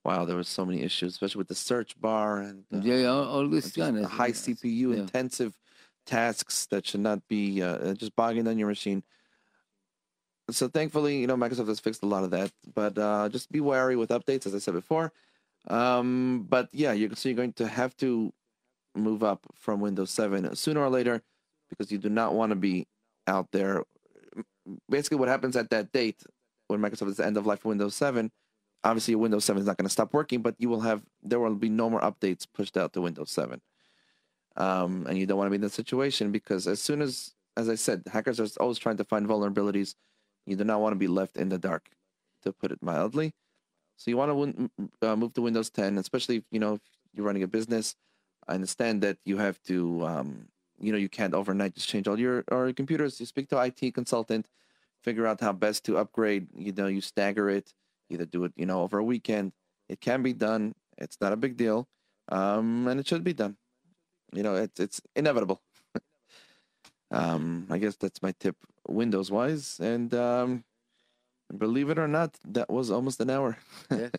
Wow, 0.03 0.25
there 0.25 0.35
were 0.35 0.43
so 0.43 0.65
many 0.65 0.81
issues, 0.81 1.13
especially 1.13 1.39
with 1.39 1.47
the 1.47 1.55
search 1.55 1.99
bar 1.99 2.41
and 2.41 2.63
uh, 2.73 2.79
yeah, 2.81 3.05
all, 3.05 3.23
all 3.23 3.47
this 3.47 3.71
kind 3.71 3.99
of 3.99 4.05
high 4.09 4.31
CPU 4.31 4.93
yeah. 4.93 5.01
intensive 5.01 5.53
tasks 6.05 6.65
that 6.67 6.87
should 6.87 7.01
not 7.01 7.27
be 7.27 7.61
uh, 7.61 7.93
just 7.93 8.15
bogging 8.15 8.45
down 8.45 8.57
your 8.57 8.67
machine. 8.67 9.03
So 10.49 10.67
thankfully, 10.67 11.19
you 11.19 11.27
know, 11.27 11.37
Microsoft 11.37 11.67
has 11.67 11.79
fixed 11.79 12.03
a 12.03 12.07
lot 12.07 12.23
of 12.23 12.31
that, 12.31 12.51
but 12.73 12.97
uh, 12.97 13.29
just 13.29 13.51
be 13.51 13.61
wary 13.61 13.95
with 13.95 14.09
updates, 14.09 14.45
as 14.45 14.55
I 14.55 14.59
said 14.59 14.73
before. 14.73 15.13
Um, 15.67 16.45
but 16.49 16.69
yeah, 16.71 16.91
you're 16.91 17.15
so 17.15 17.29
you're 17.29 17.35
going 17.35 17.53
to 17.53 17.67
have 17.67 17.95
to 17.97 18.33
move 18.95 19.23
up 19.23 19.45
from 19.53 19.79
Windows 19.79 20.09
7 20.09 20.55
sooner 20.55 20.81
or 20.81 20.89
later 20.89 21.21
because 21.69 21.91
you 21.91 21.97
do 21.97 22.09
not 22.09 22.33
want 22.33 22.49
to 22.49 22.55
be 22.55 22.87
out 23.27 23.47
there. 23.51 23.83
Basically, 24.89 25.17
what 25.17 25.29
happens 25.29 25.55
at 25.55 25.69
that 25.69 25.91
date 25.91 26.23
when 26.67 26.79
Microsoft 26.79 27.09
is 27.09 27.17
the 27.17 27.25
end 27.25 27.37
of 27.37 27.45
life 27.45 27.59
for 27.59 27.69
Windows 27.69 27.95
7, 27.95 28.31
obviously 28.83 29.15
Windows 29.15 29.45
7 29.45 29.61
is 29.61 29.67
not 29.67 29.77
going 29.77 29.85
to 29.85 29.91
stop 29.91 30.13
working, 30.13 30.41
but 30.41 30.55
you 30.57 30.69
will 30.69 30.81
have 30.81 31.03
there 31.21 31.39
will 31.39 31.55
be 31.55 31.69
no 31.69 31.89
more 31.89 32.01
updates 32.01 32.47
pushed 32.51 32.77
out 32.77 32.93
to 32.93 33.01
Windows 33.01 33.31
7. 33.31 33.61
Um, 34.57 35.05
and 35.07 35.17
you 35.17 35.25
don't 35.25 35.37
want 35.37 35.47
to 35.47 35.51
be 35.51 35.55
in 35.55 35.61
that 35.61 35.71
situation 35.71 36.31
because 36.31 36.67
as 36.67 36.81
soon 36.81 37.01
as, 37.01 37.33
as 37.55 37.69
I 37.69 37.75
said, 37.75 38.03
hackers 38.11 38.39
are 38.39 38.47
always 38.59 38.77
trying 38.77 38.97
to 38.97 39.03
find 39.05 39.27
vulnerabilities. 39.27 39.95
You 40.45 40.55
do 40.55 40.63
not 40.63 40.81
want 40.81 40.93
to 40.93 40.99
be 40.99 41.07
left 41.07 41.37
in 41.37 41.49
the 41.49 41.57
dark, 41.57 41.89
to 42.43 42.51
put 42.51 42.71
it 42.71 42.81
mildly. 42.81 43.33
So 43.97 44.09
you 44.09 44.17
want 44.17 44.31
to 44.31 44.35
win, 44.35 44.71
uh, 45.01 45.15
move 45.15 45.33
to 45.33 45.41
Windows 45.41 45.69
10, 45.69 45.97
especially 45.97 46.37
if 46.37 46.43
you 46.51 46.59
know 46.59 46.73
if 46.75 46.81
you're 47.13 47.25
running 47.25 47.43
a 47.43 47.47
business. 47.47 47.95
I 48.47 48.55
understand 48.55 49.01
that 49.03 49.17
you 49.25 49.37
have 49.37 49.61
to, 49.63 50.05
um, 50.05 50.47
you 50.79 50.91
know, 50.91 50.97
you 50.97 51.09
can't 51.09 51.35
overnight 51.35 51.75
just 51.75 51.87
change 51.87 52.07
all 52.07 52.19
your 52.19 52.43
or 52.49 52.73
computers. 52.73 53.19
You 53.19 53.25
speak 53.25 53.49
to 53.49 53.61
IT 53.61 53.93
consultant, 53.93 54.47
figure 55.03 55.27
out 55.27 55.39
how 55.41 55.53
best 55.53 55.85
to 55.85 55.97
upgrade. 55.97 56.47
You 56.55 56.71
know, 56.71 56.87
you 56.87 57.01
stagger 57.01 57.49
it, 57.49 57.73
either 58.09 58.25
do 58.25 58.43
it, 58.45 58.53
you 58.55 58.65
know, 58.65 58.81
over 58.81 58.97
a 58.97 59.03
weekend. 59.03 59.53
It 59.87 60.01
can 60.01 60.23
be 60.23 60.33
done. 60.33 60.73
It's 60.97 61.17
not 61.21 61.33
a 61.33 61.37
big 61.37 61.57
deal, 61.57 61.87
um, 62.29 62.87
and 62.87 62.99
it 62.99 63.07
should 63.07 63.23
be 63.23 63.33
done. 63.33 63.57
You 64.33 64.43
know, 64.43 64.55
it's 64.55 64.79
it's 64.79 65.01
inevitable. 65.15 65.61
um, 67.11 67.67
I 67.69 67.77
guess 67.77 67.97
that's 67.97 68.21
my 68.21 68.33
tip, 68.39 68.55
Windows 68.87 69.31
wise, 69.31 69.79
and 69.79 70.13
um, 70.13 70.63
Believe 71.57 71.89
it 71.89 71.99
or 71.99 72.07
not, 72.07 72.37
that 72.45 72.69
was 72.69 72.91
almost 72.91 73.19
an 73.21 73.29
hour. 73.29 73.57
Yes. 73.93 74.11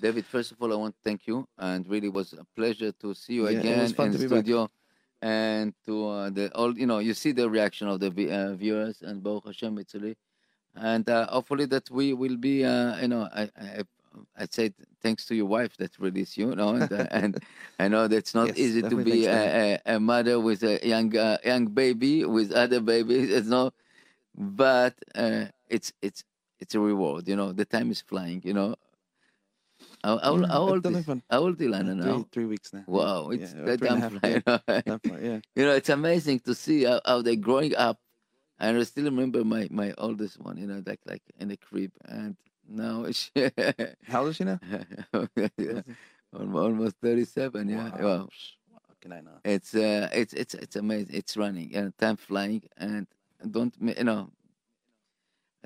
David, 0.00 0.26
first 0.26 0.52
of 0.52 0.60
all, 0.62 0.72
I 0.72 0.76
want 0.76 0.94
to 0.94 1.00
thank 1.04 1.26
you, 1.26 1.46
and 1.58 1.86
really 1.88 2.08
was 2.08 2.32
a 2.32 2.44
pleasure 2.56 2.92
to 2.92 3.14
see 3.14 3.34
you 3.34 3.46
Yeah, 3.46 3.60
again 3.60 3.94
in 3.96 4.12
be 4.18 4.26
back. 4.28 4.44
studio, 4.44 4.70
and 5.20 5.74
to 5.86 6.08
uh, 6.08 6.30
the 6.30 6.50
all 6.54 6.76
you 6.78 6.86
know, 6.86 6.98
you 6.98 7.14
see 7.14 7.32
the 7.32 7.48
reaction 7.50 7.88
of 7.88 8.00
the 8.00 8.08
uh, 8.30 8.54
viewers, 8.54 9.02
and 9.02 9.22
Baruch 9.22 9.46
Hashem, 9.46 9.78
it's 9.78 9.94
really, 9.94 10.16
and 10.74 11.08
uh, 11.08 11.26
hopefully 11.26 11.66
that 11.66 11.90
we 11.90 12.12
will 12.14 12.36
be, 12.36 12.64
uh, 12.64 12.96
you 13.00 13.08
know, 13.08 13.28
I, 13.32 13.50
I 13.56 13.82
I'd 14.36 14.52
say 14.52 14.72
thanks 15.02 15.26
to 15.26 15.34
your 15.34 15.46
wife 15.46 15.76
that 15.78 15.98
released 15.98 16.36
you, 16.36 16.50
you 16.50 16.56
know, 16.56 16.70
and, 16.70 16.90
uh, 16.92 17.06
and 17.10 17.38
I 17.78 17.88
know 17.88 18.08
that's 18.08 18.34
not 18.34 18.50
Yes, 18.50 18.56
easy 18.56 18.82
to 18.84 18.98
be 18.98 19.26
a, 19.26 19.76
a, 19.86 19.96
a 19.96 20.00
mother 20.00 20.40
with 20.40 20.62
a 20.62 20.80
young 20.86 21.16
uh, 21.16 21.38
young 21.44 21.66
baby 21.66 22.24
with 22.24 22.52
other 22.52 22.80
babies. 22.80 23.30
It's 23.30 23.48
no, 23.48 23.72
but 24.40 24.94
uh, 25.14 25.46
it's 25.68 25.92
it's 26.02 26.24
it's 26.60 26.74
a 26.74 26.80
reward. 26.80 27.28
You 27.28 27.36
know, 27.36 27.52
the 27.52 27.64
time 27.64 27.90
is 27.90 28.00
flying. 28.00 28.42
You 28.44 28.54
know, 28.54 28.74
how, 30.02 30.18
how, 30.18 30.36
Yeah, 30.36 30.46
how 30.48 30.62
old 30.62 30.86
is, 30.86 31.06
how 31.30 31.40
old 31.40 31.58
Ilana 31.58 31.94
Three, 32.00 32.12
now? 32.12 32.26
three 32.32 32.44
weeks 32.46 32.72
now. 32.72 32.84
Wow, 32.86 33.30
it's 33.30 33.52
Yeah, 33.52 33.64
that 33.66 33.78
three 33.78 33.88
time 33.88 34.00
flying. 34.02 34.42
Yeah. 35.24 35.40
you 35.56 35.64
know, 35.64 35.74
it's 35.74 35.88
amazing 35.90 36.40
to 36.40 36.54
see 36.54 36.84
how, 36.84 37.00
how 37.04 37.22
they're 37.22 37.36
growing 37.36 37.74
up. 37.76 37.98
And 38.58 38.76
I 38.78 38.82
still 38.84 39.04
remember 39.04 39.44
my, 39.44 39.68
my 39.70 39.94
oldest 39.98 40.38
one, 40.40 40.58
you 40.58 40.66
know, 40.66 40.82
like 40.86 41.00
like 41.06 41.22
in 41.38 41.48
the 41.48 41.56
crib, 41.56 41.92
and 42.04 42.36
now 42.68 43.06
she, 43.12 43.30
How 44.08 44.20
old 44.20 44.30
is 44.30 44.36
she 44.36 44.44
now? 44.44 44.60
yeah, 45.56 45.82
almost 46.32 46.96
thirty 47.02 47.24
seven. 47.24 47.68
Yeah, 47.70 47.90
Wow. 47.90 47.96
wow. 47.98 48.28
Can 49.00 49.12
I 49.12 49.20
know? 49.20 49.38
It's 49.44 49.74
uh, 49.74 50.08
it's 50.12 50.34
it's 50.34 50.54
it's 50.54 50.76
amazing. 50.76 51.14
It's 51.16 51.36
running 51.36 51.74
and 51.74 51.96
time 51.96 52.16
flying, 52.16 52.62
and 52.76 53.06
don't 53.50 53.74
you 53.80 54.04
know. 54.04 54.30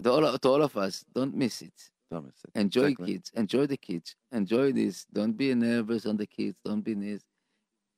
To 0.02 0.10
all, 0.10 0.38
to 0.38 0.48
all 0.48 0.62
of 0.62 0.76
us, 0.76 1.04
don't 1.14 1.34
miss 1.34 1.62
it. 1.62 1.72
Don't 2.10 2.26
miss 2.26 2.34
it. 2.44 2.58
Enjoy 2.58 2.86
Exactly. 2.86 3.12
kids. 3.12 3.30
Enjoy 3.34 3.66
the 3.66 3.76
kids. 3.76 4.16
Enjoy 4.32 4.72
this. 4.72 5.06
Don't 5.12 5.36
be 5.36 5.54
nervous 5.54 6.06
on 6.06 6.16
the 6.16 6.26
kids. 6.26 6.58
Don't 6.64 6.82
be 6.82 6.94
this. 6.94 7.22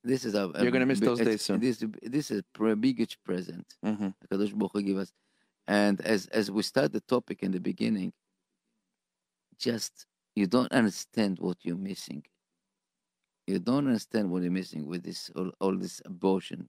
This 0.04 0.24
is 0.24 0.34
a, 0.34 0.52
You're 0.60 0.70
gonna 0.70 0.86
miss 0.86 1.00
those 1.00 1.18
days 1.18 1.42
soon. 1.42 1.58
This 1.60 1.82
this 2.02 2.30
is 2.30 2.42
a 2.60 2.76
biggest 2.76 3.16
present. 3.24 3.66
Mm-hmm. 3.84 4.08
Baruch 4.30 4.72
Hu 4.72 4.82
give 4.82 4.98
us. 4.98 5.12
And 5.66 6.00
as 6.02 6.26
as 6.28 6.50
we 6.50 6.62
start 6.62 6.92
the 6.92 7.00
topic 7.00 7.42
in 7.42 7.50
the 7.50 7.58
beginning, 7.58 8.12
just 9.58 10.06
you 10.36 10.46
don't 10.46 10.70
understand 10.70 11.38
what 11.40 11.56
you're 11.62 11.76
missing. 11.76 12.22
You 13.46 13.58
don't 13.58 13.86
understand 13.86 14.30
what 14.30 14.42
you're 14.42 14.52
missing 14.52 14.86
with 14.86 15.02
this 15.02 15.30
all, 15.34 15.50
all 15.60 15.76
this 15.76 16.00
abortion 16.04 16.68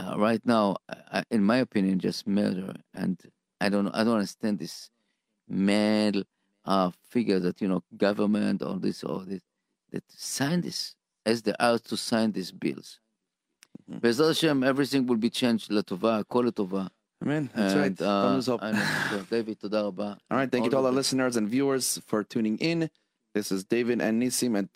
uh, 0.00 0.16
right 0.18 0.44
now, 0.44 0.76
I, 0.88 1.22
in 1.30 1.44
my 1.44 1.58
opinion, 1.58 1.98
just 1.98 2.26
murder. 2.26 2.74
And 2.94 3.20
I 3.60 3.68
don't 3.68 3.88
I 3.88 4.04
don't 4.04 4.14
understand 4.14 4.58
this 4.58 4.90
mad 5.48 6.24
uh, 6.64 6.90
figure 7.10 7.38
that 7.40 7.60
you 7.60 7.68
know 7.68 7.82
government 7.96 8.62
or 8.62 8.78
this 8.78 9.04
or 9.04 9.24
this 9.24 9.42
that 9.92 10.04
sign 10.08 10.60
this 10.62 10.94
as 11.26 11.42
they 11.42 11.54
are 11.60 11.78
to 11.78 11.96
sign 11.96 12.32
these 12.32 12.52
bills. 12.52 13.00
Mm-hmm. 13.90 13.98
Be'ezrat 13.98 14.28
Hashem, 14.28 14.64
everything 14.64 15.06
will 15.06 15.16
be 15.16 15.30
changed. 15.30 15.70
Latova, 15.70 16.26
kol 16.28 16.44
latova. 16.44 16.88
Amen. 17.22 17.50
That's 17.54 17.74
and, 17.74 18.00
uh, 18.00 18.42
right. 18.62 18.72
Uh, 18.72 19.22
David, 19.30 19.58
All 19.62 20.16
right. 20.30 20.50
Thank 20.50 20.62
all 20.62 20.64
you 20.64 20.70
to 20.70 20.76
all 20.78 20.86
our 20.86 20.92
listeners 20.92 21.36
and 21.36 21.46
viewers 21.46 22.00
for 22.06 22.24
tuning 22.24 22.56
in. 22.58 22.88
This 23.34 23.52
is 23.52 23.64
David 23.64 24.00
and 24.00 24.22
Nisim 24.22 24.58
at 24.58 24.68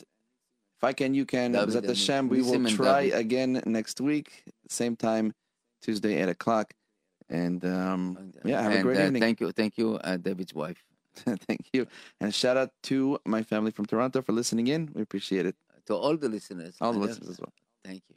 I 0.85 0.93
can, 0.93 1.14
you 1.14 1.24
can. 1.24 1.53
Be'ezrat 1.53 1.78
and 1.78 1.87
Hashem, 1.87 2.28
we 2.28 2.43
will 2.43 2.64
try 2.66 3.03
again 3.03 3.62
next 3.66 4.01
week, 4.01 4.45
same 4.68 4.97
time, 4.97 5.35
Tuesday, 5.82 6.22
8 6.22 6.28
o'clock. 6.30 6.74
And 7.28 7.64
um, 7.64 8.16
And, 8.18 8.35
yeah, 8.45 8.62
have 8.62 8.72
a 8.72 8.82
great 8.82 8.99
uh, 8.99 9.07
evening. 9.07 9.20
Thank 9.20 9.41
you, 9.41 9.53
thank 9.53 9.78
you, 9.78 9.97
uh, 9.97 10.16
David's 10.16 10.55
wife. 10.55 10.82
Thank 11.47 11.66
you. 11.72 11.87
And 12.20 12.35
shout 12.35 12.57
out 12.57 12.70
to 12.85 13.18
my 13.24 13.43
family 13.43 13.70
from 13.70 13.87
Toronto 13.87 14.20
for 14.20 14.32
listening 14.32 14.66
in. 14.66 14.91
We 14.95 15.03
appreciate 15.03 15.47
it. 15.47 15.55
To 15.87 15.95
all 15.95 16.16
the 16.16 16.28
listeners. 16.28 16.76
All 16.80 16.93
the 16.93 16.99
listeners 16.99 17.30
as 17.30 17.41
well. 17.41 17.53
Thank 17.85 18.03
you. 18.09 18.16